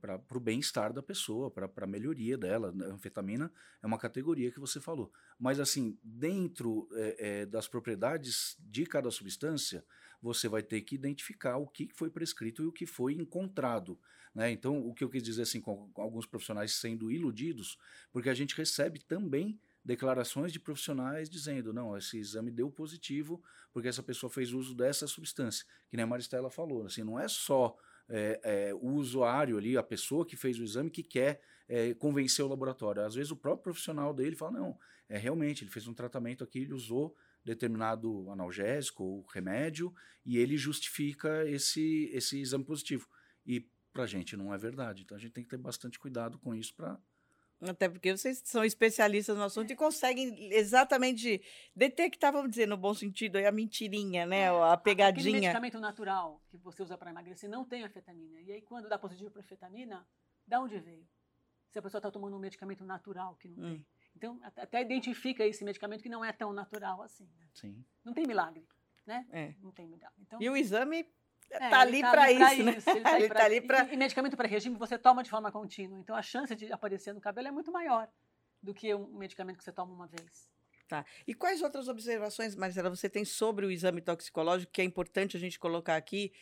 para 0.00 0.36
o 0.36 0.40
bem-estar 0.40 0.92
da 0.92 1.02
pessoa, 1.02 1.50
para 1.50 1.68
a 1.76 1.86
melhoria 1.86 2.38
dela. 2.38 2.72
A 2.80 2.84
anfetamina 2.94 3.52
é 3.82 3.86
uma 3.86 3.98
categoria 3.98 4.50
que 4.50 4.60
você 4.60 4.80
falou. 4.80 5.12
Mas, 5.38 5.58
assim, 5.58 5.98
dentro 6.02 6.88
eh, 6.92 7.16
eh, 7.18 7.46
das 7.46 7.66
propriedades 7.66 8.56
de 8.60 8.86
cada 8.86 9.10
substância, 9.10 9.84
você 10.20 10.48
vai 10.48 10.62
ter 10.62 10.80
que 10.82 10.94
identificar 10.94 11.56
o 11.56 11.66
que 11.66 11.88
foi 11.92 12.08
prescrito 12.08 12.62
e 12.62 12.66
o 12.66 12.72
que 12.72 12.86
foi 12.86 13.14
encontrado. 13.14 13.98
Né? 14.34 14.50
Então, 14.52 14.86
o 14.86 14.94
que 14.94 15.02
eu 15.02 15.10
quis 15.10 15.22
dizer 15.22 15.42
assim, 15.42 15.60
com, 15.60 15.90
com 15.90 16.02
alguns 16.02 16.26
profissionais 16.26 16.72
sendo 16.74 17.10
iludidos, 17.10 17.76
porque 18.12 18.30
a 18.30 18.34
gente 18.34 18.56
recebe 18.56 19.00
também 19.00 19.58
declarações 19.84 20.52
de 20.52 20.60
profissionais 20.60 21.28
dizendo, 21.28 21.72
não, 21.72 21.96
esse 21.96 22.16
exame 22.16 22.50
deu 22.50 22.70
positivo 22.70 23.42
porque 23.72 23.88
essa 23.88 24.02
pessoa 24.02 24.30
fez 24.30 24.52
uso 24.52 24.74
dessa 24.76 25.06
substância, 25.08 25.66
que 25.88 25.96
nem 25.96 26.04
a 26.04 26.06
Maristela 26.06 26.50
falou, 26.50 26.86
assim, 26.86 27.02
não 27.02 27.18
é 27.18 27.26
só 27.26 27.76
é, 28.08 28.40
é, 28.42 28.74
o 28.74 28.92
usuário 28.92 29.56
ali, 29.56 29.76
a 29.76 29.82
pessoa 29.82 30.26
que 30.26 30.36
fez 30.36 30.58
o 30.58 30.64
exame 30.64 30.90
que 30.90 31.02
quer 31.02 31.40
é, 31.68 31.94
convencer 31.94 32.44
o 32.44 32.48
laboratório. 32.48 33.02
Às 33.02 33.14
vezes 33.14 33.30
o 33.30 33.36
próprio 33.36 33.64
profissional 33.64 34.12
dele 34.12 34.36
fala, 34.36 34.52
não, 34.52 34.78
é 35.08 35.18
realmente, 35.18 35.64
ele 35.64 35.70
fez 35.70 35.86
um 35.86 35.94
tratamento 35.94 36.44
aqui, 36.44 36.60
ele 36.60 36.74
usou 36.74 37.14
determinado 37.44 38.30
analgésico 38.30 39.02
ou 39.02 39.26
remédio 39.26 39.92
e 40.24 40.38
ele 40.38 40.56
justifica 40.56 41.48
esse, 41.48 42.10
esse 42.12 42.40
exame 42.40 42.64
positivo. 42.64 43.08
E 43.44 43.68
pra 43.92 44.06
gente 44.06 44.36
não 44.36 44.54
é 44.54 44.58
verdade. 44.58 45.02
Então 45.02 45.16
a 45.16 45.20
gente 45.20 45.32
tem 45.32 45.44
que 45.44 45.50
ter 45.50 45.56
bastante 45.56 45.98
cuidado 45.98 46.38
com 46.38 46.54
isso 46.54 46.74
para 46.74 46.98
Até 47.64 47.88
porque 47.88 48.16
vocês 48.16 48.42
são 48.44 48.64
especialistas 48.64 49.36
no 49.36 49.44
assunto 49.44 49.70
e 49.72 49.76
conseguem 49.76 50.52
exatamente 50.52 51.40
detectar, 51.76 52.32
vamos 52.32 52.50
dizer, 52.50 52.66
no 52.66 52.76
bom 52.76 52.92
sentido, 52.92 53.36
a 53.36 53.52
mentirinha, 53.52 54.26
né? 54.26 54.50
A 54.50 54.72
Aquele 54.72 54.82
pegadinha. 54.96 55.32
medicamento 55.40 55.78
natural 55.78 56.42
que 56.48 56.56
você 56.56 56.82
usa 56.82 56.98
para 56.98 57.10
emagrecer 57.10 57.48
não 57.48 57.64
tem 57.64 57.84
anfetamina. 57.84 58.40
E 58.40 58.50
aí, 58.52 58.62
quando 58.62 58.88
dá 58.88 58.98
positivo 58.98 59.30
para 59.30 59.40
anfetamina, 59.42 60.04
da 60.46 60.60
onde 60.60 60.78
veio? 60.80 61.06
Se 61.70 61.78
a 61.78 61.82
pessoa 61.82 62.00
está 62.00 62.10
tomando 62.10 62.36
um 62.36 62.40
medicamento 62.40 62.84
natural 62.84 63.36
que 63.36 63.48
não 63.48 63.56
Hum. 63.64 63.72
tem. 63.74 63.86
Então, 64.16 64.40
at- 64.42 64.58
até 64.58 64.82
identifica 64.82 65.46
esse 65.46 65.64
medicamento 65.64 66.02
que 66.02 66.08
não 66.08 66.24
é 66.24 66.32
tão 66.32 66.52
natural 66.52 67.00
assim. 67.00 67.24
né? 67.38 67.46
sim. 67.54 67.84
Não 68.04 68.12
tem 68.12 68.26
milagre, 68.26 68.66
né? 69.06 69.24
É. 69.30 69.54
Não 69.62 69.70
tem 69.72 69.86
milagre. 69.86 70.14
Então, 70.20 70.42
E 70.42 70.50
o 70.50 70.56
exame 70.56 71.06
é, 71.52 71.68
tá 71.70 71.80
ali 71.80 71.98
ele 71.98 72.10
para 72.10 72.32
isso, 72.32 72.62
né? 72.62 72.72
ele 72.94 73.00
tá 73.02 73.18
Ele 73.18 73.28
pra- 73.28 73.40
tá 73.40 73.44
ali 73.46 73.56
e- 73.56 73.60
pra- 73.60 73.84
E, 73.92 73.96
medicamento 73.96 74.36
para 74.36 74.48
regime 74.48 74.76
você 74.76 74.98
toma 74.98 75.22
de 75.22 75.30
forma 75.30 75.50
contínua. 75.52 75.98
Então, 75.98 76.14
a 76.16 76.22
chance 76.22 76.54
de 76.54 76.72
aparecer 76.72 77.12
no 77.14 77.20
cabelo 77.20 77.48
é 77.48 77.50
muito 77.50 77.70
maior 77.72 78.08
do 78.62 78.72
que 78.72 78.94
um 78.94 79.06
medicamento 79.18 79.58
que 79.58 79.64
você 79.64 79.72
toma 79.72 79.92
uma 79.92 80.06
vez. 80.06 80.50
Tá. 80.88 81.06
E 81.26 81.32
quais 81.34 81.62
outras 81.62 81.88
observações, 81.88 82.54
Marcela, 82.54 82.90
você 82.90 83.08
tem 83.08 83.24
sobre 83.24 83.64
o 83.64 83.70
exame 83.70 84.02
toxicológico 84.02 84.70
que 84.70 84.82
é 84.82 84.84
importante 84.84 85.36
a 85.36 85.40
gente 85.40 85.58
colocar 85.58 85.96
aqui 85.96 86.32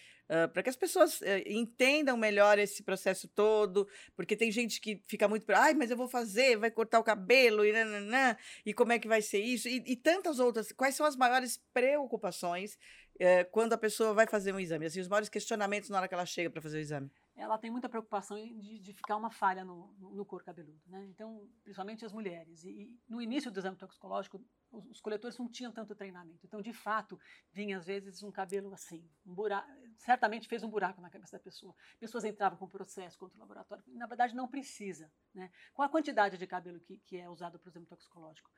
para 0.53 0.63
que 0.63 0.69
as 0.71 0.77
pessoas 0.77 1.21
eh, 1.23 1.43
entendam 1.47 2.17
melhor 2.17 2.59
esse 2.59 2.83
processo 2.83 3.29
todo? 3.29 3.87
Porque 4.17 4.37
tem 4.37 4.51
gente 4.51 4.81
que 4.81 5.03
fica 5.07 5.29
muito, 5.29 5.45
ai, 5.53 5.73
mas 5.75 5.91
eu 5.91 5.97
vou 5.97 6.09
fazer, 6.09 6.57
vai 6.57 6.71
cortar 6.71 6.99
o 6.99 7.05
cabelo 7.05 7.65
e 7.65 7.71
nananã, 7.73 8.37
e 8.67 8.75
como 8.75 8.91
é 8.93 8.99
que 8.99 9.07
vai 9.07 9.23
ser 9.23 9.39
isso? 9.41 9.69
E, 9.69 9.85
e 9.87 9.95
tantas 9.97 10.41
outras. 10.41 10.73
Quais 10.73 10.97
são 10.97 11.07
as 11.07 11.15
maiores 11.17 11.57
preocupações 11.73 12.77
eh, 13.21 13.45
quando 13.45 13.73
a 13.75 13.79
pessoa 13.79 14.13
vai 14.13 14.27
fazer 14.27 14.53
um 14.53 14.59
exame? 14.59 14.87
Assim, 14.87 15.01
os 15.01 15.09
maiores 15.09 15.29
questionamentos 15.29 15.89
na 15.91 15.99
hora 15.99 16.09
que 16.09 16.15
ela 16.15 16.27
chega 16.27 16.51
para 16.51 16.61
fazer 16.61 16.79
o 16.79 16.81
exame? 16.81 17.11
ela 17.41 17.57
tem 17.57 17.71
muita 17.71 17.89
preocupação 17.89 18.37
de, 18.37 18.79
de 18.79 18.93
ficar 18.93 19.17
uma 19.17 19.31
falha 19.31 19.65
no, 19.65 19.93
no, 19.99 20.15
no 20.15 20.25
couro 20.27 20.45
cabeludo, 20.45 20.81
né? 20.87 21.07
Então, 21.07 21.49
principalmente 21.63 22.05
as 22.05 22.13
mulheres. 22.13 22.65
E, 22.65 22.69
e 22.69 23.01
no 23.09 23.21
início 23.21 23.51
do 23.51 23.59
exame 23.59 23.77
toxicológico, 23.77 24.45
os, 24.71 24.87
os 24.87 25.01
coletores 25.01 25.39
não 25.39 25.49
tinham 25.49 25.73
tanto 25.73 25.95
treinamento. 25.95 26.47
Então, 26.47 26.61
de 26.61 26.73
fato, 26.73 27.19
vinha 27.51 27.79
às 27.79 27.87
vezes 27.87 28.23
um 28.23 28.31
cabelo 28.31 28.73
assim, 28.75 29.09
um 29.25 29.35
buraco, 29.35 29.69
certamente 29.97 30.49
fez 30.49 30.63
um 30.63 30.69
buraco 30.69 31.01
na 31.01 31.09
cabeça 31.09 31.39
da 31.39 31.43
pessoa. 31.43 31.75
Pessoas 31.99 32.25
entravam 32.25 32.59
com 32.59 32.69
processo 32.69 33.19
contra 33.19 33.37
o 33.37 33.41
laboratório. 33.41 33.83
Na 33.89 34.07
verdade, 34.07 34.35
não 34.35 34.47
precisa, 34.47 35.11
né? 35.35 35.51
Qual 35.73 35.87
a 35.87 35.91
quantidade 35.91 36.37
de 36.37 36.47
cabelo 36.47 36.79
que, 36.81 36.99
que 36.99 37.17
é 37.17 37.29
usado 37.29 37.59
para 37.59 37.69
o 37.69 37.71
exame 37.71 37.87
toxicológico? 37.87 38.51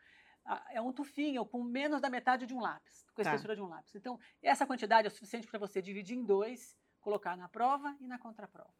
É 0.70 0.80
um 0.80 0.92
tufinho 0.92 1.44
com 1.46 1.62
menos 1.62 2.00
da 2.00 2.10
metade 2.10 2.46
de 2.46 2.54
um 2.54 2.60
lápis, 2.60 3.04
com 3.14 3.20
a 3.20 3.24
Tá. 3.24 3.30
espessura 3.30 3.54
de 3.54 3.62
um 3.62 3.66
lápis. 3.68 3.94
Então, 3.94 4.18
essa 4.42 4.66
quantidade 4.66 5.06
é 5.06 5.10
suficiente 5.10 5.46
para 5.46 5.58
você 5.58 5.80
dividir 5.80 6.16
em 6.16 6.24
dois, 6.24 6.76
colocar 7.00 7.36
na 7.36 7.48
prova 7.48 7.96
e 8.00 8.06
na 8.06 8.18
contraprova 8.18 8.72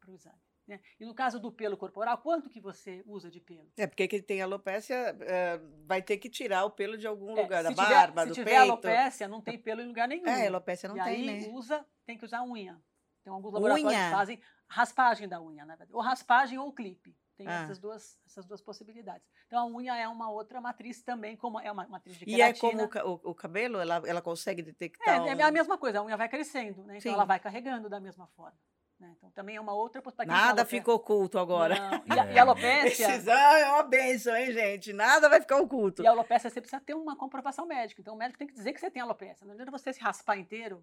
para 0.00 0.10
o 0.10 0.14
exame. 0.14 0.38
Né? 0.66 0.80
E 0.98 1.04
no 1.06 1.14
caso 1.14 1.38
do 1.38 1.52
pelo 1.52 1.76
corporal, 1.76 2.18
quanto 2.18 2.50
que 2.50 2.60
você 2.60 3.00
usa 3.06 3.30
de 3.30 3.40
pelo? 3.40 3.70
É, 3.76 3.86
porque 3.86 4.08
quem 4.08 4.20
tem 4.20 4.42
alopécia 4.42 5.16
eh, 5.20 5.60
vai 5.86 6.02
ter 6.02 6.16
que 6.18 6.28
tirar 6.28 6.64
o 6.64 6.70
pelo 6.70 6.98
de 6.98 7.06
algum 7.06 7.38
É, 7.38 7.42
lugar, 7.42 7.62
da 7.62 7.68
se 7.70 7.76
tiver- 7.76 7.88
barba, 7.88 8.22
se 8.22 8.28
do 8.28 8.34
tiver 8.34 8.50
peito. 8.50 8.62
alopécia, 8.72 9.28
não 9.28 9.40
tem 9.40 9.56
pelo 9.58 9.80
em 9.80 9.86
lugar 9.86 10.08
nenhum. 10.08 10.26
É, 10.26 10.48
alopécia 10.48 10.88
não 10.88 10.96
e 10.96 11.04
tem, 11.04 11.30
aí 11.30 11.40
né? 11.46 11.48
usa, 11.52 11.86
tem 12.04 12.18
que 12.18 12.24
usar 12.24 12.42
unha. 12.42 12.82
Então, 13.20 13.34
alguns 13.34 13.52
laboratórios 13.54 13.92
Unha? 13.92 14.10
fazem 14.10 14.40
raspagem 14.68 15.28
da 15.28 15.40
unha, 15.40 15.64
na 15.64 15.76
verdade. 15.76 15.92
Ou 15.94 16.00
raspagem 16.00 16.58
ou 16.58 16.72
clipe. 16.72 17.16
Tem 17.36 17.46
Ah. 17.46 17.64
essas, 17.64 17.78
duas, 17.78 18.18
essas 18.26 18.46
duas 18.46 18.62
possibilidades. 18.62 19.28
Então, 19.46 19.58
a 19.60 19.66
unha 19.66 19.94
é 19.96 20.08
uma 20.08 20.30
outra 20.30 20.60
matriz 20.60 21.02
também, 21.02 21.36
como 21.36 21.60
é 21.60 21.70
uma 21.70 21.86
matriz 21.86 22.16
de 22.16 22.24
E 22.26 22.34
é 22.40 22.52
queratina. 22.52 22.88
como 22.88 23.08
o, 23.08 23.20
o- 23.26 23.30
o 23.30 23.34
cabelo? 23.34 23.78
Ela, 23.78 24.02
ela 24.06 24.22
consegue 24.22 24.62
É, 24.62 24.64
detectar. 24.64 25.26
é 25.26 25.36
um- 25.36 25.44
a 25.46 25.50
mesma 25.50 25.76
coisa, 25.76 25.98
a 26.00 26.02
unha 26.04 26.16
vai 26.16 26.28
crescendo, 26.28 26.82
né? 26.84 26.96
Então 26.96 27.10
Sim. 27.10 27.14
ela 27.14 27.24
vai 27.26 27.38
carregando 27.38 27.88
da 27.88 28.00
mesma 28.00 28.26
forma. 28.28 28.58
né? 28.98 29.12
Então 29.18 29.30
também 29.32 29.56
é 29.56 29.60
uma 29.60 29.74
outra 29.74 30.00
possibilidade. 30.00 30.40
Nada 30.40 30.64
ficou 30.64 30.94
oculto 30.94 31.38
agora. 31.38 31.78
Não. 31.78 32.16
E, 32.16 32.18
a, 32.18 32.32
e 32.32 32.34
É. 32.34 32.38
a 32.38 32.42
alopécia. 32.42 33.06
Esses, 33.10 33.28
ah, 33.28 33.58
é 33.58 33.70
uma 33.72 33.82
benção, 33.82 34.34
hein, 34.34 34.50
gente? 34.52 34.90
Nada 34.94 35.28
vai 35.28 35.38
ficar 35.38 35.58
oculto. 35.58 36.02
E 36.02 36.06
a 36.06 36.10
alopécia 36.12 36.48
você 36.48 36.62
precisa 36.62 36.80
ter 36.80 36.94
uma 36.94 37.14
comprovação 37.14 37.66
médica. 37.66 38.00
Então 38.00 38.14
o 38.14 38.16
médico 38.16 38.38
tem 38.38 38.46
que 38.48 38.54
dizer 38.54 38.72
que 38.72 38.80
você 38.80 38.90
tem 38.90 39.02
alopécia. 39.02 39.44
Não 39.44 39.52
adianta 39.52 39.70
você 39.70 39.92
se 39.92 40.00
raspar 40.00 40.38
inteiro. 40.38 40.82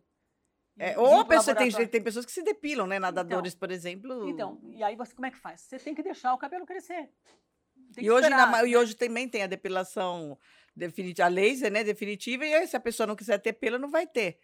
É, 0.78 0.98
ou 0.98 1.24
pessoa 1.26 1.56
tem, 1.56 1.70
tem 1.88 2.04
pessoas 2.04 2.26
que 2.26 2.32
se 2.32 2.42
depilam, 2.42 2.88
né? 2.88 2.98
Nadadores, 2.98 3.54
por 3.54 3.72
exemplo. 3.72 4.28
Então, 4.28 4.60
e 4.64 4.82
aí 4.84 4.96
você 4.96 5.14
como 5.14 5.26
é 5.28 5.32
que 5.32 5.38
faz? 5.38 5.62
Você 5.62 5.78
tem 5.78 5.94
que 5.94 6.02
deixar 6.02 6.34
o 6.34 6.38
cabelo 6.38 6.66
crescer. 6.66 7.10
E 7.92 8.02
que 8.02 8.12
hoje, 8.12 8.26
esperar, 8.28 8.50
na 8.52 8.64
e 8.66 8.72
né? 8.72 8.78
hoje 8.78 8.96
também 8.96 9.30
tem 9.30 9.44
a 9.44 9.48
depilação 9.48 10.38
definitiva, 10.76 11.28
a 11.28 11.30
laser, 11.30 11.72
né? 11.72 11.84
Definitiva, 11.84 12.46
e 12.46 12.54
aí, 12.54 12.68
se 12.68 12.76
a 12.76 12.80
pessoa 12.80 13.06
não 13.06 13.16
quiser 13.16 13.38
ter 13.40 13.54
pelo, 13.54 13.78
não 13.78 13.90
vai 13.90 14.08
ter. 14.08 14.40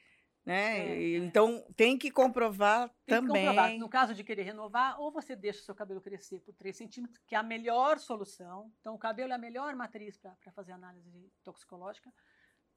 Né? 0.46 0.80
É, 0.80 1.04
é. 1.04 1.18
Então 1.18 1.64
tem 1.76 1.98
que 1.98 2.10
comprovar 2.10 2.90
Tem 3.06 3.22
que 3.22 3.28
também. 3.28 3.46
comprovar. 3.48 3.72
No 3.78 3.90
caso 3.90 4.14
de 4.14 4.24
querer 4.24 4.44
renovar, 4.44 5.00
ou 5.00 5.12
você 5.12 5.36
deixa 5.36 5.62
o 5.62 5.64
seu 5.64 5.76
cabelo 5.76 6.02
crescer 6.02 6.40
por 6.42 6.54
3 6.56 6.76
centímetros, 6.76 7.20
que 7.28 7.36
é 7.36 7.38
a 7.38 7.44
melhor 7.44 8.00
solução. 8.00 8.72
Então, 8.80 8.96
o 8.96 8.98
cabelo 8.98 9.32
é 9.32 9.36
a 9.36 9.40
melhor 9.40 9.76
matriz 9.76 10.18
para 10.18 10.36
fazer 10.54 10.72
análise 10.72 11.32
toxicológica. 11.44 12.12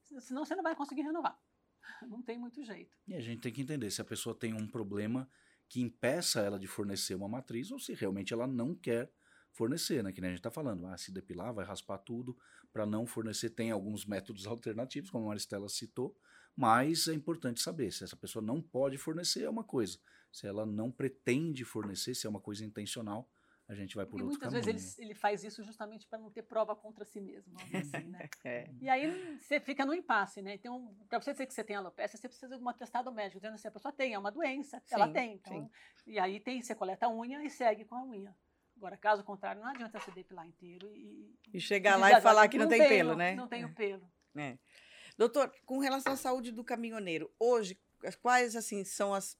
Se- 0.03 0.21
Senão, 0.21 0.45
você 0.45 0.55
não 0.57 0.63
vai 0.63 0.75
conseguir 0.75 1.03
renovar. 1.03 1.39
Não 2.09 2.23
tem 2.23 2.39
muito 2.39 2.63
jeito. 2.63 2.97
E 3.07 3.15
a 3.15 3.21
gente 3.21 3.41
tem 3.41 3.53
que 3.53 3.63
entender 3.63 3.91
se 3.91 4.01
a 4.01 4.05
pessoa 4.05 4.35
tem 4.35 4.55
um 4.55 4.67
problema 4.67 5.29
que 5.69 5.81
impeça 5.81 6.41
ela 6.41 6.59
de 6.59 6.67
fornecer 6.67 7.15
uma 7.15 7.29
matriz 7.29 7.71
ou 7.71 7.79
se 7.79 7.95
realmente 7.95 8.33
ela 8.33 8.47
não 8.47 8.75
quer 8.75 9.11
fornecer, 9.53 10.03
né? 10.03 10.13
Que 10.13 10.21
nem 10.21 10.29
a 10.29 10.33
gente 10.33 10.41
está 10.41 10.51
falando, 10.51 10.87
ah, 10.87 10.97
se 10.97 11.13
depilar, 11.13 11.55
vai 11.55 11.65
raspar 11.65 11.99
tudo, 11.99 12.37
para 12.73 12.85
não 12.85 13.07
fornecer. 13.07 13.51
Tem 13.51 13.71
alguns 13.71 14.05
métodos 14.05 14.47
alternativos, 14.47 15.11
como 15.11 15.25
a 15.25 15.29
Maristela 15.29 15.69
citou, 15.69 16.17
mas 16.57 17.09
é 17.09 17.15
importante 17.15 17.61
saber 17.61 17.91
se 17.91 18.05
essa 18.05 18.17
pessoa 18.17 18.45
não 18.45 18.61
pode 18.61 18.99
fornecer 18.99 19.45
é 19.45 19.51
uma 19.51 19.65
coisa, 19.65 19.99
se 20.31 20.47
ela 20.47 20.67
não 20.67 20.91
pretende 20.91 21.65
fornecer, 21.65 22.15
se 22.15 22.27
é 22.27 22.31
uma 22.31 22.41
coisa 22.41 22.65
intencional, 22.65 23.29
a 23.73 23.77
gente 23.77 23.97
vai 23.97 24.05
por 24.05 24.13
Porque 24.13 24.25
outro 24.25 24.39
muitas 24.41 24.53
caminho. 24.53 24.79
vezes 24.79 24.99
ele, 24.99 25.09
ele 25.09 25.15
faz 25.15 25.43
isso 25.43 25.63
justamente 25.65 26.07
para 26.07 26.19
não 26.19 26.31
ter 26.31 26.43
prova 26.43 26.77
contra 26.77 27.05
si 27.05 27.21
mesmo. 27.21 27.55
Assim, 27.59 28.09
né? 28.09 28.29
É. 28.45 28.69
E 28.81 28.89
aí 28.89 29.39
você 29.39 29.61
fica 29.61 29.87
no 29.87 29.95
impasse, 29.95 30.43
né? 30.43 30.55
Então, 30.55 30.95
para 31.09 31.21
você 31.21 31.33
dizer 31.33 31.47
que 31.47 31.55
você 31.55 31.65
tem 31.65 31.77
alopecia, 31.77 32.19
você 32.19 32.29
precisa 32.29 32.57
de 32.57 32.63
um 32.63 32.69
atestado 32.69 33.11
médico, 33.13 33.39
dizendo 33.39 33.55
assim, 33.55 33.69
a 33.69 33.71
pessoa 33.71 33.93
tem, 33.93 34.15
é 34.15 34.19
uma 34.19 34.31
doença, 34.31 34.83
ela 34.91 35.07
Sim, 35.07 35.13
tem. 35.13 35.33
Então, 35.35 35.71
e 36.07 36.19
aí 36.19 36.41
tem, 36.41 36.61
você 36.61 36.75
coleta 36.75 37.07
a 37.07 37.11
unha 37.11 37.43
e 37.45 37.51
segue 37.51 37.85
com 37.85 37.95
a 37.95 38.05
unha. 38.05 38.37
Agora, 38.77 38.97
caso 38.97 39.23
contrário, 39.23 39.61
não 39.63 39.69
adianta 39.69 40.01
você 40.01 40.11
depilar 40.11 40.47
inteiro 40.47 40.93
e... 40.95 41.33
E 41.53 41.61
chegar 41.61 41.99
e 41.99 42.01
lá 42.01 42.09
e 42.11 42.21
falar 42.21 42.43
"Agora, 42.43 42.49
que 42.49 42.59
não, 42.59 42.69
tem 42.69 42.89
pelo, 42.89 43.15
né? 43.15 43.35
Não 43.35 43.47
tem 43.47 43.65
o 43.65 43.73
pelo. 43.75 44.11
É. 44.37 44.59
Doutor, 45.17 45.53
com 45.65 45.79
relação 45.79 46.15
à 46.15 46.17
saúde 46.17 46.51
do 46.51 46.65
caminhoneiro, 46.65 47.33
hoje, 47.39 47.79
quais 48.21 48.57
assim 48.57 48.85
são 48.85 49.15
as, 49.15 49.39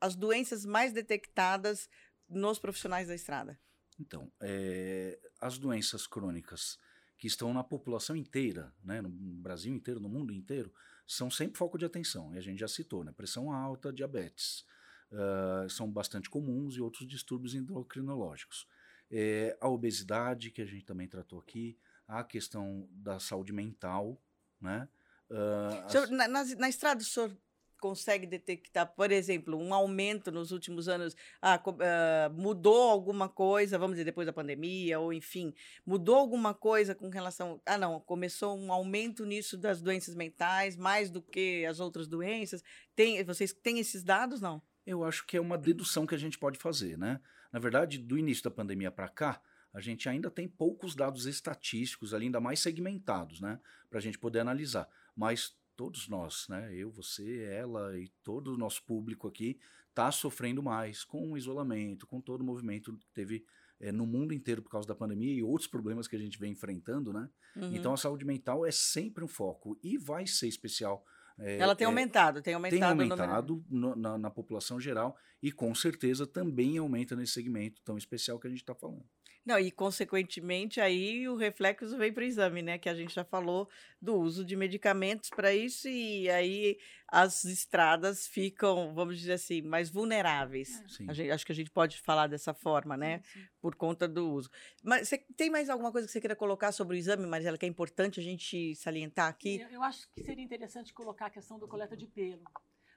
as 0.00 0.16
doenças 0.16 0.64
mais 0.64 0.92
detectadas 0.92 1.88
nos 2.32 2.58
profissionais 2.58 3.08
da 3.08 3.14
estrada? 3.14 3.58
Então, 3.98 4.32
é, 4.40 5.18
as 5.40 5.58
doenças 5.58 6.06
crônicas 6.06 6.78
que 7.16 7.26
estão 7.26 7.54
na 7.54 7.62
população 7.62 8.16
inteira, 8.16 8.74
né, 8.82 9.00
no 9.00 9.08
Brasil 9.08 9.72
inteiro, 9.72 10.00
no 10.00 10.08
mundo 10.08 10.32
inteiro, 10.32 10.72
são 11.06 11.30
sempre 11.30 11.56
foco 11.56 11.78
de 11.78 11.84
atenção. 11.84 12.34
E 12.34 12.38
a 12.38 12.40
gente 12.40 12.58
já 12.58 12.66
citou, 12.66 13.04
né, 13.04 13.12
pressão 13.12 13.52
alta, 13.52 13.92
diabetes, 13.92 14.64
uh, 15.12 15.68
são 15.70 15.90
bastante 15.90 16.28
comuns 16.28 16.74
e 16.74 16.80
outros 16.80 17.06
distúrbios 17.06 17.54
endocrinológicos. 17.54 18.66
É, 19.10 19.56
a 19.60 19.68
obesidade, 19.68 20.50
que 20.50 20.62
a 20.62 20.66
gente 20.66 20.84
também 20.84 21.06
tratou 21.06 21.38
aqui, 21.38 21.78
a 22.08 22.24
questão 22.24 22.88
da 22.90 23.20
saúde 23.20 23.52
mental, 23.52 24.20
né? 24.60 24.88
Uh, 25.30 25.90
Senhor, 25.90 26.10
na, 26.10 26.28
na, 26.28 26.44
na, 26.44 26.68
estrada, 26.68 27.00
o 27.00 27.04
senhor 27.04 27.34
consegue 27.82 28.28
detectar, 28.28 28.86
por 28.94 29.10
exemplo, 29.10 29.58
um 29.58 29.74
aumento 29.74 30.30
nos 30.30 30.52
últimos 30.52 30.88
anos? 30.88 31.16
Ah, 31.42 31.60
uh, 31.66 32.32
mudou 32.32 32.88
alguma 32.88 33.28
coisa, 33.28 33.76
vamos 33.76 33.96
dizer, 33.96 34.04
depois 34.04 34.24
da 34.24 34.32
pandemia, 34.32 35.00
ou 35.00 35.12
enfim, 35.12 35.52
mudou 35.84 36.14
alguma 36.14 36.54
coisa 36.54 36.94
com 36.94 37.08
relação. 37.08 37.60
Ah, 37.66 37.76
não, 37.76 37.98
começou 37.98 38.56
um 38.56 38.72
aumento 38.72 39.26
nisso 39.26 39.58
das 39.58 39.82
doenças 39.82 40.14
mentais, 40.14 40.76
mais 40.76 41.10
do 41.10 41.20
que 41.20 41.66
as 41.66 41.80
outras 41.80 42.06
doenças. 42.06 42.62
Tem, 42.94 43.24
vocês 43.24 43.52
têm 43.52 43.80
esses 43.80 44.04
dados, 44.04 44.40
não? 44.40 44.62
Eu 44.86 45.02
acho 45.02 45.26
que 45.26 45.36
é 45.36 45.40
uma 45.40 45.58
dedução 45.58 46.06
que 46.06 46.14
a 46.14 46.18
gente 46.18 46.38
pode 46.38 46.60
fazer, 46.60 46.96
né? 46.96 47.20
Na 47.50 47.58
verdade, 47.58 47.98
do 47.98 48.16
início 48.16 48.44
da 48.44 48.50
pandemia 48.50 48.92
para 48.92 49.08
cá, 49.08 49.42
a 49.74 49.80
gente 49.80 50.08
ainda 50.08 50.30
tem 50.30 50.46
poucos 50.46 50.94
dados 50.94 51.26
estatísticos, 51.26 52.14
ainda 52.14 52.38
mais 52.38 52.60
segmentados, 52.60 53.40
né? 53.40 53.58
Para 53.90 53.98
a 53.98 54.02
gente 54.02 54.20
poder 54.20 54.38
analisar. 54.38 54.88
Mas 55.16 55.56
todos 55.76 56.08
nós, 56.08 56.46
né? 56.48 56.74
Eu, 56.74 56.90
você, 56.90 57.44
ela 57.44 57.98
e 57.98 58.08
todo 58.22 58.54
o 58.54 58.58
nosso 58.58 58.84
público 58.84 59.28
aqui 59.28 59.58
está 59.88 60.10
sofrendo 60.10 60.62
mais 60.62 61.04
com 61.04 61.32
o 61.32 61.36
isolamento, 61.36 62.06
com 62.06 62.20
todo 62.20 62.40
o 62.40 62.44
movimento 62.44 62.96
que 62.96 63.06
teve 63.12 63.44
é, 63.80 63.90
no 63.92 64.06
mundo 64.06 64.32
inteiro 64.32 64.62
por 64.62 64.70
causa 64.70 64.88
da 64.88 64.94
pandemia 64.94 65.32
e 65.34 65.42
outros 65.42 65.68
problemas 65.68 66.06
que 66.06 66.16
a 66.16 66.18
gente 66.18 66.38
vem 66.38 66.52
enfrentando, 66.52 67.12
né? 67.12 67.28
Uhum. 67.56 67.74
Então 67.74 67.92
a 67.92 67.96
saúde 67.96 68.24
mental 68.24 68.64
é 68.64 68.70
sempre 68.70 69.24
um 69.24 69.28
foco 69.28 69.78
e 69.82 69.98
vai 69.98 70.26
ser 70.26 70.48
especial 70.48 71.04
é, 71.38 71.58
Ela 71.58 71.74
tem 71.74 71.84
é, 71.84 71.88
aumentado, 71.88 72.42
tem 72.42 72.54
aumentado. 72.54 72.78
Tem 72.78 73.10
aumentado 73.10 73.64
no, 73.68 73.96
na, 73.96 74.18
na, 74.18 74.30
população 74.30 74.80
geral 74.80 75.16
e 75.42 75.50
com 75.50 75.74
certeza 75.74 76.26
também 76.26 76.78
aumenta 76.78 77.16
nesse 77.16 77.32
segmento 77.32 77.80
tão 77.84 77.96
especial 77.96 78.38
que 78.38 78.46
a 78.46 78.50
gente 78.50 78.60
está 78.60 78.74
falando. 78.74 79.04
Não, 79.44 79.58
e 79.58 79.72
consequentemente 79.72 80.80
aí 80.80 81.28
o 81.28 81.34
reflexo 81.34 81.96
vem 81.98 82.12
para 82.12 82.22
o 82.22 82.26
exame, 82.26 82.62
né? 82.62 82.78
Que 82.78 82.88
a 82.88 82.94
gente 82.94 83.12
já 83.12 83.24
falou 83.24 83.68
do 84.00 84.14
uso 84.14 84.44
de 84.44 84.54
medicamentos 84.54 85.30
para 85.30 85.52
isso 85.52 85.88
e 85.88 86.30
aí 86.30 86.78
as 87.08 87.44
estradas 87.44 88.26
ficam, 88.28 88.94
vamos 88.94 89.18
dizer 89.18 89.32
assim, 89.32 89.60
mais 89.60 89.90
vulneráveis. 89.90 90.80
É. 90.80 91.12
Gente, 91.12 91.30
acho 91.30 91.44
que 91.44 91.52
a 91.52 91.54
gente 91.54 91.70
pode 91.70 92.00
falar 92.00 92.28
dessa 92.28 92.54
forma, 92.54 92.96
né? 92.96 93.20
Sim, 93.24 93.40
sim. 93.40 93.46
Por 93.60 93.74
conta 93.74 94.06
do 94.06 94.30
uso. 94.30 94.48
Mas 94.82 95.08
você 95.08 95.18
tem 95.36 95.50
mais 95.50 95.68
alguma 95.68 95.90
coisa 95.90 96.06
que 96.06 96.12
você 96.12 96.20
queira 96.20 96.36
colocar 96.36 96.70
sobre 96.70 96.96
o 96.96 96.98
exame, 96.98 97.26
Marisela, 97.26 97.58
que 97.58 97.66
é 97.66 97.68
importante 97.68 98.20
a 98.20 98.22
gente 98.22 98.76
salientar 98.76 99.28
aqui? 99.28 99.60
Eu, 99.60 99.68
eu 99.70 99.82
acho 99.82 100.08
que 100.12 100.22
seria 100.22 100.44
interessante 100.44 100.92
colocar 100.92 101.26
a 101.26 101.30
questão 101.30 101.58
do 101.58 101.66
coleta 101.66 101.96
de 101.96 102.06
pelo. 102.06 102.44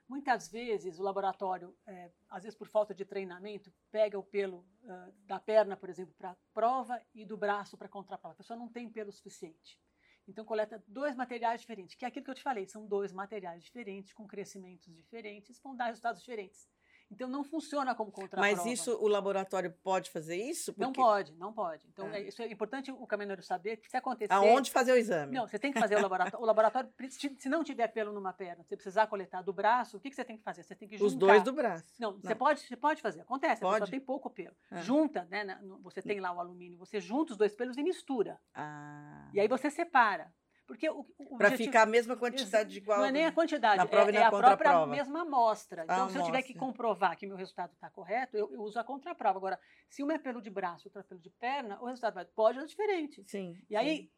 Muitas 0.08 0.48
vezes 0.48 0.98
o 0.98 1.02
laboratório, 1.02 1.76
é, 1.86 2.12
às 2.30 2.44
vezes 2.44 2.56
por 2.56 2.68
falta 2.68 2.94
de 2.94 3.04
treinamento, 3.04 3.72
pega 3.90 4.16
o 4.16 4.22
pelo 4.22 4.58
uh, 4.58 5.12
da 5.24 5.40
perna, 5.40 5.76
por 5.76 5.88
exemplo, 5.88 6.14
para 6.16 6.36
prova 6.54 7.00
e 7.12 7.24
do 7.24 7.36
braço 7.36 7.76
para 7.76 7.88
contraprova. 7.88 8.34
A 8.34 8.36
pessoa 8.36 8.56
não 8.56 8.68
tem 8.68 8.88
pelo 8.88 9.10
suficiente. 9.10 9.80
Então 10.28 10.44
coleta 10.44 10.82
dois 10.86 11.14
materiais 11.14 11.60
diferentes, 11.60 11.96
que 11.96 12.04
é 12.04 12.08
aquilo 12.08 12.24
que 12.24 12.30
eu 12.30 12.34
te 12.34 12.42
falei, 12.42 12.66
são 12.66 12.86
dois 12.86 13.12
materiais 13.12 13.64
diferentes, 13.64 14.12
com 14.12 14.26
crescimentos 14.26 14.92
diferentes, 14.94 15.60
vão 15.60 15.74
dar 15.74 15.86
resultados 15.86 16.20
diferentes. 16.20 16.68
Então 17.10 17.28
não 17.28 17.44
funciona 17.44 17.94
como 17.94 18.10
contra 18.10 18.40
Mas 18.40 18.64
isso 18.66 18.96
o 19.00 19.06
laboratório 19.06 19.72
pode 19.82 20.10
fazer 20.10 20.36
isso? 20.36 20.72
Porque... 20.72 20.84
Não 20.84 20.92
pode, 20.92 21.32
não 21.34 21.52
pode. 21.52 21.86
Então 21.88 22.06
ah. 22.06 22.18
é, 22.18 22.22
isso 22.22 22.42
é 22.42 22.50
importante 22.50 22.90
o 22.90 23.06
caminhoneiro 23.06 23.42
saber 23.42 23.76
que 23.76 23.88
se 23.88 23.96
acontecer. 23.96 24.32
Aonde 24.32 24.70
fazer 24.70 24.92
o 24.92 24.96
exame? 24.96 25.34
Não, 25.34 25.46
você 25.46 25.58
tem 25.58 25.72
que 25.72 25.78
fazer 25.78 25.96
o 25.96 26.02
laboratório. 26.02 26.42
o 26.42 26.46
laboratório, 26.46 26.90
se 27.08 27.48
não 27.48 27.62
tiver 27.62 27.88
pelo 27.88 28.12
numa 28.12 28.32
perna, 28.32 28.64
você 28.64 28.76
precisar 28.76 29.06
coletar 29.06 29.42
do 29.42 29.52
braço, 29.52 29.96
o 29.96 30.00
que, 30.00 30.10
que 30.10 30.16
você 30.16 30.24
tem 30.24 30.36
que 30.36 30.42
fazer? 30.42 30.62
Você 30.62 30.74
tem 30.74 30.88
que 30.88 30.96
juntar. 30.96 31.06
Os 31.06 31.14
dois 31.14 31.42
do 31.42 31.52
braço. 31.52 31.84
Não, 31.98 32.12
não. 32.12 32.20
Você, 32.20 32.34
pode, 32.34 32.60
você 32.60 32.76
pode 32.76 33.00
fazer. 33.00 33.20
Acontece, 33.20 33.60
pode? 33.60 33.74
pessoa 33.74 33.90
tem 33.90 34.00
pouco 34.00 34.28
pelo. 34.28 34.56
Ah. 34.70 34.80
Junta, 34.82 35.26
né? 35.30 35.58
Você 35.82 36.02
tem 36.02 36.20
lá 36.20 36.32
o 36.32 36.40
alumínio, 36.40 36.78
você 36.78 37.00
junta 37.00 37.32
os 37.32 37.38
dois 37.38 37.54
pelos 37.54 37.76
e 37.76 37.82
mistura. 37.82 38.40
Ah. 38.54 39.28
E 39.32 39.40
aí 39.40 39.46
você 39.46 39.70
separa. 39.70 40.32
Porque 40.66 40.90
o, 40.90 41.06
o 41.18 41.38
Para 41.38 41.52
ficar 41.56 41.82
a 41.82 41.86
mesma 41.86 42.16
quantidade 42.16 42.76
igual. 42.76 42.98
Não 42.98 43.06
é 43.06 43.12
nem 43.12 43.24
a 43.24 43.32
quantidade, 43.32 43.76
na 43.76 43.86
prova 43.86 44.10
é, 44.10 44.12
e 44.12 44.14
na 44.14 44.20
é 44.20 44.24
a 44.24 44.30
própria 44.30 44.56
prova. 44.56 44.86
mesma 44.86 45.22
amostra. 45.22 45.84
Então, 45.84 46.06
a 46.06 46.10
se 46.10 46.18
eu 46.18 46.24
tiver 46.24 46.42
que 46.42 46.54
comprovar 46.54 47.16
que 47.16 47.26
meu 47.26 47.36
resultado 47.36 47.72
está 47.72 47.88
correto, 47.88 48.36
eu, 48.36 48.52
eu, 48.52 48.62
uso 48.62 48.78
a 48.78 48.84
contraprova. 48.84 49.38
Agora, 49.38 49.60
se 49.88 50.02
uma 50.02 50.14
é 50.14 50.18
pelo 50.18 50.42
de 50.42 50.50
braço, 50.50 50.88
outra 50.88 51.02
é 51.02 51.04
pelo 51.04 51.20
de 51.20 51.30
perna, 51.30 51.80
o 51.80 51.86
resultado 51.86 52.14
vai, 52.14 52.24
pode 52.24 52.58
ser 52.58 52.66
diferente. 52.66 53.22
Sim. 53.26 53.56
E 53.70 53.76
aí, 53.76 53.96
sim. 53.96 54.10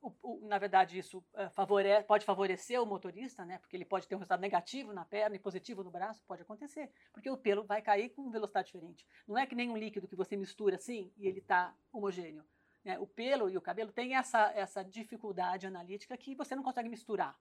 O, 0.00 0.12
o, 0.22 0.48
na 0.48 0.58
verdade, 0.58 0.98
isso 0.98 1.18
uh, 1.18 1.50
favorece, 1.50 2.06
pode 2.06 2.24
favorecer 2.24 2.80
o 2.80 2.86
motorista, 2.86 3.44
né? 3.44 3.58
Porque 3.58 3.76
ele 3.76 3.84
pode 3.84 4.06
ter 4.06 4.14
um 4.14 4.18
resultado 4.18 4.40
negativo 4.40 4.92
na 4.92 5.04
perna 5.04 5.36
e 5.36 5.38
positivo 5.38 5.82
no 5.82 5.90
braço, 5.90 6.22
pode 6.26 6.42
acontecer. 6.42 6.90
Porque 7.12 7.30
o 7.30 7.36
pelo 7.36 7.64
vai 7.64 7.80
cair 7.80 8.10
com 8.10 8.30
velocidade 8.30 8.66
diferente. 8.66 9.06
Não 9.26 9.38
é 9.38 9.46
que 9.46 9.54
nem 9.54 9.70
um 9.70 9.76
líquido 9.76 10.08
que 10.08 10.16
você 10.16 10.36
mistura 10.36 10.76
assim 10.76 11.12
e 11.16 11.26
ele 11.26 11.38
está 11.38 11.74
homogêneo. 11.92 12.44
Né? 12.84 12.98
O 12.98 13.06
pelo 13.06 13.48
e 13.48 13.56
o 13.56 13.62
cabelo 13.62 13.92
têm 13.92 14.14
essa, 14.14 14.52
essa 14.54 14.84
dificuldade 14.84 15.66
analítica 15.66 16.16
que 16.16 16.34
você 16.34 16.54
não 16.54 16.62
consegue 16.62 16.88
misturar. 16.88 17.38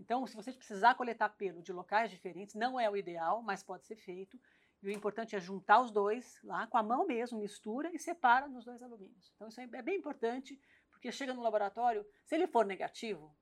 Então, 0.00 0.26
se 0.26 0.34
você 0.34 0.52
precisar 0.52 0.94
coletar 0.94 1.28
pelo 1.30 1.62
de 1.62 1.72
locais 1.72 2.10
diferentes, 2.10 2.54
não 2.54 2.78
é 2.78 2.88
o 2.88 2.96
ideal, 2.96 3.42
mas 3.42 3.62
pode 3.62 3.84
ser 3.84 3.96
feito. 3.96 4.40
E 4.80 4.86
o 4.86 4.90
importante 4.90 5.34
é 5.34 5.40
juntar 5.40 5.80
os 5.80 5.90
dois 5.90 6.40
lá 6.44 6.66
com 6.68 6.78
a 6.78 6.82
mão 6.82 7.04
mesmo, 7.04 7.40
mistura 7.40 7.90
e 7.92 7.98
separa 7.98 8.46
nos 8.46 8.64
dois 8.64 8.80
alumínios. 8.80 9.32
Então, 9.34 9.48
isso 9.48 9.60
é 9.60 9.82
bem 9.82 9.98
importante, 9.98 10.58
porque 10.90 11.10
chega 11.10 11.34
no 11.34 11.42
laboratório, 11.42 12.06
se 12.24 12.36
ele 12.36 12.46
for 12.46 12.64
negativo, 12.64 13.36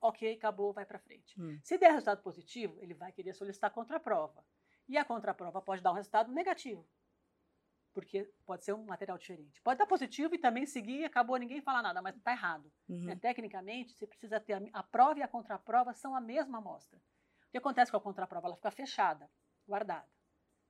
ok, 0.00 0.32
acabou, 0.32 0.72
vai 0.72 0.86
para 0.86 0.98
frente. 0.98 1.38
Hum. 1.40 1.60
Se 1.62 1.76
der 1.76 1.90
resultado 1.90 2.22
positivo, 2.22 2.78
ele 2.80 2.94
vai 2.94 3.12
querer 3.12 3.34
solicitar 3.34 3.70
contraprova. 3.70 4.44
E 4.88 4.96
a 4.96 5.04
contraprova 5.04 5.60
pode 5.60 5.82
dar 5.82 5.92
um 5.92 5.94
resultado 5.94 6.32
negativo 6.32 6.86
porque 7.94 8.28
pode 8.44 8.64
ser 8.64 8.74
um 8.74 8.84
material 8.84 9.16
diferente. 9.16 9.62
Pode 9.62 9.76
estar 9.76 9.86
positivo 9.86 10.34
e 10.34 10.38
também 10.38 10.66
seguir 10.66 11.00
e 11.00 11.04
acabou 11.04 11.36
ninguém 11.36 11.62
falar 11.62 11.80
nada, 11.80 12.02
mas 12.02 12.16
está 12.16 12.32
errado. 12.32 12.70
Uhum. 12.88 13.04
Né? 13.04 13.16
Tecnicamente, 13.16 13.94
você 13.94 14.06
precisa 14.06 14.40
ter 14.40 14.54
a, 14.54 14.60
a, 14.72 14.82
prova 14.82 15.20
e 15.20 15.22
a 15.22 15.28
contraprova 15.28 15.94
são 15.94 16.14
a 16.14 16.20
mesma 16.20 16.58
amostra. 16.58 16.98
O 16.98 17.50
que 17.52 17.58
acontece 17.58 17.90
com 17.90 17.96
a 17.96 18.00
contraprova? 18.00 18.48
Ela 18.48 18.56
fica 18.56 18.70
fechada, 18.72 19.30
guardada. 19.66 20.08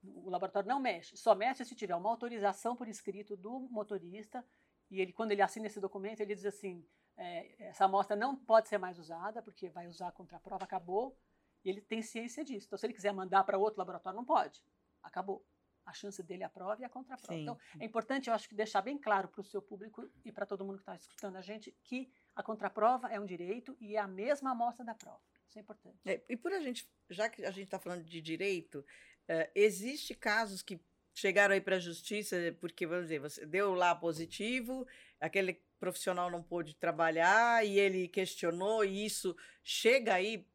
O 0.03 0.29
laboratório 0.29 0.69
não 0.69 0.79
mexe, 0.79 1.17
só 1.17 1.33
mexe 1.33 1.65
se 1.65 1.73
tiver 1.73 1.95
uma 1.95 2.09
autorização 2.11 2.75
por 2.75 2.87
escrito 2.87 3.35
do 3.35 3.67
motorista 3.71 4.45
e 4.91 5.01
ele, 5.01 5.11
quando 5.11 5.31
ele 5.31 5.41
assina 5.41 5.65
esse 5.65 5.79
documento, 5.79 6.19
ele 6.19 6.35
diz 6.35 6.45
assim, 6.45 6.85
é, 7.17 7.69
essa 7.69 7.85
amostra 7.85 8.15
não 8.15 8.35
pode 8.35 8.67
ser 8.67 8.77
mais 8.77 8.99
usada 8.99 9.41
porque 9.41 9.67
vai 9.69 9.87
usar 9.87 10.09
a 10.09 10.11
contraprova, 10.11 10.63
acabou. 10.63 11.17
E 11.63 11.69
ele 11.69 11.81
tem 11.81 12.03
ciência 12.03 12.45
disso. 12.45 12.67
Então, 12.67 12.77
se 12.77 12.85
ele 12.85 12.93
quiser 12.93 13.11
mandar 13.11 13.43
para 13.43 13.57
outro 13.57 13.79
laboratório, 13.79 14.15
não 14.15 14.25
pode. 14.25 14.63
Acabou 15.01 15.43
a 15.85 15.93
chance 15.93 16.21
dele 16.23 16.43
a 16.43 16.49
prova 16.49 16.81
e 16.81 16.85
a 16.85 16.89
contraprova. 16.89 17.39
Então, 17.39 17.57
é 17.79 17.85
importante, 17.85 18.27
eu 18.27 18.33
acho 18.33 18.49
que 18.49 18.55
deixar 18.55 18.81
bem 18.81 18.97
claro 18.97 19.27
para 19.27 19.41
o 19.41 19.43
seu 19.43 19.61
público 19.61 20.09
e 20.23 20.31
para 20.31 20.45
todo 20.45 20.65
mundo 20.65 20.77
que 20.77 20.81
está 20.81 20.95
escutando 20.95 21.35
a 21.35 21.41
gente 21.41 21.71
que 21.83 22.11
a 22.35 22.41
contraprova 22.41 23.07
é 23.09 23.19
um 23.19 23.25
direito 23.25 23.77
e 23.79 23.95
é 23.95 23.99
a 23.99 24.07
mesma 24.07 24.51
amostra 24.51 24.83
da 24.83 24.95
prova. 24.95 25.21
Isso 25.47 25.59
é 25.59 25.61
importante. 25.61 25.99
É, 26.05 26.23
e 26.27 26.35
por 26.35 26.51
a 26.51 26.59
gente, 26.59 26.89
já 27.09 27.29
que 27.29 27.45
a 27.45 27.51
gente 27.51 27.65
está 27.65 27.79
falando 27.79 28.03
de 28.03 28.19
direito, 28.19 28.79
uh, 28.79 29.51
existe 29.53 30.15
casos 30.15 30.61
que 30.61 30.81
chegaram 31.13 31.53
aí 31.53 31.61
para 31.61 31.75
a 31.75 31.79
justiça 31.79 32.35
porque, 32.59 32.87
vamos 32.87 33.03
dizer, 33.03 33.19
você 33.19 33.45
deu 33.45 33.73
lá 33.73 33.95
positivo, 33.95 34.87
aquele 35.19 35.63
profissional 35.79 36.31
não 36.31 36.41
pôde 36.41 36.75
trabalhar 36.75 37.65
e 37.65 37.79
ele 37.79 38.07
questionou 38.07 38.83
e 38.83 39.05
isso 39.05 39.35
chega 39.63 40.15
aí 40.15 40.49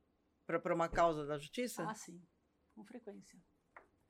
para 0.44 0.74
uma 0.74 0.88
causa 0.88 1.24
da 1.24 1.38
justiça? 1.38 1.88
Ah, 1.88 1.94
sim, 1.94 2.20
com 2.74 2.84
frequência 2.84 3.38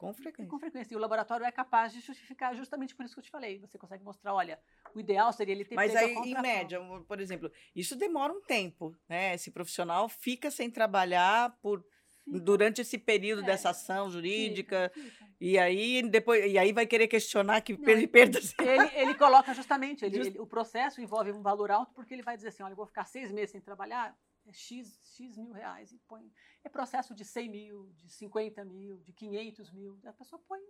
Com 0.01 0.15
frequência. 0.15 0.51
Com 0.51 0.59
frequência. 0.59 0.95
E 0.95 0.97
o 0.97 0.99
laboratório 0.99 1.45
é 1.45 1.53
capaz 1.53 1.93
de 1.93 2.01
justificar 2.01 2.57
justamente 2.57 2.95
por 2.95 3.05
isso 3.05 3.15
que 3.15 3.21
eu 3.21 3.25
te 3.25 3.31
falei. 3.31 3.59
Você 3.59 3.77
consegue 3.77 4.03
mostrar, 4.03 4.33
olha, 4.33 4.59
o 4.95 4.99
ideal 4.99 5.31
seria 5.31 5.53
ele 5.53 5.63
ter 5.63 5.75
Mas 5.75 5.95
aí, 5.95 6.15
em 6.15 6.41
média, 6.41 6.81
por 7.07 7.21
exemplo, 7.21 7.53
isso 7.77 7.95
demora 7.95 8.33
um 8.33 8.41
tempo, 8.41 8.97
né? 9.07 9.35
Esse 9.35 9.51
profissional 9.51 10.09
fica 10.09 10.51
sem 10.51 10.71
trabalhar 10.71 11.55
por 11.61 11.85
durante 12.27 12.81
esse 12.81 12.97
período 12.97 13.43
é, 13.43 13.47
dessa 13.47 13.71
ação 13.71 14.09
jurídica 14.11 14.91
fica, 14.95 15.11
fica. 15.11 15.31
e 15.41 15.59
aí 15.59 16.03
depois 16.03 16.45
e 16.45 16.57
aí 16.57 16.73
vai 16.73 16.87
querer 16.87 17.09
questionar 17.09 17.61
que 17.61 17.73
Não, 17.73 17.81
perdas 18.09 18.55
ele, 18.61 18.91
ele 18.95 19.15
coloca 19.15 19.53
justamente 19.53 20.05
ele, 20.05 20.17
Just... 20.17 20.31
ele, 20.31 20.39
o 20.39 20.47
processo 20.47 21.01
envolve 21.01 21.33
um 21.33 21.43
valor 21.43 21.73
alto 21.73 21.93
porque 21.93 22.15
ele 22.15 22.23
vai 22.23 22.37
dizer 22.37 22.49
assim 22.49 22.63
olha 22.63 22.73
eu 22.73 22.77
vou 22.77 22.87
ficar 22.87 23.05
seis 23.07 23.33
meses 23.33 23.51
sem 23.51 23.61
trabalhar 23.61 24.15
é 24.51 24.53
x 24.53 25.01
x 25.17 25.37
mil 25.37 25.53
reais 25.53 25.93
e 25.93 25.99
põe 26.01 26.33
é 26.65 26.69
processo 26.69 27.15
de 27.15 27.25
100 27.25 27.49
mil 27.49 27.93
de 27.95 28.11
50 28.11 28.65
mil 28.65 28.99
de 28.99 29.13
500 29.13 29.71
mil 29.73 29.99
a 30.05 30.13
pessoa 30.13 30.43
põe 30.47 30.61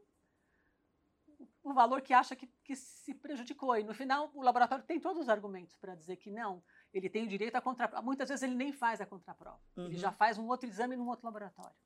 o 1.62 1.72
valor 1.72 2.02
que 2.02 2.12
acha 2.12 2.36
que, 2.36 2.46
que 2.62 2.76
se 2.76 3.14
prejudicou 3.14 3.76
e 3.76 3.82
no 3.82 3.94
final 3.94 4.30
o 4.34 4.42
laboratório 4.42 4.84
tem 4.84 5.00
todos 5.00 5.22
os 5.22 5.28
argumentos 5.28 5.76
para 5.76 5.94
dizer 5.94 6.16
que 6.16 6.30
não 6.30 6.62
ele 6.92 7.08
tem 7.08 7.24
o 7.24 7.28
direito 7.28 7.56
a 7.56 7.60
contraprova. 7.60 8.04
Muitas 8.04 8.28
vezes 8.28 8.42
ele 8.42 8.54
nem 8.54 8.72
faz 8.72 9.00
a 9.00 9.06
contraprova. 9.06 9.60
Uhum. 9.76 9.86
Ele 9.86 9.96
já 9.96 10.10
faz 10.12 10.38
um 10.38 10.46
outro 10.48 10.68
exame 10.68 10.96
num 10.96 11.08
outro 11.08 11.24
laboratório. 11.24 11.76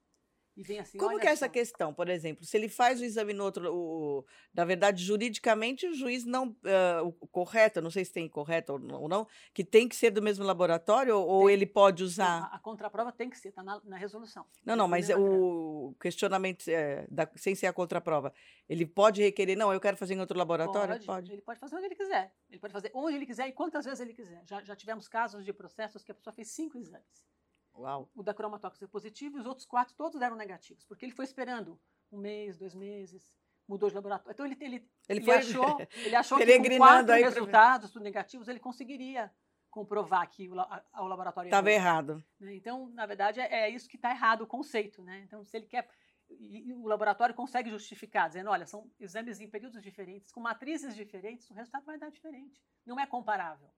E 0.57 0.63
vem 0.63 0.79
assim, 0.79 0.99
Como 0.99 1.19
que 1.19 1.27
é 1.27 1.31
essa 1.31 1.49
questão, 1.49 1.93
por 1.93 2.09
exemplo? 2.09 2.45
Se 2.45 2.57
ele 2.57 2.69
faz 2.69 3.01
o 3.01 3.05
exame 3.05 3.33
no 3.33 3.43
outro, 3.43 3.75
o, 3.75 4.25
na 4.55 4.65
verdade, 4.65 5.03
juridicamente, 5.03 5.85
o 5.87 5.95
juiz 5.95 6.25
não. 6.25 6.51
Uh, 6.51 7.15
o 7.21 7.27
correto, 7.27 7.83
não 7.83 7.91
sei 7.91 8.05
se 8.05 8.13
tem 8.13 8.29
correto 8.29 8.75
ou 8.75 9.09
não, 9.09 9.27
que 9.53 9.65
tem 9.65 9.89
que 9.89 9.97
ser 9.97 10.11
do 10.11 10.23
mesmo 10.23 10.45
laboratório 10.45 11.17
ou 11.17 11.47
tem, 11.47 11.55
ele 11.55 11.67
pode 11.67 12.05
usar. 12.05 12.45
A, 12.53 12.57
a, 12.57 12.59
contraprova 12.61 13.11
tem 13.11 13.29
que 13.29 13.37
ser, 13.37 13.49
está 13.49 13.65
na, 13.65 13.81
na, 13.85 13.97
resolução. 13.97 14.47
Não, 14.65 14.77
não, 14.77 14.87
mas 14.87 15.09
o 15.11 15.95
questionamento, 16.01 16.69
é, 16.69 17.05
da, 17.11 17.29
sem 17.35 17.57
ser 17.57 17.67
a 17.67 17.73
contraprova, 17.73 18.33
ele 18.69 18.87
pode 18.87 19.23
requerer, 19.23 19.57
não, 19.57 19.73
eu 19.73 19.81
quero 19.81 19.97
fazer 19.97 20.15
em 20.15 20.21
outro 20.21 20.39
laboratório? 20.39 20.95
Pode, 20.95 21.07
pode. 21.07 21.33
Ele 21.33 21.43
pode 21.43 21.59
fazer 21.59 21.75
onde 21.75 21.87
ele 21.87 21.97
quiser. 21.97 22.33
Ele 22.49 22.61
pode 22.61 22.73
fazer 22.73 22.93
onde 22.95 23.17
ele 23.17 23.27
quiser 23.27 23.49
e 23.49 23.53
quantas 23.53 23.85
vezes 23.85 23.99
ele 23.99 24.15
quiser. 24.15 24.41
Já, 24.47 24.63
já 24.63 24.77
tivemos 24.77 25.09
casos 25.09 25.45
de 25.45 25.53
processos 25.53 26.05
que 26.05 26.13
a 26.13 26.15
pessoa 26.15 26.33
fez 26.33 26.49
cinco 26.49 26.79
exames. 26.79 27.34
Uau. 27.77 28.09
O 28.15 28.23
da 28.23 28.33
cromatóxico 28.33 28.85
deu 28.85 28.89
positivo 28.89 29.37
e 29.37 29.41
os 29.41 29.47
outros 29.47 29.67
quatro 29.67 29.95
todos 29.95 30.19
deram 30.19 30.37
negativos, 30.37 30.85
porque 30.85 31.05
ele 31.05 31.13
foi 31.13 31.25
esperando 31.25 31.79
um 32.11 32.19
mês, 32.19 32.57
dois 32.57 32.75
meses, 32.75 33.29
mudou 33.67 33.89
de 33.89 33.95
laboratório. 33.95 34.33
Então 34.33 34.47
ele, 34.47 34.57
ele, 34.61 34.89
ele, 35.09 35.21
ele 35.21 35.31
achou, 35.33 35.81
ele 35.93 36.17
achou 36.17 36.39
que 36.39 36.59
com 36.59 36.77
quatro 36.77 37.15
resultados 37.15 37.93
pra... 37.93 38.03
negativos 38.03 38.49
ele 38.49 38.61
conseguiria 38.61 39.31
comprovar 39.71 40.29
que 40.31 40.49
o, 40.49 40.61
a, 40.61 40.85
o 40.99 41.07
laboratório 41.07 41.49
estava 41.49 41.71
errado. 41.71 42.25
Né? 42.39 42.55
Então, 42.55 42.89
na 42.91 43.07
verdade, 43.07 43.41
é, 43.41 43.63
é 43.63 43.71
isso 43.71 43.89
que 43.89 43.97
está 43.97 44.11
errado 44.11 44.43
o 44.43 44.47
conceito. 44.47 45.03
Né? 45.03 45.23
Então, 45.25 45.45
se 45.45 45.57
ele 45.57 45.67
quer 45.67 45.89
e, 46.31 46.73
o 46.73 46.87
laboratório 46.87 47.35
consegue 47.35 47.71
justificar, 47.71 48.29
dizendo, 48.29 48.51
olha, 48.51 48.67
são 48.67 48.89
exames 49.01 49.41
em 49.41 49.51
períodos 49.51 49.83
diferentes, 49.83 50.31
com 50.31 50.41
matrizes 50.41 50.95
diferentes, 50.95 51.51
o 51.51 51.55
resultado 51.55 51.85
vai 51.85 51.99
dar 51.99 52.11
diferente. 52.11 52.63
Não 52.87 53.01
é 53.01 53.07
comparável. 53.07 53.69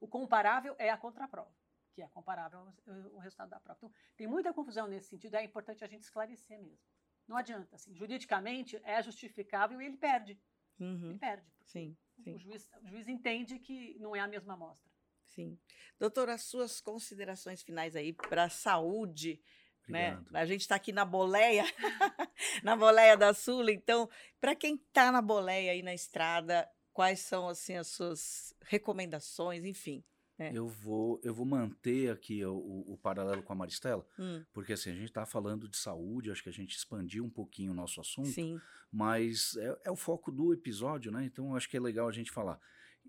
O 0.00 0.08
comparável 0.08 0.74
é 0.76 0.90
a 0.90 0.96
contraprova 0.96 1.63
que 1.94 2.02
é 2.02 2.08
comparável 2.08 2.60
ao, 2.86 3.18
resultado 3.18 3.50
da 3.50 3.60
prova. 3.60 3.78
Então, 3.78 3.92
tem 4.16 4.26
muita 4.26 4.52
confusão 4.52 4.86
nesse 4.86 5.08
sentido, 5.08 5.36
é 5.36 5.44
importante 5.44 5.84
a 5.84 5.86
gente 5.86 6.02
esclarecer 6.02 6.60
mesmo. 6.60 6.78
Não 7.26 7.36
adianta, 7.36 7.76
assim, 7.76 7.94
juridicamente 7.94 8.76
é 8.84 9.02
justificável 9.02 9.80
e 9.80 9.86
ele 9.86 9.96
perde. 9.96 10.38
Uhum. 10.78 11.10
Ele 11.10 11.18
perde. 11.18 11.46
Sim, 11.64 11.96
sim. 12.22 12.34
O, 12.34 12.38
juiz, 12.38 12.68
o 12.82 12.88
juiz 12.88 13.08
entende 13.08 13.58
que 13.58 13.96
não 13.98 14.14
é 14.14 14.20
a 14.20 14.28
mesma 14.28 14.54
amostra. 14.54 14.92
Sim. 15.26 15.58
Doutora, 15.98 16.34
as 16.34 16.42
suas 16.42 16.80
considerações 16.80 17.62
finais 17.62 17.96
aí 17.96 18.12
para 18.12 18.44
a 18.44 18.50
saúde 18.50 19.42
né? 19.88 20.18
A 20.32 20.46
gente 20.46 20.62
está 20.62 20.76
aqui 20.76 20.92
na 20.92 21.04
boleia, 21.04 21.64
na 22.62 22.74
boleia 22.76 23.16
da 23.16 23.34
Sula. 23.34 23.70
Então, 23.70 24.08
para 24.40 24.54
quem 24.54 24.76
está 24.76 25.12
na 25.12 25.20
boleia 25.20 25.72
aí 25.72 25.82
na 25.82 25.92
estrada, 25.92 26.68
quais 26.92 27.20
são 27.20 27.48
assim 27.48 27.76
as 27.76 27.88
suas 27.88 28.54
recomendações, 28.62 29.64
enfim? 29.64 30.02
É. 30.38 30.50
Eu, 30.52 30.66
vou, 30.66 31.20
eu 31.22 31.32
vou 31.32 31.46
manter 31.46 32.10
aqui 32.10 32.44
o, 32.44 32.54
o, 32.54 32.94
o 32.94 32.98
paralelo 32.98 33.42
com 33.42 33.52
a 33.52 33.56
Maristela, 33.56 34.04
hum. 34.18 34.44
porque 34.52 34.72
assim, 34.72 34.90
a 34.90 34.94
gente 34.94 35.04
está 35.04 35.24
falando 35.24 35.68
de 35.68 35.76
saúde, 35.76 36.30
acho 36.30 36.42
que 36.42 36.48
a 36.48 36.52
gente 36.52 36.76
expandiu 36.76 37.24
um 37.24 37.30
pouquinho 37.30 37.70
o 37.70 37.74
nosso 37.74 38.00
assunto, 38.00 38.28
Sim. 38.28 38.60
mas 38.90 39.56
é, 39.56 39.78
é, 39.84 39.90
o 39.90 39.96
foco 39.96 40.32
do 40.32 40.52
episódio, 40.52 41.12
né? 41.12 41.24
Então 41.24 41.54
acho 41.54 41.68
que 41.68 41.76
é 41.76 41.80
legal 41.80 42.08
a 42.08 42.12
gente 42.12 42.32
falar. 42.32 42.60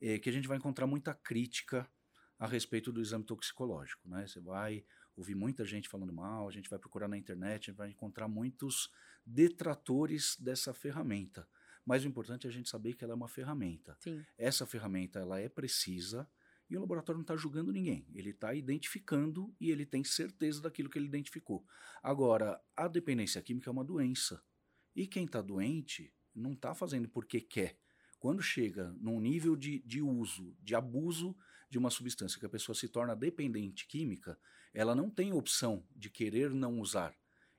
É, 0.01 0.19
que 0.19 0.29
a 0.29 0.31
gente 0.31 0.47
vai 0.47 0.57
encontrar 0.57 0.85
muita 0.85 1.13
crítica 1.13 1.89
a 2.37 2.45
respeito 2.45 2.91
do 2.91 3.01
exame 3.01 3.23
toxicológico, 3.23 4.07
né? 4.07 4.27
Você 4.27 4.39
vai 4.39 4.83
ouvir 5.15 5.35
muita 5.35 5.65
gente 5.65 5.89
falando 5.89 6.13
mal, 6.13 6.47
a 6.47 6.51
gente 6.51 6.69
vai 6.69 6.77
procurar 6.77 7.07
na 7.07 7.17
internet, 7.17 7.69
a 7.69 7.71
gente 7.71 7.77
vai 7.77 7.89
encontrar 7.89 8.27
muitos 8.27 8.91
detratores 9.25 10.35
dessa 10.39 10.73
ferramenta. 10.73 11.47
Mas 11.85 12.03
o 12.03 12.07
importante 12.07 12.45
é 12.45 12.49
a 12.49 12.53
gente 12.53 12.69
saber 12.69 12.93
que 12.93 13.03
ela 13.03 13.13
é 13.13 13.15
uma 13.15 13.27
ferramenta. 13.27 13.95
Sim. 13.99 14.23
Essa 14.37 14.65
ferramenta 14.65 15.19
ela 15.19 15.39
é 15.39 15.47
precisa, 15.47 16.27
e 16.69 16.75
o 16.75 16.79
laboratório 16.79 17.17
não 17.17 17.23
está 17.23 17.35
julgando 17.35 17.71
ninguém, 17.71 18.07
ele 18.13 18.31
está 18.31 18.53
identificando 18.53 19.53
e 19.59 19.69
ele 19.69 19.85
tem 19.85 20.03
certeza 20.03 20.61
daquilo 20.61 20.89
que 20.89 20.97
ele 20.97 21.07
identificou. 21.07 21.65
Agora, 22.01 22.59
a 22.75 22.87
dependência 22.87 23.41
química 23.41 23.69
é 23.69 23.73
uma 23.73 23.83
doença. 23.83 24.41
E 24.95 25.05
quem 25.07 25.25
está 25.25 25.41
doente 25.41 26.13
não 26.33 26.53
está 26.53 26.73
fazendo 26.73 27.07
porque 27.09 27.39
quer. 27.41 27.77
Quando 28.19 28.41
chega 28.41 28.95
num 28.99 29.19
nível 29.19 29.55
de, 29.55 29.79
de 29.79 30.01
uso, 30.01 30.55
de 30.61 30.73
abuso 30.73 31.35
de 31.69 31.77
uma 31.77 31.89
substância 31.89 32.39
que 32.39 32.45
a 32.45 32.49
pessoa 32.49 32.75
se 32.75 32.87
torna 32.87 33.15
dependente 33.15 33.87
química, 33.87 34.39
ela 34.73 34.95
não 34.95 35.09
tem 35.09 35.33
opção 35.33 35.85
de 35.95 36.09
querer 36.09 36.51
não 36.51 36.79
usar. 36.79 37.15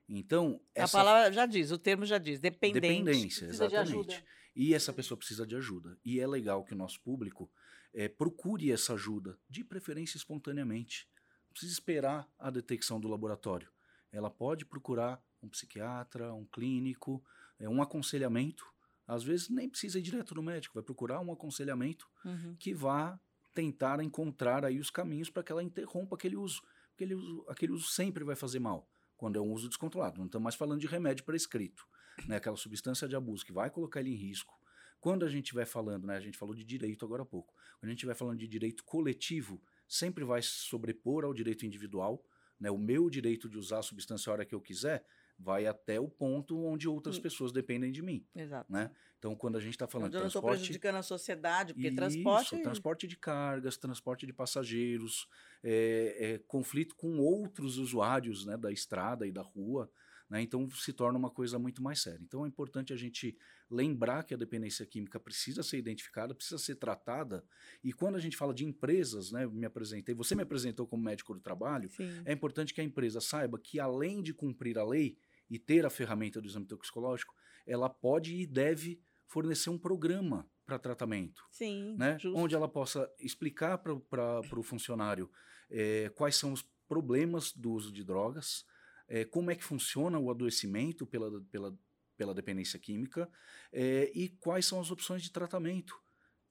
Então, 0.09 0.61
essa... 0.73 0.97
a 0.97 1.03
palavra 1.03 1.31
já 1.31 1.45
diz, 1.45 1.71
o 1.71 1.77
termo 1.77 2.05
já 2.05 2.17
diz, 2.17 2.39
dependente. 2.39 2.81
Dependência, 2.81 3.45
exatamente. 3.45 4.23
E 4.57 4.73
essa 4.73 4.91
pessoa 4.91 5.15
precisa 5.15 5.45
de 5.45 5.55
ajuda. 5.55 5.99
E 6.03 6.19
é 6.19 6.25
legal 6.25 6.63
que 6.65 6.73
o 6.73 6.77
nosso 6.77 6.99
público 7.01 7.47
é, 7.93 8.07
procure 8.07 8.71
essa 8.71 8.95
ajuda, 8.95 9.37
de 9.47 9.63
preferência 9.63 10.17
espontaneamente. 10.17 11.07
Não 11.45 11.51
precisa 11.51 11.73
esperar 11.73 12.27
a 12.39 12.49
detecção 12.49 12.99
do 12.99 13.07
laboratório. 13.07 13.69
Ela 14.11 14.31
pode 14.31 14.65
procurar 14.65 15.23
um 15.43 15.47
psiquiatra, 15.47 16.33
um 16.33 16.43
clínico, 16.43 17.23
é, 17.59 17.69
um 17.69 17.83
aconselhamento. 17.83 18.65
Às 19.07 19.23
vezes 19.23 19.47
nem 19.47 19.69
precisa 19.69 19.99
ir 19.99 20.01
direto 20.01 20.33
no 20.33 20.41
médico, 20.41 20.73
vai 20.73 20.83
procurar 20.83 21.19
um 21.19 21.31
aconselhamento 21.31 22.09
uhum. 22.25 22.55
que 22.57 22.73
vá 22.73 23.19
tentar 23.53 24.03
encontrar 24.03 24.65
aí 24.65 24.79
os 24.79 24.89
caminhos 24.89 25.29
para 25.29 25.43
que 25.43 25.51
ela 25.51 25.61
interrompa 25.61 26.15
aquele 26.15 26.35
uso. 26.35 26.63
Aquele 26.95 27.13
uso, 27.13 27.45
aquele 27.47 27.73
uso 27.73 27.89
sempre 27.89 28.23
vai 28.23 28.35
fazer 28.35 28.57
mal, 28.57 28.89
quando 29.15 29.37
é 29.37 29.39
um 29.39 29.51
uso 29.51 29.69
descontrolado. 29.69 30.17
Não 30.17 30.25
estamos 30.25 30.43
mais 30.43 30.55
falando 30.55 30.81
de 30.81 30.87
remédio 30.87 31.23
prescrito, 31.23 31.87
né? 32.25 32.37
aquela 32.37 32.57
substância 32.57 33.07
de 33.07 33.15
abuso 33.15 33.45
que 33.45 33.51
vai 33.51 33.69
colocar 33.69 33.99
ele 33.99 34.11
em 34.11 34.15
risco, 34.15 34.57
quando 34.99 35.25
a 35.25 35.29
gente 35.29 35.45
estiver 35.45 35.65
falando, 35.65 36.07
né, 36.07 36.17
a 36.17 36.19
gente 36.19 36.37
falou 36.37 36.55
de 36.55 36.63
direito 36.63 37.05
agora 37.05 37.21
há 37.21 37.25
pouco, 37.25 37.53
quando 37.79 37.85
a 37.85 37.89
gente 37.89 37.99
estiver 37.99 38.15
falando 38.15 38.39
de 38.39 38.47
direito 38.47 38.83
coletivo, 38.83 39.61
sempre 39.87 40.23
vai 40.23 40.41
sobrepor 40.41 41.23
ao 41.23 41.33
direito 41.33 41.65
individual. 41.65 42.23
Né, 42.59 42.71
o 42.71 42.77
meu 42.77 43.07
direito 43.07 43.47
de 43.47 43.55
usar 43.55 43.79
a 43.79 43.83
substância 43.83 44.31
a 44.31 44.33
hora 44.33 44.45
que 44.45 44.55
eu 44.55 44.59
quiser 44.59 45.05
vai 45.37 45.67
até 45.67 45.99
o 45.99 46.09
ponto 46.09 46.57
onde 46.65 46.87
outras 46.87 47.19
pessoas 47.19 47.51
dependem 47.51 47.91
de 47.91 48.01
mim. 48.01 48.25
Exato. 48.35 48.71
Né? 48.71 48.89
Então, 49.19 49.35
quando 49.35 49.55
a 49.55 49.59
gente 49.59 49.73
está 49.73 49.87
falando 49.87 50.11
de 50.11 50.17
transporte... 50.17 50.35
Eu 50.35 50.41
não 50.41 50.53
estou 50.53 50.59
prejudicando 50.65 50.95
a 50.95 51.03
sociedade, 51.03 51.73
porque 51.73 51.87
isso, 51.87 51.95
transporte... 51.95 52.61
transporte 52.63 53.07
de 53.07 53.15
cargas, 53.15 53.77
transporte 53.77 54.25
de 54.25 54.33
passageiros, 54.33 55.27
é, 55.63 56.17
é, 56.19 56.37
conflito 56.47 56.95
com 56.95 57.19
outros 57.19 57.77
usuários 57.77 58.45
né, 58.45 58.57
da 58.57 58.71
estrada 58.71 59.27
e 59.27 59.31
da 59.31 59.43
rua, 59.43 59.91
né? 60.29 60.41
Então 60.41 60.69
se 60.69 60.91
torna 60.91 61.17
uma 61.17 61.29
coisa 61.29 61.57
muito 61.57 61.81
mais 61.81 62.01
séria. 62.01 62.19
Então 62.21 62.45
é 62.45 62.47
importante 62.47 62.93
a 62.93 62.95
gente 62.95 63.37
lembrar 63.69 64.23
que 64.23 64.33
a 64.33 64.37
dependência 64.37 64.85
química 64.85 65.19
precisa 65.19 65.63
ser 65.63 65.77
identificada, 65.77 66.35
precisa 66.35 66.57
ser 66.57 66.75
tratada. 66.75 67.43
E 67.83 67.93
quando 67.93 68.15
a 68.15 68.19
gente 68.19 68.35
fala 68.37 68.53
de 68.53 68.65
empresas, 68.65 69.31
né, 69.31 69.45
me 69.47 69.65
apresentei, 69.65 70.13
você 70.13 70.35
me 70.35 70.43
apresentou 70.43 70.87
como 70.87 71.03
médico 71.03 71.33
do 71.33 71.39
trabalho, 71.39 71.89
Sim. 71.89 72.21
é 72.25 72.33
importante 72.33 72.73
que 72.73 72.81
a 72.81 72.83
empresa 72.83 73.21
saiba 73.21 73.57
que 73.59 73.79
além 73.79 74.21
de 74.21 74.33
cumprir 74.33 74.77
a 74.77 74.83
lei 74.83 75.17
e 75.49 75.57
ter 75.57 75.85
a 75.85 75.89
ferramenta 75.89 76.41
do 76.41 76.47
exame 76.47 76.65
toxicológico, 76.65 77.33
ela 77.65 77.89
pode 77.89 78.35
e 78.35 78.45
deve 78.45 78.99
fornecer 79.25 79.69
um 79.69 79.77
programa 79.77 80.49
para 80.65 80.77
tratamento. 80.77 81.45
Sim, 81.49 81.95
né? 81.97 82.17
Onde 82.33 82.53
ela 82.53 82.67
possa 82.67 83.09
explicar 83.19 83.77
para 83.77 83.93
o 83.93 84.63
funcionário 84.63 85.29
é, 85.69 86.09
quais 86.15 86.35
são 86.35 86.51
os 86.51 86.61
problemas 86.87 87.51
do 87.53 87.71
uso 87.71 87.91
de 87.91 88.03
drogas, 88.03 88.65
é, 89.07 89.23
como 89.25 89.51
é 89.51 89.55
que 89.55 89.63
funciona 89.63 90.19
o 90.19 90.29
adoecimento 90.29 91.05
pela, 91.05 91.41
pela, 91.51 91.77
pela 92.15 92.33
dependência 92.33 92.79
química 92.79 93.29
é, 93.71 94.11
e 94.13 94.29
quais 94.29 94.65
são 94.65 94.79
as 94.79 94.91
opções 94.91 95.21
de 95.21 95.31
tratamento. 95.31 95.95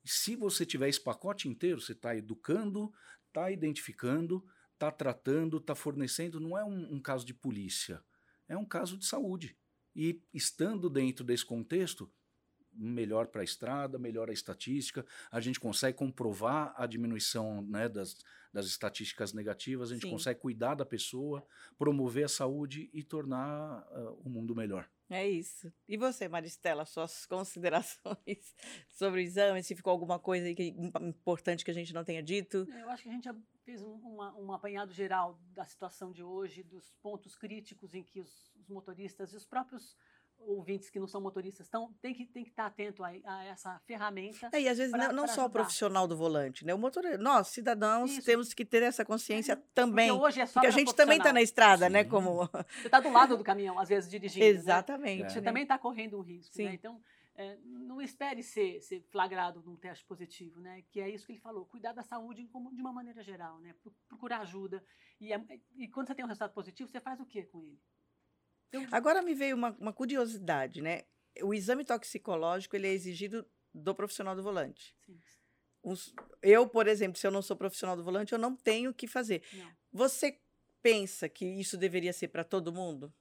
Se 0.04 0.36
você 0.36 0.64
tiver 0.64 0.88
esse 0.88 1.00
pacote 1.00 1.48
inteiro, 1.48 1.80
você 1.80 1.92
está 1.92 2.16
educando, 2.16 2.92
está 3.26 3.50
identificando, 3.50 4.44
está 4.72 4.90
tratando, 4.90 5.58
está 5.58 5.74
fornecendo, 5.74 6.38
não 6.38 6.56
é 6.56 6.64
um, 6.64 6.94
um 6.94 7.00
caso 7.00 7.26
de 7.26 7.34
polícia, 7.34 8.02
é 8.48 8.56
um 8.56 8.64
caso 8.64 8.96
de 8.96 9.04
saúde. 9.04 9.58
E 9.94 10.22
estando 10.32 10.88
dentro 10.88 11.24
desse 11.24 11.44
contexto, 11.44 12.12
melhor 12.76 13.26
para 13.26 13.40
a 13.40 13.44
estrada, 13.44 13.98
melhor 13.98 14.30
a 14.30 14.32
estatística, 14.32 15.04
a 15.30 15.40
gente 15.40 15.58
consegue 15.60 15.96
comprovar 15.96 16.74
a 16.76 16.86
diminuição 16.86 17.62
né, 17.62 17.88
das, 17.88 18.16
das 18.52 18.66
estatísticas 18.66 19.32
negativas, 19.32 19.90
a 19.90 19.94
gente 19.94 20.06
Sim. 20.06 20.10
consegue 20.10 20.40
cuidar 20.40 20.74
da 20.74 20.86
pessoa, 20.86 21.46
promover 21.78 22.24
a 22.24 22.28
saúde 22.28 22.90
e 22.92 23.02
tornar 23.02 23.86
uh, 23.90 24.20
o 24.24 24.30
mundo 24.30 24.54
melhor. 24.54 24.88
É 25.08 25.28
isso. 25.28 25.72
E 25.86 25.96
você, 25.96 26.26
Maristela, 26.26 26.84
suas 26.84 27.26
considerações 27.26 28.54
sobre 28.90 29.20
o 29.20 29.22
exame? 29.22 29.62
Se 29.62 29.76
ficou 29.76 29.92
alguma 29.92 30.18
coisa 30.18 30.52
que, 30.52 30.74
importante 31.00 31.64
que 31.64 31.70
a 31.70 31.74
gente 31.74 31.94
não 31.94 32.02
tenha 32.02 32.22
dito? 32.22 32.66
É, 32.72 32.82
eu 32.82 32.90
acho 32.90 33.04
que 33.04 33.08
a 33.08 33.12
gente 33.12 33.28
fez 33.64 33.82
um, 33.82 33.94
uma, 33.94 34.36
um 34.36 34.52
apanhado 34.52 34.92
geral 34.92 35.38
da 35.52 35.64
situação 35.64 36.10
de 36.10 36.24
hoje, 36.24 36.64
dos 36.64 36.92
pontos 37.02 37.36
críticos 37.36 37.94
em 37.94 38.02
que 38.02 38.20
os, 38.20 38.50
os 38.56 38.68
motoristas 38.68 39.32
e 39.32 39.36
os 39.36 39.46
próprios 39.46 39.96
ouvintes 40.38 40.90
que 40.90 40.98
não 40.98 41.06
são 41.06 41.20
motoristas 41.20 41.66
estão, 41.66 41.92
tem 42.00 42.14
que, 42.14 42.24
tem 42.26 42.44
que 42.44 42.50
estar 42.50 42.66
atento 42.66 43.02
a, 43.02 43.08
a 43.24 43.44
essa 43.44 43.80
ferramenta. 43.84 44.48
É, 44.52 44.60
e 44.60 44.68
às 44.68 44.78
vezes 44.78 44.92
pra, 44.92 45.08
não, 45.08 45.22
não 45.22 45.28
só 45.28 45.46
o 45.46 45.50
profissional 45.50 46.06
do 46.06 46.16
volante, 46.16 46.64
né? 46.64 46.74
O 46.74 46.78
motor, 46.78 47.02
nós, 47.18 47.48
cidadãos, 47.48 48.12
Isso. 48.12 48.24
temos 48.24 48.54
que 48.54 48.64
ter 48.64 48.82
essa 48.82 49.04
consciência 49.04 49.54
é, 49.54 49.62
também. 49.74 50.08
Porque 50.08 50.24
hoje 50.24 50.40
é 50.40 50.46
só 50.46 50.60
Porque 50.60 50.66
a 50.66 50.70
gente 50.70 50.94
também 50.94 51.18
está 51.18 51.32
na 51.32 51.42
estrada, 51.42 51.88
né, 51.88 52.00
Sim. 52.00 52.04
né? 52.04 52.10
Como... 52.10 52.46
Você 52.46 52.86
está 52.86 53.00
do 53.00 53.10
lado 53.10 53.36
do 53.36 53.44
caminhão, 53.44 53.78
às 53.78 53.88
vezes, 53.88 54.08
dirigindo. 54.08 54.44
Né? 54.44 54.50
Exatamente. 54.50 55.22
Né? 55.22 55.28
Você 55.30 55.42
também 55.42 55.62
está 55.62 55.78
correndo 55.78 56.18
um 56.18 56.22
risco. 56.22 56.56
Né? 56.62 56.74
Então, 56.74 57.00
é, 57.34 57.58
não 57.64 58.00
espere 58.00 58.42
ser, 58.42 58.80
ser, 58.80 59.02
flagrado 59.10 59.62
num 59.62 59.76
teste 59.76 60.04
positivo, 60.04 60.60
né? 60.60 60.82
Que 60.90 61.00
é 61.00 61.10
isso 61.10 61.26
que 61.26 61.32
ele 61.32 61.38
falou, 61.38 61.66
cuidar 61.66 61.92
da 61.92 62.02
saúde 62.02 62.46
como, 62.46 62.74
de 62.74 62.80
uma 62.80 62.92
maneira 62.92 63.22
geral, 63.22 63.58
né? 63.60 63.74
Procurar 64.08 64.40
ajuda. 64.40 64.82
E, 65.20 65.32
é, 65.32 65.42
e 65.76 65.88
quando 65.88 66.06
você 66.06 66.14
tem 66.14 66.24
um 66.24 66.28
resultado 66.28 66.52
positivo, 66.52 66.88
você 66.88 67.00
faz 67.00 67.20
o 67.20 67.26
que 67.26 67.42
com 67.44 67.62
ele? 67.62 67.78
Agora 68.90 69.22
me 69.22 69.34
veio 69.34 69.56
uma, 69.56 69.70
uma, 69.78 69.92
curiosidade, 69.92 70.82
né? 70.82 71.02
O 71.42 71.54
exame 71.54 71.84
toxicológico 71.84 72.76
ele 72.76 72.86
é 72.86 72.92
exigido 72.92 73.46
do 73.72 73.94
profissional 73.94 74.34
do 74.34 74.42
volante. 74.42 74.94
Sim. 75.04 75.18
Os, 75.82 76.14
eu, 76.42 76.68
por 76.68 76.86
exemplo, 76.88 77.18
se 77.18 77.26
eu 77.26 77.30
não 77.30 77.42
sou 77.42 77.56
profissional 77.56 77.96
do 77.96 78.02
volante, 78.02 78.32
eu 78.32 78.38
não 78.38 78.56
tenho 78.56 78.90
o 78.90 78.94
que 78.94 79.06
fazer. 79.06 79.42
Não. 79.52 79.70
Você 79.92 80.40
pensa 80.82 81.28
que 81.28 81.44
isso 81.44 81.76
deveria 81.76 82.12
ser 82.12 82.28
para 82.28 82.44
todo 82.44 82.72
mundo? 82.72 83.12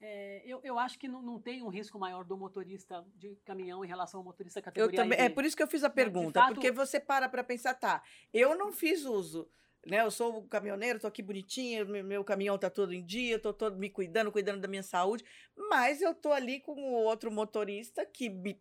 É, 0.00 0.42
eu, 0.46 0.60
eu 0.62 0.78
acho 0.78 0.98
que 0.98 1.08
não, 1.08 1.20
não 1.20 1.40
tem 1.40 1.62
um 1.62 1.68
risco 1.68 1.98
maior 1.98 2.24
do 2.24 2.36
motorista 2.36 3.04
de 3.16 3.34
caminhão 3.44 3.84
em 3.84 3.88
relação 3.88 4.20
ao 4.20 4.24
motorista 4.24 4.62
categoria 4.62 4.96
eu 4.96 5.02
também, 5.02 5.18
É 5.18 5.28
por 5.28 5.44
isso 5.44 5.56
que 5.56 5.62
eu 5.62 5.66
fiz 5.66 5.82
a 5.82 5.90
pergunta, 5.90 6.40
fato, 6.40 6.54
porque 6.54 6.70
você 6.70 7.00
para 7.00 7.28
para 7.28 7.42
pensar, 7.42 7.74
tá, 7.74 8.02
eu 8.32 8.56
não 8.56 8.72
fiz 8.72 9.04
uso 9.04 9.50
né? 9.88 10.02
Eu 10.02 10.10
sou 10.10 10.42
caminhoneiro, 10.48 11.00
tô 11.00 11.06
aqui 11.06 11.22
bonitinha, 11.22 11.84
meu, 11.84 12.22
caminhão 12.22 12.58
tá 12.58 12.68
todo 12.68 12.92
em 12.92 13.04
dia, 13.04 13.38
tô 13.38 13.52
todo 13.52 13.76
me 13.76 13.88
cuidando, 13.88 14.30
cuidando 14.30 14.60
da 14.60 14.68
minha 14.68 14.82
saúde, 14.82 15.24
mas 15.56 16.02
eu 16.02 16.14
tô 16.14 16.30
ali 16.32 16.60
com 16.60 16.72
o 16.72 17.04
outro 17.04 17.30
motorista 17.30 18.04
que 18.04 18.28
me, 18.28 18.60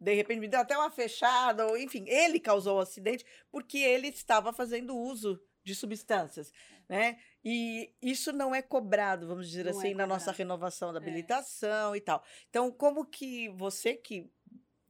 de 0.00 0.14
repente 0.14 0.40
me 0.40 0.48
deu 0.48 0.60
até 0.60 0.76
uma 0.76 0.90
fechada, 0.90 1.66
ou 1.66 1.78
enfim, 1.78 2.04
ele 2.08 2.40
causou 2.40 2.78
o 2.78 2.80
acidente 2.80 3.24
porque 3.50 3.78
ele 3.78 4.08
estava 4.08 4.52
fazendo 4.52 4.96
uso 4.96 5.40
de 5.62 5.74
substâncias, 5.74 6.52
né? 6.88 7.18
E 7.42 7.90
isso 8.02 8.32
não 8.32 8.54
é 8.54 8.60
cobrado, 8.60 9.26
vamos 9.26 9.48
dizer 9.48 9.64
não 9.64 9.70
assim, 9.70 9.92
é 9.92 9.94
na 9.94 10.06
nossa 10.06 10.30
renovação 10.32 10.92
da 10.92 10.98
é. 10.98 11.02
habilitação 11.02 11.94
é. 11.94 11.98
e 11.98 12.00
tal. 12.00 12.22
Então, 12.50 12.70
como 12.70 13.06
que 13.06 13.48
você 13.50 13.94
que 13.94 14.30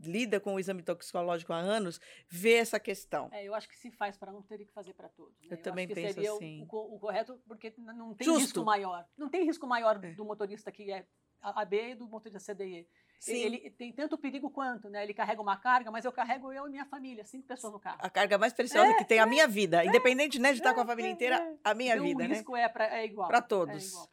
lida 0.07 0.41
com 0.41 0.55
o 0.55 0.61
exame 0.61 0.83
toxicológico 0.83 1.53
há 1.53 1.59
anos, 1.59 2.01
vê 2.29 2.55
essa 2.55 2.79
questão. 2.79 3.29
É, 3.33 3.45
eu 3.45 3.55
acho 3.55 3.69
que 3.69 3.77
se 3.77 3.91
faz 3.91 4.17
para 4.17 4.33
um, 4.33 4.43
teria 4.43 4.67
que 4.67 4.73
fazer 4.73 4.95
para 4.95 5.09
todos. 5.09 5.35
Né? 5.43 5.49
Eu, 5.51 5.57
eu 5.57 5.63
também 5.63 5.87
penso 5.87 6.15
seria 6.15 6.33
assim. 6.33 6.67
O, 6.71 6.95
o, 6.95 6.99
correto, 6.99 7.41
porque 7.47 7.73
não 7.79 8.15
tem 8.15 8.25
Justo. 8.25 8.41
risco 8.41 8.65
maior. 8.65 9.07
Não 9.17 9.29
tem 9.29 9.45
risco 9.45 9.67
maior 9.67 10.03
é. 10.05 10.13
do 10.13 10.25
motorista 10.25 10.71
que 10.71 10.91
é 10.91 11.07
AB 11.41 11.91
e 11.91 11.95
do 11.95 12.07
motorista 12.07 12.55
CDE. 12.55 12.89
Sim. 13.21 13.37
Ele 13.37 13.71
tem 13.71 13.91
tanto 13.93 14.19
perigo 14.19 14.51
quanto, 14.51 14.91
né? 14.91 15.03
Ele 15.03 15.15
carrega 15.15 15.41
uma 15.41 15.57
carga, 15.57 15.91
mas 15.91 16.05
eu 16.05 16.13
carrego 16.13 16.53
eu 16.53 16.67
e 16.67 16.71
minha 16.71 16.85
família, 16.85 17.25
cinco 17.25 17.47
pessoas 17.47 17.73
no 17.73 17.81
carro. 17.81 17.99
A 18.01 18.11
carga 18.11 18.37
mais 18.37 18.53
preciosa 18.53 18.91
é, 18.91 18.95
que 18.95 19.05
tem 19.05 19.19
é 19.19 19.21
a 19.23 19.27
minha 19.27 19.49
vida, 19.49 19.83
é, 19.83 19.87
independente 19.87 20.39
né, 20.39 20.53
de 20.53 20.59
estar 20.59 20.75
com 20.75 20.81
a 20.81 20.85
é, 20.85 20.87
família 20.87 21.11
inteira, 21.11 21.37
é. 21.37 21.57
a 21.65 21.75
minha 21.75 21.95
então, 21.95 22.07
vida, 22.07 22.25
o 22.25 22.29
né? 22.29 22.35
risco 22.35 22.55
é, 22.55 22.69
pra, 22.69 22.99
é 22.99 23.07
igual. 23.07 23.29
Para 23.29 23.41
todos. 23.41 23.83
É 23.83 23.87
igual. 23.87 24.09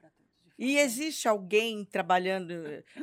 E 0.58 0.78
existe 0.78 1.28
alguém 1.28 1.84
trabalhando 1.86 2.54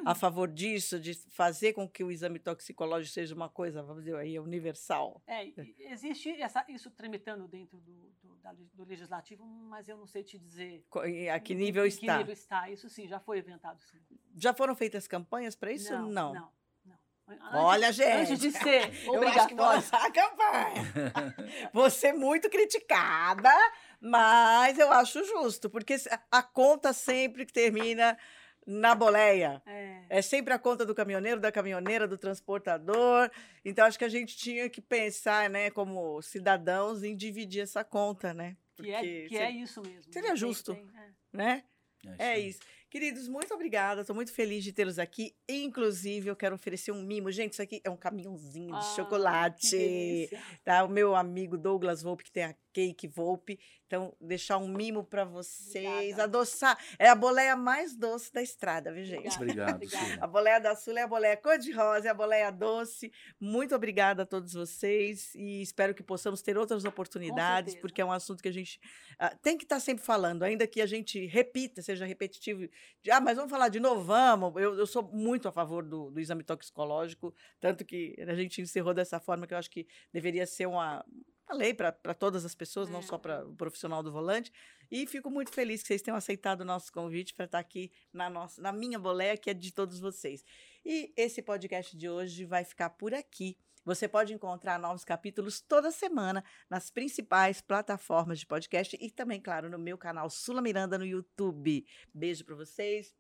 a 0.05 0.15
favor 0.15 0.49
disso, 0.49 0.99
de 1.01 1.15
fazer 1.31 1.73
com 1.73 1.89
que 1.89 2.05
o 2.05 2.11
exame 2.11 2.39
toxicológico 2.39 3.13
seja 3.13 3.35
uma 3.35 3.49
coisa, 3.49 3.83
vamos 3.83 4.05
dizer 4.05 4.17
aí, 4.17 4.39
universal? 4.39 5.23
É, 5.27 5.53
existe 5.79 6.31
essa, 6.41 6.65
isso 6.69 6.91
tramitando 6.91 7.49
dentro 7.49 7.79
do, 7.81 8.13
do, 8.23 8.71
do, 8.75 8.85
legislativo, 8.85 9.45
mas 9.45 9.89
eu 9.89 9.97
não 9.97 10.07
sei 10.07 10.23
te 10.23 10.39
dizer 10.39 10.85
a 11.33 11.41
que 11.41 11.55
nível 11.55 11.85
em, 11.85 11.89
está. 11.89 12.13
Que 12.13 12.19
nível 12.19 12.33
está? 12.33 12.71
Isso 12.71 12.89
sim, 12.89 13.07
já 13.07 13.21
foi 13.21 13.39
inventado. 13.39 13.81
Sim. 13.83 13.99
Já 14.37 14.55
foram 14.55 14.75
feitas 14.75 15.07
campanhas 15.07 15.55
para 15.55 15.73
isso? 15.73 15.93
Não, 15.93 16.09
não. 16.09 16.35
não. 16.35 16.58
Antes, 17.29 17.47
Olha, 17.53 17.93
gente. 17.93 18.33
Antes 18.33 18.39
de 18.39 18.51
ser 18.57 18.85
obrigatório. 19.09 19.23
Eu 19.23 19.29
acho 19.29 19.49
que 19.49 19.55
vou 19.55 19.67
lançar 19.67 20.07
a 20.07 20.11
campanha. 20.11 21.33
Você 21.73 22.13
muito 22.13 22.49
criticada, 22.49 23.51
mas 24.01 24.79
eu 24.79 24.91
acho 24.93 25.23
justo, 25.25 25.69
porque 25.69 25.97
a 26.31 26.43
conta 26.43 26.93
sempre 26.93 27.45
termina 27.45 28.17
na 28.67 28.95
boleia. 28.95 29.63
É. 29.65 30.03
é. 30.11 30.23
sempre 30.23 30.53
a 30.53 30.59
conta 30.59 30.85
do 30.85 30.95
caminhoneiro, 30.95 31.41
da 31.41 31.51
caminhoneira, 31.51 32.07
do 32.07 32.19
transportador. 32.19 33.31
Então, 33.65 33.87
acho 33.87 33.99
que 33.99 34.05
a 34.05 34.11
gente 34.11 34.37
tinha 34.37 34.69
que 34.69 34.81
pensar, 34.81 35.49
né, 35.49 35.71
como 35.71 36.21
cidadãos, 36.21 37.03
em 37.03 37.17
dividir 37.17 37.63
essa 37.63 37.83
conta, 37.83 38.35
né? 38.35 38.57
Porque 38.77 38.91
que 38.91 38.97
é, 38.97 39.29
que 39.29 39.39
é 39.39 39.51
isso 39.51 39.81
mesmo. 39.83 40.13
Seria 40.13 40.37
justo, 40.37 40.75
tem, 40.75 40.87
é. 40.95 41.09
né? 41.33 41.65
É, 42.19 42.33
é 42.33 42.39
isso. 42.39 42.61
Queridos, 42.91 43.29
muito 43.29 43.53
obrigada. 43.53 44.01
Estou 44.01 44.17
muito 44.17 44.33
feliz 44.33 44.65
de 44.65 44.73
tê-los 44.73 44.99
aqui. 44.99 45.35
Inclusive, 45.47 46.29
eu 46.29 46.37
quero 46.37 46.55
oferecer 46.55 46.91
um 46.91 47.03
mimo. 47.03 47.31
Gente, 47.31 47.53
isso 47.53 47.63
aqui 47.63 47.83
é 47.85 47.91
um 47.91 47.97
caminhãozinho 47.97 48.71
de 48.71 48.79
ah, 48.79 48.95
chocolate. 48.97 50.31
Tá? 50.65 50.85
O 50.85 50.89
meu 50.89 51.15
amigo 51.15 51.59
Douglas 51.59 52.03
Volpe, 52.03 52.25
que 52.25 52.33
tem 52.33 52.45
a 52.45 52.55
Cake 52.79 53.09
Volpe. 53.09 53.59
Então, 53.87 54.15
deixar 54.21 54.59
um 54.59 54.69
mimo 54.69 55.03
para 55.03 55.25
vocês, 55.25 55.87
Obrigada. 55.87 56.25
adoçar. 56.25 56.79
É 56.99 57.09
a 57.09 57.15
boleia 57.15 57.57
mais 57.57 57.97
doce 57.97 58.33
da 58.33 58.41
estrada, 58.41 58.93
viu, 58.93 59.03
gente? 59.03 59.35
Obrigado. 59.35 59.75
Obrigada. 59.75 60.19
A 60.23 60.27
boleia 60.27 60.61
da 60.61 60.77
Sul 60.77 60.97
é 60.97 61.03
a 61.03 61.09
boleia 61.09 61.37
cor-de-rosa, 61.37 62.07
é 62.07 62.11
a 62.11 62.15
boleia 62.15 62.51
doce. 62.51 63.11
Muito 63.41 63.75
obrigada 63.75 64.23
a 64.23 64.27
todos 64.27 64.53
vocês 64.53 65.35
e 65.35 65.61
espero 65.61 65.93
que 65.93 66.03
possamos 66.03 66.41
ter 66.41 66.57
outras 66.57 66.85
oportunidades, 66.85 67.75
porque 67.75 68.01
é 68.01 68.05
um 68.05 68.13
assunto 68.13 68.43
que 68.43 68.49
a 68.49 68.53
gente 68.53 68.79
uh, 69.21 69.37
tem 69.43 69.57
que 69.57 69.65
estar 69.65 69.77
tá 69.77 69.81
sempre 69.81 70.05
falando, 70.05 70.45
ainda 70.45 70.67
que 70.67 70.81
a 70.81 70.87
gente 70.87 71.27
repita, 71.27 71.83
seja 71.83 72.07
repetitivo. 72.07 72.69
De, 73.03 73.11
ah, 73.11 73.21
mas 73.21 73.37
vamos 73.37 73.51
falar 73.51 73.71
de 73.71 73.81
novo, 73.81 74.03
vamos. 74.03 74.55
Eu, 74.61 74.79
eu 74.79 74.87
sou 74.87 75.03
muito 75.03 75.49
a 75.49 75.53
favor 75.53 75.83
do, 75.83 76.11
do 76.11 76.21
exame 76.21 76.45
toxicológico, 76.45 77.35
tanto 77.59 77.85
que 77.85 78.15
a 78.19 78.35
gente 78.35 78.61
encerrou 78.61 78.95
dessa 78.95 79.19
forma 79.19 79.47
que 79.47 79.55
eu 79.55 79.59
acho 79.59 79.71
que 79.71 79.87
deveria 80.13 80.47
ser 80.47 80.67
uma 80.67 81.05
a 81.49 81.55
lei 81.55 81.73
para 81.73 82.15
todas 82.15 82.45
as 82.45 82.55
pessoas, 82.55 82.89
é. 82.89 82.93
não 82.93 83.03
só 83.03 83.19
para 83.19 83.47
o 83.47 83.55
profissional 83.55 84.03
do 84.03 84.13
volante. 84.13 84.53
E 84.91 85.07
fico 85.07 85.31
muito 85.31 85.53
feliz 85.53 85.83
que 85.83 85.89
vocês 85.89 86.03
tenham 86.03 86.17
aceitado 86.17 86.61
o 86.61 86.65
nosso 86.65 86.93
convite 86.93 87.35
para 87.35 87.47
estar 87.47 87.59
aqui 87.59 87.91
na, 88.13 88.29
nossa, 88.31 88.61
na 88.61 88.73
minha 88.73 88.99
boleia, 88.99 89.37
que 89.37 89.51
é 89.51 89.55
de 89.55 89.73
todos 89.73 89.99
vocês. 89.99 90.45
E 90.85 91.13
esse 91.17 91.43
podcast 91.43 91.97
de 91.97 92.09
hoje 92.09 92.45
vai 92.45 92.65
ficar 92.65 92.91
por 92.91 93.15
aqui. 93.15 93.57
Você 93.85 94.07
pode 94.07 94.35
encontrar 94.35 94.79
novos 94.79 95.05
capítulos 95.05 95.61
toda 95.61 95.91
semana 95.91 96.45
nas 96.69 96.91
principais 96.91 97.61
plataformas 97.61 98.39
de 98.39 98.47
podcast 98.47 98.97
e 99.01 99.11
também, 99.11 99.41
claro, 99.41 99.71
no 99.71 99.79
meu 99.79 99.97
canal 99.97 100.29
Sula 100.29 100.61
Miranda 100.61 100.99
no 100.99 101.07
YouTube. 101.07 101.87
Beijo 102.13 102.45
para 102.45 102.55
vocês. 102.55 103.18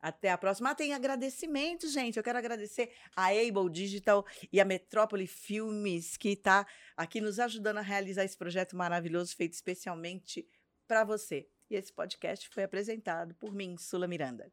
Até 0.00 0.30
a 0.30 0.38
próxima. 0.38 0.70
Ah, 0.70 0.74
tem 0.74 0.94
agradecimento, 0.94 1.88
gente. 1.88 2.16
Eu 2.16 2.22
quero 2.22 2.38
agradecer 2.38 2.92
a 3.14 3.26
Able 3.26 3.70
Digital 3.70 4.24
e 4.50 4.60
a 4.60 4.64
Metrópole 4.64 5.26
Filmes, 5.26 6.16
que 6.16 6.30
está 6.30 6.66
aqui 6.96 7.20
nos 7.20 7.38
ajudando 7.38 7.78
a 7.78 7.82
realizar 7.82 8.24
esse 8.24 8.36
projeto 8.36 8.76
maravilhoso, 8.76 9.36
feito 9.36 9.52
especialmente 9.52 10.48
para 10.88 11.04
você. 11.04 11.48
E 11.68 11.76
esse 11.76 11.92
podcast 11.92 12.48
foi 12.48 12.62
apresentado 12.62 13.34
por 13.34 13.52
mim, 13.52 13.76
Sula 13.76 14.08
Miranda. 14.08 14.50